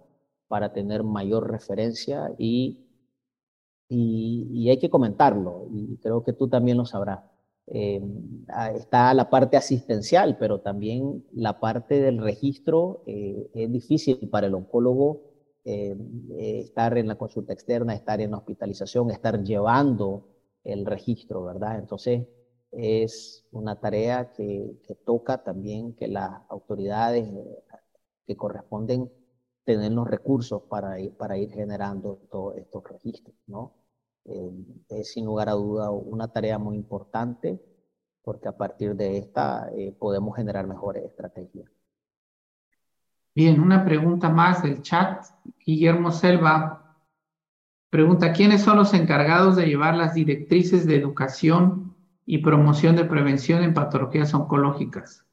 para 0.47 0.75
tener 0.75 1.05
mayor 1.05 1.51
referencia 1.51 2.35
y 2.37 2.87
y, 3.91 4.68
hay 4.71 4.79
que 4.79 4.89
comentarlo, 4.89 5.66
y 5.73 5.97
creo 5.97 6.23
que 6.23 6.33
tú 6.33 6.49
también 6.49 6.77
lo 6.77 6.85
sabrás. 6.85 7.21
Eh, 7.66 8.01
está 8.75 9.12
la 9.14 9.31
parte 9.31 9.57
asistencial, 9.57 10.37
pero 10.39 10.61
también 10.61 11.25
la 11.33 11.61
parte 11.61 12.01
del 12.01 12.18
registro 12.18 13.03
eh, 13.07 13.51
es 13.55 13.73
difícil 13.73 14.29
para 14.31 14.47
el 14.47 14.55
oncólogo 14.55 15.30
eh, 15.65 15.97
estar 16.39 16.97
en 16.99 17.09
la 17.09 17.17
consulta 17.17 17.53
externa, 17.53 17.95
estar 17.95 18.21
en 18.21 18.33
la 18.33 18.39
hospitalización, 18.39 19.11
estar 19.11 19.43
llevando 19.43 20.29
el 20.65 20.87
registro, 20.87 21.45
¿verdad? 21.45 21.79
Entonces, 21.79 22.27
es 22.71 23.45
una 23.51 23.81
tarea 23.81 24.33
que, 24.33 24.79
que 24.87 24.95
toca 24.95 25.43
también 25.43 25.95
que 25.95 26.09
las 26.09 26.31
autoridades 26.49 27.29
que 28.27 28.37
corresponden 28.37 29.11
tener 29.65 29.93
los 29.93 30.09
recursos 30.09 30.63
para 30.69 30.99
ir, 31.01 31.17
para 31.17 31.37
ir 31.39 31.51
generando 31.53 32.21
todos 32.31 32.57
estos 32.57 32.85
registros, 32.85 33.37
¿no? 33.47 33.75
Eh, 34.25 34.51
es 34.89 35.13
sin 35.13 35.25
lugar 35.25 35.49
a 35.49 35.53
duda 35.53 35.91
una 35.91 36.29
tarea 36.33 36.59
muy 36.59 36.77
importante 36.77 37.61
porque 38.23 38.49
a 38.49 38.57
partir 38.57 38.95
de 38.97 39.19
esta 39.19 39.71
eh, 39.75 39.93
podemos 39.99 40.37
generar 40.37 40.67
mejores 40.67 41.05
estrategias. 41.05 41.71
Bien, 43.35 43.61
una 43.61 43.85
pregunta 43.85 44.28
más 44.28 44.62
del 44.62 44.83
chat. 44.83 45.24
Guillermo 45.64 46.11
Selva 46.11 46.81
pregunta, 47.91 48.33
¿quiénes 48.33 48.62
son 48.62 48.76
los 48.76 48.95
encargados 48.95 49.57
de 49.57 49.66
llevar 49.66 49.97
las 49.97 50.14
directrices 50.14 50.87
de 50.87 50.97
educación 50.97 51.97
y 52.24 52.39
promoción 52.39 52.97
de 52.97 53.05
prevención 53.05 53.62
en 53.62 53.74
patologías 53.74 54.33
oncológicas? 54.33 55.26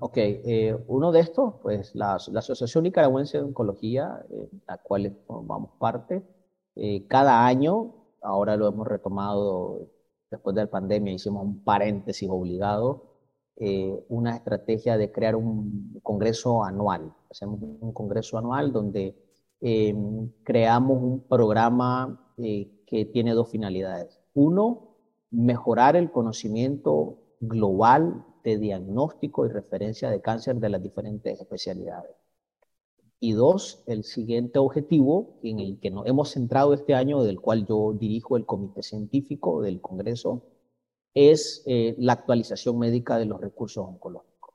ok, 0.00 0.16
eh, 0.16 0.76
uno 0.88 1.12
de 1.12 1.20
estos, 1.20 1.54
pues 1.62 1.94
la, 1.94 2.14
Asociación 2.14 2.84
Nicaragüense 2.84 3.38
de 3.38 3.44
Oncología, 3.44 4.24
la 4.66 4.78
cual 4.78 5.16
formamos 5.26 5.70
parte, 5.78 6.22
eh, 6.74 7.06
cada 7.06 7.46
año, 7.46 7.94
ahora 8.22 8.56
lo 8.56 8.66
hemos 8.66 8.88
retomado 8.88 9.88
después 10.30 10.56
de 10.56 10.62
la 10.62 10.70
pandemia, 10.70 11.12
hicimos 11.12 11.44
un 11.44 11.62
paréntesis 11.62 12.28
obligado, 12.28 13.11
eh, 13.56 14.04
una 14.08 14.34
estrategia 14.36 14.96
de 14.96 15.12
crear 15.12 15.36
un 15.36 16.00
congreso 16.02 16.64
anual. 16.64 17.12
Hacemos 17.30 17.60
un 17.62 17.92
congreso 17.92 18.38
anual 18.38 18.72
donde 18.72 19.14
em, 19.60 20.30
creamos 20.42 21.02
un 21.02 21.20
programa 21.20 22.32
eh, 22.38 22.70
que 22.86 23.04
tiene 23.04 23.32
dos 23.34 23.50
finalidades. 23.50 24.20
Uno, 24.34 24.96
mejorar 25.30 25.96
el 25.96 26.10
conocimiento 26.10 27.18
global 27.40 28.24
de 28.44 28.58
diagnóstico 28.58 29.46
y 29.46 29.50
referencia 29.50 30.10
de 30.10 30.20
cáncer 30.20 30.56
de 30.56 30.68
las 30.68 30.82
diferentes 30.82 31.40
especialidades. 31.40 32.16
Y 33.20 33.32
dos, 33.32 33.84
el 33.86 34.02
siguiente 34.02 34.58
objetivo 34.58 35.38
en 35.42 35.60
el 35.60 35.78
que 35.78 35.90
nos 35.90 36.06
hemos 36.06 36.30
centrado 36.30 36.74
este 36.74 36.94
año, 36.94 37.22
del 37.22 37.40
cual 37.40 37.66
yo 37.66 37.92
dirijo 37.92 38.36
el 38.36 38.46
comité 38.46 38.82
científico 38.82 39.62
del 39.62 39.80
Congreso, 39.80 40.42
es 41.14 41.62
eh, 41.66 41.94
la 41.98 42.14
actualización 42.14 42.78
médica 42.78 43.18
de 43.18 43.26
los 43.26 43.40
recursos 43.40 43.86
oncológicos. 43.86 44.54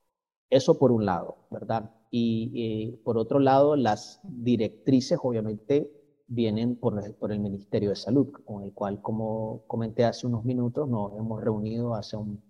Eso 0.50 0.80
por 0.80 0.92
un 0.92 1.06
lado, 1.06 1.48
¿verdad? 1.52 1.92
Y 2.10 2.52
eh, 2.56 3.02
por 3.04 3.18
otro 3.18 3.40
lado, 3.40 3.76
las 3.76 4.20
directrices 4.24 5.20
obviamente 5.22 5.92
vienen 6.28 6.76
por, 6.76 7.16
por, 7.16 7.32
el 7.32 7.40
Ministerio 7.40 7.90
de 7.90 7.96
Salud, 7.96 8.32
con 8.46 8.64
el 8.64 8.74
cual, 8.74 9.02
como 9.02 9.64
comenté 9.68 10.06
hace 10.06 10.28
unos 10.28 10.46
minutos, 10.46 10.88
nos 10.88 11.18
hemos 11.18 11.44
reunido 11.44 11.96
hace 11.96 12.18
un 12.18 12.42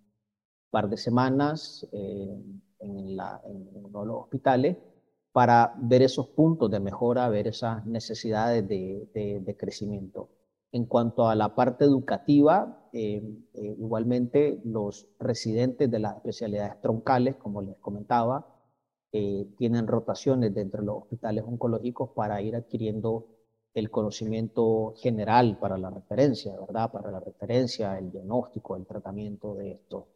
par 0.70 0.90
de 0.90 0.98
semanas 0.98 1.88
eh, 1.92 2.44
en, 2.80 3.16
la, 3.16 3.42
uno 3.46 4.02
de 4.02 4.06
los 4.06 4.24
hospitales 4.24 4.78
para 5.32 5.76
ver 5.78 6.02
esos 6.02 6.30
puntos 6.30 6.72
de 6.72 6.80
mejora, 6.80 7.30
ver 7.30 7.48
esas 7.48 7.86
necesidades 7.86 8.68
de, 8.68 9.56
crecimiento. 9.58 10.30
En 10.72 10.86
cuanto 10.86 11.28
a 11.30 11.36
la 11.36 11.56
parte 11.56 11.86
educativa, 11.86 12.90
eh, 12.94 13.22
eh, 13.54 13.76
igualmente 13.80 14.62
los 14.66 15.08
residentes 15.20 15.90
de 15.90 16.00
las 16.00 16.18
especialidades 16.18 16.82
troncales, 16.82 17.36
como 17.36 17.62
les 17.62 17.78
comentaba, 17.78 18.46
eh, 19.12 19.48
tienen 19.58 19.88
rotaciones 19.88 20.54
dentro 20.54 20.82
de 20.82 20.88
los 20.88 20.98
hospitales 21.04 21.44
oncológicos 21.46 22.10
para 22.16 22.42
ir 22.42 22.56
adquiriendo 22.56 23.28
el 23.74 23.90
conocimiento 23.92 24.94
general 24.98 25.58
para 25.60 25.78
la 25.78 25.90
referencia, 25.90 26.60
¿verdad? 26.60 26.92
Para 26.92 27.12
la 27.12 27.20
referencia, 27.20 27.98
el 27.98 28.12
diagnóstico, 28.12 28.76
el 28.76 28.86
tratamiento 28.86 29.56
de 29.56 29.72
esto. 29.74 30.08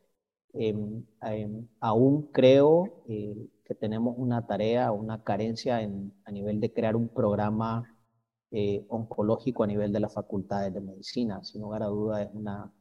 Em, 0.54 1.06
em, 1.22 1.68
aún 1.80 2.24
creo 2.32 3.04
que 3.08 3.76
tenemos 3.76 4.16
una 4.18 4.46
tarea, 4.48 4.92
una 4.92 5.24
carencia 5.24 5.82
en, 5.82 6.14
a 6.26 6.32
nivel 6.32 6.60
de 6.60 6.74
crear 6.74 6.96
un 6.96 7.08
programa 7.08 7.86
eh, 8.52 8.86
oncológico 8.90 9.64
a 9.64 9.68
nivel 9.68 9.92
de 9.92 10.00
las 10.00 10.14
facultades 10.14 10.74
de 10.74 10.82
medicina. 10.82 11.44
Sin 11.44 11.62
lugar 11.62 11.84
a 11.84 11.88
duda 11.88 12.22
es 12.24 12.30
una, 12.34 12.72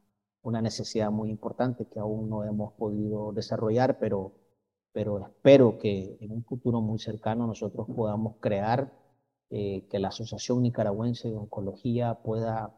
una 0.43 0.61
necesidad 0.61 1.11
muy 1.11 1.29
importante 1.29 1.87
que 1.87 1.99
aún 1.99 2.29
no 2.29 2.43
hemos 2.43 2.73
podido 2.73 3.31
desarrollar, 3.31 3.97
pero, 3.99 4.33
pero 4.91 5.19
espero 5.25 5.77
que 5.77 6.17
en 6.19 6.31
un 6.31 6.43
futuro 6.43 6.81
muy 6.81 6.99
cercano 6.99 7.47
nosotros 7.47 7.87
podamos 7.95 8.35
crear 8.39 8.91
eh, 9.49 9.87
que 9.89 9.99
la 9.99 10.09
Asociación 10.09 10.61
Nicaragüense 10.61 11.29
de 11.29 11.37
Oncología 11.37 12.15
pueda 12.15 12.73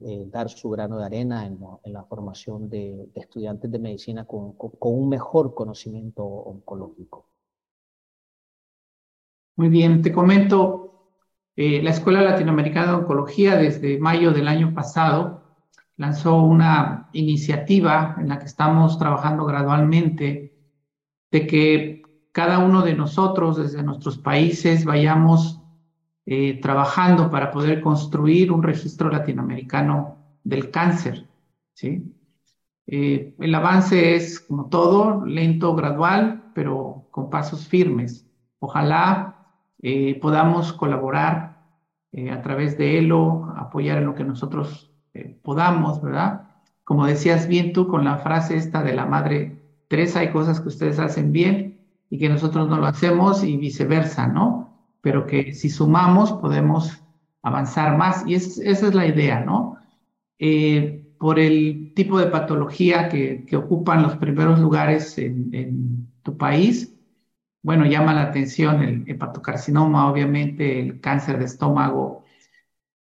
eh, 0.00 0.26
dar 0.30 0.48
su 0.48 0.70
grano 0.70 0.98
de 0.98 1.04
arena 1.04 1.46
en, 1.46 1.58
en 1.84 1.92
la 1.92 2.04
formación 2.04 2.70
de, 2.70 3.10
estudiantes 3.14 3.70
de 3.70 3.78
medicina 3.78 4.24
con, 4.24 4.54
con, 4.54 4.70
un 4.80 5.10
mejor 5.10 5.54
conocimiento 5.54 6.24
oncológico. 6.24 7.28
Muy 9.56 9.68
bien, 9.68 10.00
te 10.00 10.10
comento, 10.10 10.89
eh, 11.62 11.82
la 11.82 11.90
Escuela 11.90 12.22
Latinoamericana 12.22 12.86
de 12.86 12.98
Oncología 13.00 13.54
desde 13.56 13.98
mayo 13.98 14.32
del 14.32 14.48
año 14.48 14.72
pasado 14.72 15.42
lanzó 15.98 16.40
una 16.40 17.10
iniciativa 17.12 18.16
en 18.18 18.30
la 18.30 18.38
que 18.38 18.46
estamos 18.46 18.98
trabajando 18.98 19.44
gradualmente 19.44 20.56
de 21.30 21.46
que 21.46 22.02
cada 22.32 22.60
uno 22.60 22.80
de 22.80 22.94
nosotros 22.94 23.58
desde 23.58 23.82
nuestros 23.82 24.16
países 24.16 24.86
vayamos 24.86 25.60
eh, 26.24 26.58
trabajando 26.62 27.30
para 27.30 27.50
poder 27.50 27.82
construir 27.82 28.52
un 28.52 28.62
registro 28.62 29.10
latinoamericano 29.10 30.16
del 30.42 30.70
cáncer. 30.70 31.28
¿sí? 31.74 32.10
Eh, 32.86 33.34
el 33.38 33.54
avance 33.54 34.14
es, 34.16 34.40
como 34.40 34.70
todo, 34.70 35.26
lento, 35.26 35.74
gradual, 35.74 36.42
pero 36.54 37.06
con 37.10 37.28
pasos 37.28 37.68
firmes. 37.68 38.26
Ojalá 38.60 39.36
podamos 40.20 40.74
colaborar 40.74 41.49
eh, 42.12 42.30
a 42.30 42.42
través 42.42 42.76
de 42.78 42.98
ELO, 42.98 43.52
apoyar 43.56 43.98
en 43.98 44.06
lo 44.06 44.14
que 44.14 44.24
nosotros 44.24 44.90
eh, 45.14 45.38
podamos, 45.42 46.02
¿verdad? 46.02 46.48
Como 46.84 47.06
decías 47.06 47.46
bien 47.48 47.72
tú 47.72 47.88
con 47.88 48.04
la 48.04 48.18
frase 48.18 48.56
esta 48.56 48.82
de 48.82 48.94
la 48.94 49.06
madre 49.06 49.58
Teresa, 49.88 50.20
hay 50.20 50.30
cosas 50.30 50.60
que 50.60 50.68
ustedes 50.68 50.98
hacen 50.98 51.32
bien 51.32 51.80
y 52.10 52.18
que 52.18 52.28
nosotros 52.28 52.68
no 52.68 52.78
lo 52.78 52.86
hacemos 52.86 53.44
y 53.44 53.56
viceversa, 53.56 54.26
¿no? 54.26 54.76
Pero 55.00 55.26
que 55.26 55.54
si 55.54 55.70
sumamos 55.70 56.32
podemos 56.32 57.02
avanzar 57.42 57.96
más 57.96 58.24
y 58.26 58.34
esa 58.34 58.62
es 58.64 58.94
la 58.94 59.06
idea, 59.06 59.40
¿no? 59.40 59.76
por 61.20 61.38
el 61.38 61.92
tipo 61.94 62.18
de 62.18 62.28
patología 62.28 63.10
que, 63.10 63.46
ocupan 63.54 64.02
los 64.02 64.16
primeros 64.16 64.58
lugares 64.58 65.18
en, 65.18 66.08
tu 66.22 66.38
país, 66.38 66.89
bueno, 67.62 67.84
llama 67.86 68.14
la 68.14 68.22
atención 68.22 68.82
el 68.82 69.04
hepatocarcinoma, 69.06 70.10
obviamente 70.10 70.80
el 70.80 71.00
cáncer 71.00 71.38
de 71.38 71.44
estómago. 71.44 72.24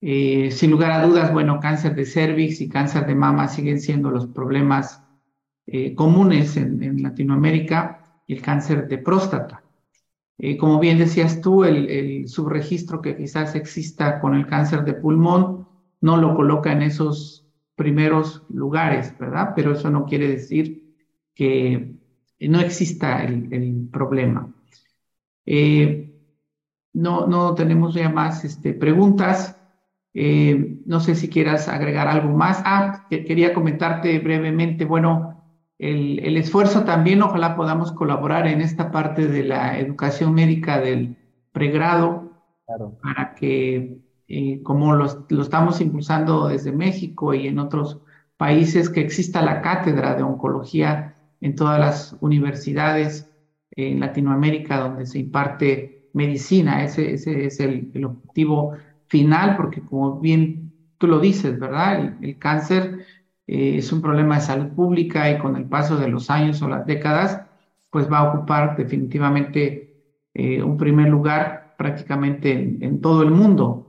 Eh, 0.01 0.51
sin 0.51 0.71
lugar 0.71 0.91
a 0.91 1.05
dudas, 1.05 1.31
bueno, 1.33 1.59
cáncer 1.59 1.95
de 1.95 2.05
cervix 2.05 2.61
y 2.61 2.69
cáncer 2.69 3.05
de 3.05 3.15
mama 3.15 3.47
siguen 3.47 3.79
siendo 3.79 4.11
los 4.11 4.27
problemas 4.27 5.03
eh, 5.67 5.93
comunes 5.95 6.57
en, 6.57 7.01
Latinoamérica 7.03 8.21
y 8.25 8.33
el 8.35 8.41
cáncer 8.41 8.87
de 8.87 8.97
próstata. 8.97 9.63
Eh, 10.39 10.57
como 10.57 10.79
bien 10.79 10.99
decías 10.99 11.41
tú, 11.41 11.63
el 11.63 12.27
subregistro 12.27 13.01
que 13.01 13.17
quizás 13.17 13.55
exista 13.55 14.19
con 14.19 14.35
el 14.35 14.45
cáncer 14.47 14.83
de 14.85 14.93
pulmón 14.93 15.67
no 16.01 16.17
lo 16.17 16.35
coloca 16.35 16.71
en 16.71 16.83
esos 16.83 17.47
primeros 17.75 18.43
lugares, 18.49 19.17
¿verdad? 19.17 19.53
Pero 19.55 19.73
eso 19.73 19.89
no 19.89 20.05
quiere 20.05 20.27
decir 20.27 20.95
que 21.33 21.96
no 22.39 22.59
exista 22.59 23.23
el, 23.23 23.51
el 23.51 23.89
problema. 23.91 24.53
Eh, 25.45 26.13
no, 26.93 27.27
no 27.27 27.55
tenemos 27.55 27.93
ya 27.93 28.09
más 28.09 28.43
este, 28.43 28.73
preguntas. 28.73 29.55
Eh, 30.13 30.79
no 30.85 30.99
sé 30.99 31.15
si 31.15 31.29
quieras 31.29 31.67
agregar 31.67 32.07
algo 32.07 32.35
más. 32.35 32.61
Ah, 32.65 33.05
que, 33.09 33.23
quería 33.23 33.53
comentarte 33.53 34.19
brevemente, 34.19 34.85
bueno, 34.85 35.43
el, 35.77 36.19
el, 36.19 36.37
esfuerzo 36.37 36.83
también, 36.83 37.21
ojalá 37.21 37.55
podamos 37.55 37.91
colaborar 37.91 38.47
en 38.47 38.61
esta 38.61 38.89
parte 38.89 39.27
de 39.27 39.43
la 39.43 39.77
educación 39.79 40.33
médica 40.33 40.79
del 40.79 41.17
pregrado 41.51 42.31
claro. 42.65 42.97
para 43.01 43.35
que 43.35 44.01
eh, 44.27 44.61
como 44.63 44.95
lo, 44.95 45.25
lo, 45.29 45.41
estamos 45.41 45.79
impulsando 45.79 46.47
desde 46.47 46.71
México 46.71 47.33
y 47.33 47.47
en 47.47 47.59
otros 47.59 48.01
países, 48.37 48.89
que 48.89 49.01
exista 49.01 49.41
la 49.41 49.61
cátedra 49.61 50.15
de 50.15 50.23
oncología 50.23 51.15
en 51.41 51.55
todas 51.55 51.79
las 51.79 52.15
universidades 52.19 53.27
en 53.71 53.99
Latinoamérica 53.99 54.79
donde 54.79 55.05
se 55.05 55.19
imparte 55.19 56.09
medicina. 56.13 56.83
Ese, 56.83 57.13
ese 57.13 57.45
es 57.45 57.59
el, 57.59 57.91
objetivo 58.03 58.73
final, 59.07 59.55
porque 59.55 59.81
como 59.81 60.19
bien 60.19 60.73
tú 60.97 61.07
lo 61.07 61.19
dices, 61.19 61.57
¿verdad? 61.59 62.17
El, 62.21 62.37
cáncer 62.37 63.05
eh, 63.45 63.77
es 63.77 63.91
un 63.93 64.01
problema 64.01 64.35
de 64.35 64.41
salud 64.41 64.73
pública 64.73 65.29
y 65.31 65.37
con 65.37 65.55
el 65.55 65.65
paso 65.65 65.97
de 65.97 66.09
los 66.09 66.29
años 66.29 66.61
o 66.61 66.67
las 66.67 66.85
décadas, 66.85 67.41
pues 67.89 68.11
va 68.11 68.19
a 68.19 68.33
ocupar 68.33 68.75
definitivamente 68.75 69.95
eh, 70.33 70.61
un 70.61 70.77
primer 70.77 71.09
lugar 71.09 71.75
prácticamente 71.77 72.51
en, 72.51 72.83
en 72.83 73.01
todo 73.01 73.23
el 73.23 73.31
mundo. 73.31 73.83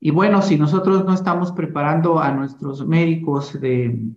Y 0.00 0.10
bueno, 0.10 0.42
si 0.42 0.56
nosotros 0.56 1.04
no 1.04 1.12
estamos 1.12 1.52
preparando 1.52 2.20
a 2.20 2.32
nuestros 2.32 2.86
médicos 2.86 3.60
de 3.60 4.12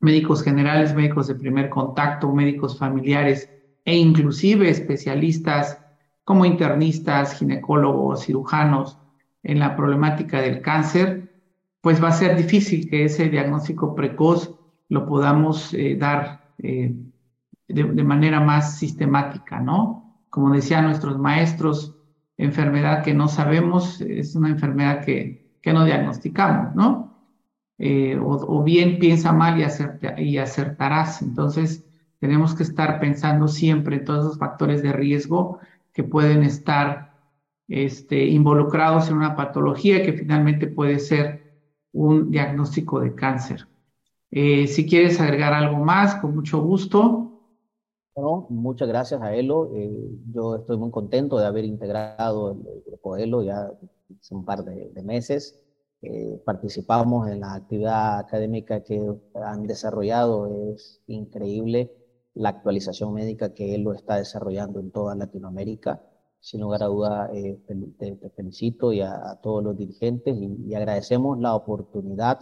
médicos 0.00 0.42
generales, 0.42 0.94
médicos 0.94 1.26
de 1.26 1.34
primer 1.34 1.68
contacto, 1.68 2.32
médicos 2.32 2.78
familiares 2.78 3.50
e 3.84 3.96
inclusive 3.96 4.68
especialistas 4.68 5.78
como 6.24 6.44
internistas, 6.44 7.38
ginecólogos, 7.38 8.24
cirujanos 8.24 8.98
en 9.42 9.58
la 9.58 9.74
problemática 9.76 10.40
del 10.40 10.60
cáncer, 10.60 11.32
pues 11.80 12.02
va 12.02 12.08
a 12.08 12.12
ser 12.12 12.36
difícil 12.36 12.88
que 12.90 13.04
ese 13.04 13.28
diagnóstico 13.28 13.94
precoz 13.94 14.54
lo 14.88 15.06
podamos 15.06 15.72
eh, 15.74 15.96
dar 15.96 16.52
eh, 16.58 16.94
de, 17.66 17.84
de 17.84 18.04
manera 18.04 18.40
más 18.40 18.78
sistemática, 18.78 19.60
¿no? 19.60 20.24
Como 20.28 20.52
decían 20.52 20.84
nuestros 20.84 21.18
maestros, 21.18 21.96
enfermedad 22.36 23.02
que 23.02 23.14
no 23.14 23.28
sabemos 23.28 24.00
es 24.00 24.34
una 24.34 24.48
enfermedad 24.48 25.04
que, 25.04 25.58
que 25.60 25.72
no 25.72 25.84
diagnosticamos, 25.84 26.74
¿no? 26.74 27.07
Eh, 27.78 28.18
o, 28.20 28.62
bien 28.64 28.98
piensa 28.98 29.32
mal 29.32 29.58
y, 29.58 29.62
acerta, 29.62 30.20
y 30.20 30.36
acertarás. 30.38 31.22
Entonces, 31.22 31.84
tenemos 32.18 32.54
que 32.54 32.64
estar 32.64 32.98
pensando 32.98 33.46
siempre 33.46 33.96
en 33.96 34.04
todos 34.04 34.26
esos 34.26 34.38
factores 34.38 34.82
de 34.82 34.92
riesgo 34.92 35.60
que 35.92 36.02
pueden 36.02 36.42
estar 36.42 37.14
este, 37.68 38.26
involucrados 38.26 39.08
en 39.08 39.16
una 39.16 39.36
patología 39.36 40.02
que 40.02 40.12
finalmente 40.12 40.66
puede 40.66 40.98
ser 40.98 41.60
un 41.92 42.30
diagnóstico 42.30 43.00
de 43.00 43.14
cáncer. 43.14 43.68
Eh, 44.30 44.66
si 44.66 44.86
quieres 44.86 45.20
agregar 45.20 45.52
algo 45.52 45.78
más, 45.84 46.16
con 46.16 46.34
mucho 46.34 46.60
gusto. 46.60 47.24
Muchas 48.48 48.88
gracias 48.88 49.22
a 49.22 49.32
Elo. 49.32 49.70
Eh, 49.72 50.10
yo 50.32 50.56
estoy 50.56 50.76
muy 50.76 50.90
contento 50.90 51.38
de 51.38 51.46
haber 51.46 51.64
integrado 51.64 52.50
el, 52.50 52.82
grupo 52.84 53.16
Elo 53.16 53.44
ya 53.44 53.70
hace 54.18 54.34
un 54.34 54.44
par 54.44 54.64
de 54.64 55.02
meses. 55.04 55.60
Eh, 56.02 56.40
participamos 56.44 57.28
en 57.28 57.40
la 57.40 57.54
actividad 57.54 58.18
académica 58.18 58.82
que 58.84 59.00
han 59.34 59.66
desarrollado. 59.66 60.72
Es 60.74 61.02
increíble 61.06 61.92
la 62.34 62.50
actualización 62.50 63.12
médica 63.14 63.52
que 63.54 63.74
Elo 63.74 63.92
está 63.94 64.16
desarrollando 64.16 64.80
en 64.80 64.90
toda 64.92 65.14
Latinoamérica. 65.16 66.02
Sin 66.40 66.60
lugar 66.60 66.82
a 66.84 66.86
duda, 66.86 67.30
eh, 67.34 67.60
te, 67.66 68.12
te, 68.16 68.30
felicito 68.30 68.92
y 68.92 69.00
a, 69.00 69.30
a, 69.30 69.40
todos 69.40 69.62
los 69.64 69.76
dirigentes 69.76 70.36
y, 70.36 70.56
y 70.68 70.74
agradecemos 70.74 71.38
la 71.40 71.54
oportunidad 71.56 72.38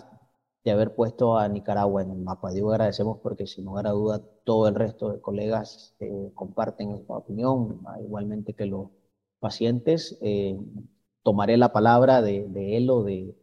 de 0.64 0.72
haber 0.72 0.94
puesto 0.94 1.38
a 1.38 1.48
Nicaragua 1.48 2.02
en 2.02 2.10
el 2.10 2.18
mapa. 2.18 2.50
Digo 2.50 2.72
agradecemos 2.72 3.18
porque 3.22 3.46
sin 3.46 3.64
lugar 3.64 3.86
a 3.86 3.92
duda 3.92 4.20
todo 4.44 4.68
el 4.68 4.74
resto 4.74 5.10
de 5.12 5.20
colegas 5.20 5.94
eh, 6.00 6.30
comparten 6.34 6.90
esta 6.92 7.16
opinión, 7.16 7.80
igualmente 8.02 8.52
que 8.54 8.66
los 8.66 8.90
pacientes. 9.38 10.18
Eh, 10.20 10.58
tomaré 11.22 11.56
la 11.56 11.72
palabra 11.72 12.22
de, 12.22 12.46
de 12.48 12.76
él 12.76 12.90
o 12.90 13.02
de, 13.02 13.34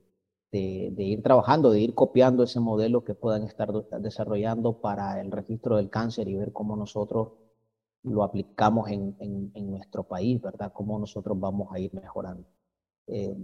de, 0.54 1.04
ir 1.04 1.24
trabajando, 1.24 1.72
de 1.72 1.82
ir 1.82 1.96
copiando 1.96 2.44
ese 2.44 2.60
modelo 2.60 3.04
que 3.04 3.16
puedan 3.16 3.44
estar 3.44 3.72
desarrollando 4.00 4.80
para 4.80 5.20
el 5.20 5.32
registro 5.32 5.78
del 5.78 5.90
cáncer 5.90 6.28
y 6.28 6.36
ver 6.36 6.54
cómo 6.54 6.76
nosotros 6.76 7.30
lo 8.04 8.24
aplicamos 8.24 8.90
en, 8.90 9.16
en, 9.20 9.72
nuestro 9.72 10.04
país, 10.04 10.40
¿verdad? 10.42 10.72
Cómo 10.74 11.00
nosotros 11.00 11.40
vamos 11.40 11.70
a 11.72 11.80
ir 11.80 11.92
mejorando. 11.94 12.46
Eh, 13.08 13.36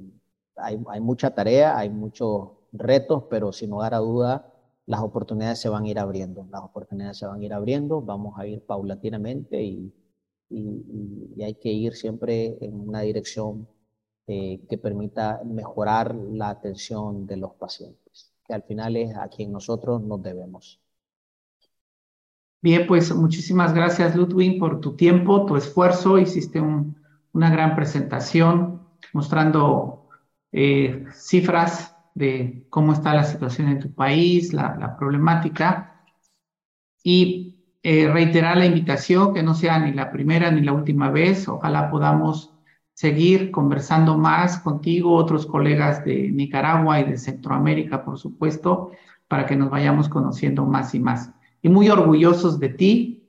hay, 0.56 0.80
hay 0.88 1.02
mucha 1.02 1.34
tarea, 1.34 1.78
hay 1.78 1.90
mucho 1.90 2.60
retos, 2.74 3.24
pero 3.30 3.52
sin 3.52 3.72
lugar 3.72 3.94
a 3.94 4.00
duda 4.00 4.54
las 4.86 5.02
oportunidades 5.02 5.60
se 5.60 5.70
van 5.70 5.86
a 5.86 5.90
ir 5.90 6.00
abriendo, 6.00 6.48
las 6.52 6.64
oportunidades 6.64 7.18
se 7.18 7.26
van 7.26 7.42
a 7.42 7.46
ir 7.46 7.54
abriendo, 7.54 8.02
vamos 8.02 8.38
a 8.38 8.46
ir 8.48 8.66
paulatinamente 8.66 9.62
y, 9.64 9.94
y, 10.50 11.34
y 11.36 11.44
hay 11.44 11.56
que 11.56 11.72
ir 11.72 11.94
siempre 11.96 12.58
en 12.62 12.88
una 12.88 13.02
dirección 13.02 13.68
eh, 14.32 14.62
que 14.70 14.78
permita 14.78 15.42
mejorar 15.44 16.14
la 16.14 16.50
atención 16.50 17.26
de 17.26 17.38
los 17.38 17.54
pacientes, 17.54 18.32
que 18.46 18.54
al 18.54 18.62
final 18.62 18.96
es 18.96 19.16
a 19.16 19.28
quien 19.28 19.52
nosotros 19.52 20.04
nos 20.04 20.22
debemos. 20.22 20.80
Bien, 22.62 22.86
pues 22.86 23.12
muchísimas 23.16 23.74
gracias 23.74 24.16
Ludwig 24.16 24.60
por 24.60 24.82
tu 24.82 24.96
tiempo, 24.96 25.48
tu 25.48 25.56
esfuerzo, 25.56 26.20
hiciste 26.20 26.62
un, 26.62 26.96
una 27.34 27.50
gran 27.50 27.76
presentación 27.76 28.88
mostrando 29.14 30.08
eh, 30.52 31.06
cifras 31.12 31.96
de 32.14 32.68
cómo 32.70 32.94
está 32.94 33.16
la 33.16 33.24
situación 33.24 33.70
en 33.70 33.80
tu 33.80 33.92
país, 33.96 34.54
la, 34.54 34.96
problemática, 34.96 36.04
y 37.04 37.56
eh, 37.82 38.08
reiterar 38.08 38.58
la 38.58 38.68
invitación, 38.68 39.34
que 39.34 39.42
no 39.42 39.56
sea 39.56 39.80
ni 39.80 39.92
la 39.92 40.12
primera 40.12 40.52
ni 40.52 40.62
la 40.62 40.74
última 40.74 41.10
vez, 41.10 41.48
ojalá 41.48 41.90
podamos 41.90 42.54
seguir 43.00 43.50
conversando 43.50 44.18
más 44.18 44.60
contigo, 44.60 45.16
otros 45.16 45.46
colegas 45.46 46.04
de 46.04 46.32
Nicaragua 46.32 47.00
y 47.00 47.06
de 47.06 47.18
Centroamérica, 47.18 48.04
por 48.04 48.20
supuesto, 48.20 48.92
para 49.30 49.46
que 49.46 49.56
nos 49.56 49.70
vayamos 49.70 50.10
conociendo 50.10 50.66
más 50.66 50.94
y 50.94 51.00
más. 51.00 51.32
Y 51.62 51.70
muy 51.70 51.88
orgullosos 51.88 52.60
de 52.60 52.68
ti, 52.68 53.24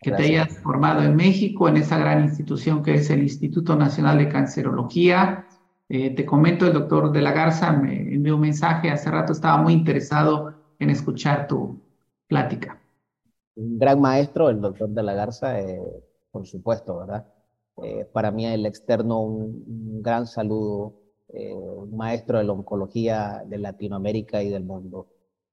que 0.00 0.08
Gracias. 0.08 0.30
te 0.30 0.38
hayas 0.38 0.58
formado 0.62 1.02
en 1.02 1.16
México, 1.16 1.68
en 1.68 1.76
esa 1.76 1.98
gran 1.98 2.24
institución 2.24 2.82
que 2.82 2.94
es 2.94 3.10
el 3.10 3.22
Instituto 3.22 3.76
Nacional 3.76 4.16
de 4.16 4.30
Cancerología, 4.30 5.48
eh, 5.90 6.14
te 6.14 6.24
comento, 6.24 6.66
el 6.66 6.72
doctor 6.72 7.12
de 7.12 7.20
la 7.20 7.32
Garza 7.32 7.72
me 7.72 8.14
envió 8.14 8.36
un 8.36 8.40
mensaje, 8.40 8.90
hace 8.90 9.10
rato 9.10 9.34
estaba 9.34 9.58
muy 9.58 9.74
interesado 9.74 10.54
en 10.78 10.88
escuchar 10.88 11.46
tu 11.46 11.78
plática. 12.26 12.80
Un 13.54 13.78
gran 13.78 14.00
maestro, 14.00 14.48
el 14.48 14.62
doctor 14.62 14.88
de 14.88 15.02
la 15.02 15.12
Garza, 15.12 15.60
eh, 15.60 15.82
por 16.30 16.46
supuesto, 16.46 17.00
¿verdad? 17.00 17.33
Eh, 17.82 18.06
para 18.12 18.30
mí 18.30 18.46
el 18.46 18.66
externo 18.66 19.20
un, 19.20 19.64
un 19.66 20.02
gran 20.02 20.26
saludo, 20.26 21.00
eh, 21.28 21.54
un 21.54 21.96
maestro 21.96 22.38
de 22.38 22.44
la 22.44 22.52
oncología 22.52 23.44
de 23.46 23.58
Latinoamérica 23.58 24.42
y 24.42 24.48
del 24.48 24.64
mundo. 24.64 25.08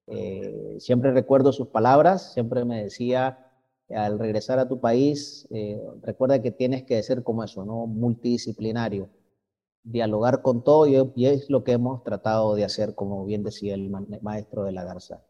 Eh, 0.06 0.76
siempre 0.78 1.12
recuerdo 1.12 1.52
sus 1.52 1.68
palabras, 1.68 2.32
siempre 2.32 2.64
me 2.64 2.84
decía, 2.84 3.50
al 3.88 4.18
regresar 4.18 4.58
a 4.58 4.68
tu 4.68 4.80
país, 4.80 5.46
recuerda 6.02 6.40
que 6.40 6.50
tienes 6.50 6.84
que 6.84 7.02
ser 7.02 7.22
como 7.22 7.44
eso, 7.44 7.64
¿no? 7.64 7.86
Multidisciplinario 7.86 9.10
dialogar 9.84 10.42
con 10.42 10.62
todo 10.62 10.86
y, 10.86 10.96
y, 11.16 11.26
es 11.26 11.50
lo 11.50 11.64
que 11.64 11.72
hemos 11.72 12.02
tratado 12.04 12.54
de 12.54 12.64
hacer, 12.64 12.94
como 12.94 13.24
bien 13.24 13.42
decía 13.42 13.74
el 13.74 13.90
maestro 14.22 14.64
de 14.64 14.72
la 14.72 14.84
Garza. 14.84 15.22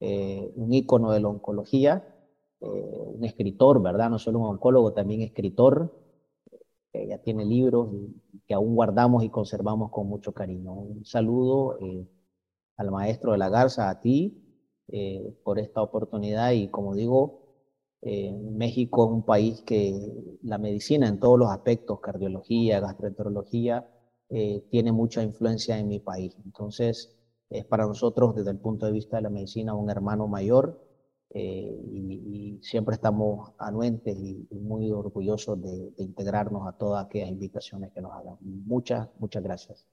Eh, 0.00 0.50
un 0.56 0.72
ícono 0.72 1.12
de 1.12 1.20
la 1.20 1.28
oncología, 1.28 2.16
eh, 2.60 2.66
un 2.66 3.24
escritor, 3.24 3.82
¿verdad? 3.82 4.10
No 4.10 4.18
solo 4.18 4.38
un 4.40 4.46
oncólogo, 4.46 4.92
también 4.92 5.20
escritor, 5.20 5.92
que 6.92 7.06
ya 7.06 7.18
tiene 7.18 7.44
libros 7.44 7.88
que 8.46 8.54
aún 8.54 8.74
guardamos 8.74 9.24
y 9.24 9.30
conservamos 9.30 9.90
con 9.90 10.08
mucho 10.08 10.32
cariño. 10.32 10.72
Un 10.72 11.04
saludo 11.04 11.78
eh, 11.80 12.06
al 12.76 12.90
maestro 12.90 13.32
de 13.32 13.38
la 13.38 13.48
Garza, 13.48 13.90
a 13.90 14.00
ti, 14.00 14.42
eh, 14.88 15.36
por 15.44 15.58
esta 15.58 15.82
oportunidad 15.82 16.52
y 16.52 16.68
como 16.68 16.94
digo, 16.94 17.40
eh, 18.02 18.32
México 18.32 19.04
es 19.04 19.10
un 19.12 19.24
país 19.24 19.62
que 19.62 20.38
la 20.42 20.58
medicina 20.58 21.06
en 21.08 21.20
todos 21.20 21.38
los 21.38 21.50
aspectos, 21.50 22.00
cardiología, 22.00 22.80
gastroenterología, 22.80 23.88
tiene 24.70 24.92
mucha 24.92 25.24
influencia 25.24 25.76
en 25.76 25.88
mi 25.88 25.98
país. 25.98 26.36
Entonces, 26.44 27.18
es 27.48 27.64
para 27.64 27.84
nosotros 27.84 28.36
desde 28.36 28.52
el 28.52 28.58
punto 28.58 28.86
de 28.86 28.92
vista 28.92 29.16
de 29.16 29.22
la 29.22 29.28
medicina 29.28 29.74
un 29.74 29.90
hermano 29.90 30.28
mayor 30.28 30.89
y, 31.32 32.58
siempre 32.62 32.94
estamos 32.94 33.52
anuentes 33.58 34.16
y, 34.18 34.46
muy 34.50 34.90
orgullosos 34.90 35.60
de, 35.62 35.90
de, 35.96 36.02
integrarnos 36.02 36.66
a 36.66 36.72
todas 36.72 37.04
aquellas 37.04 37.30
invitaciones 37.30 37.90
que 37.92 38.00
nos 38.00 38.12
hagan. 38.12 38.36
Muchas, 38.40 39.08
muchas 39.18 39.42
gracias. 39.42 39.86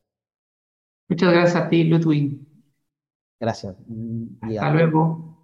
Muchas 1.08 1.32
gracias 1.32 1.56
a 1.56 1.70
ti, 1.70 1.84
Ludwig. 1.84 2.40
Gracias. 3.40 3.76
Hasta 4.42 4.72
luego. 4.72 5.37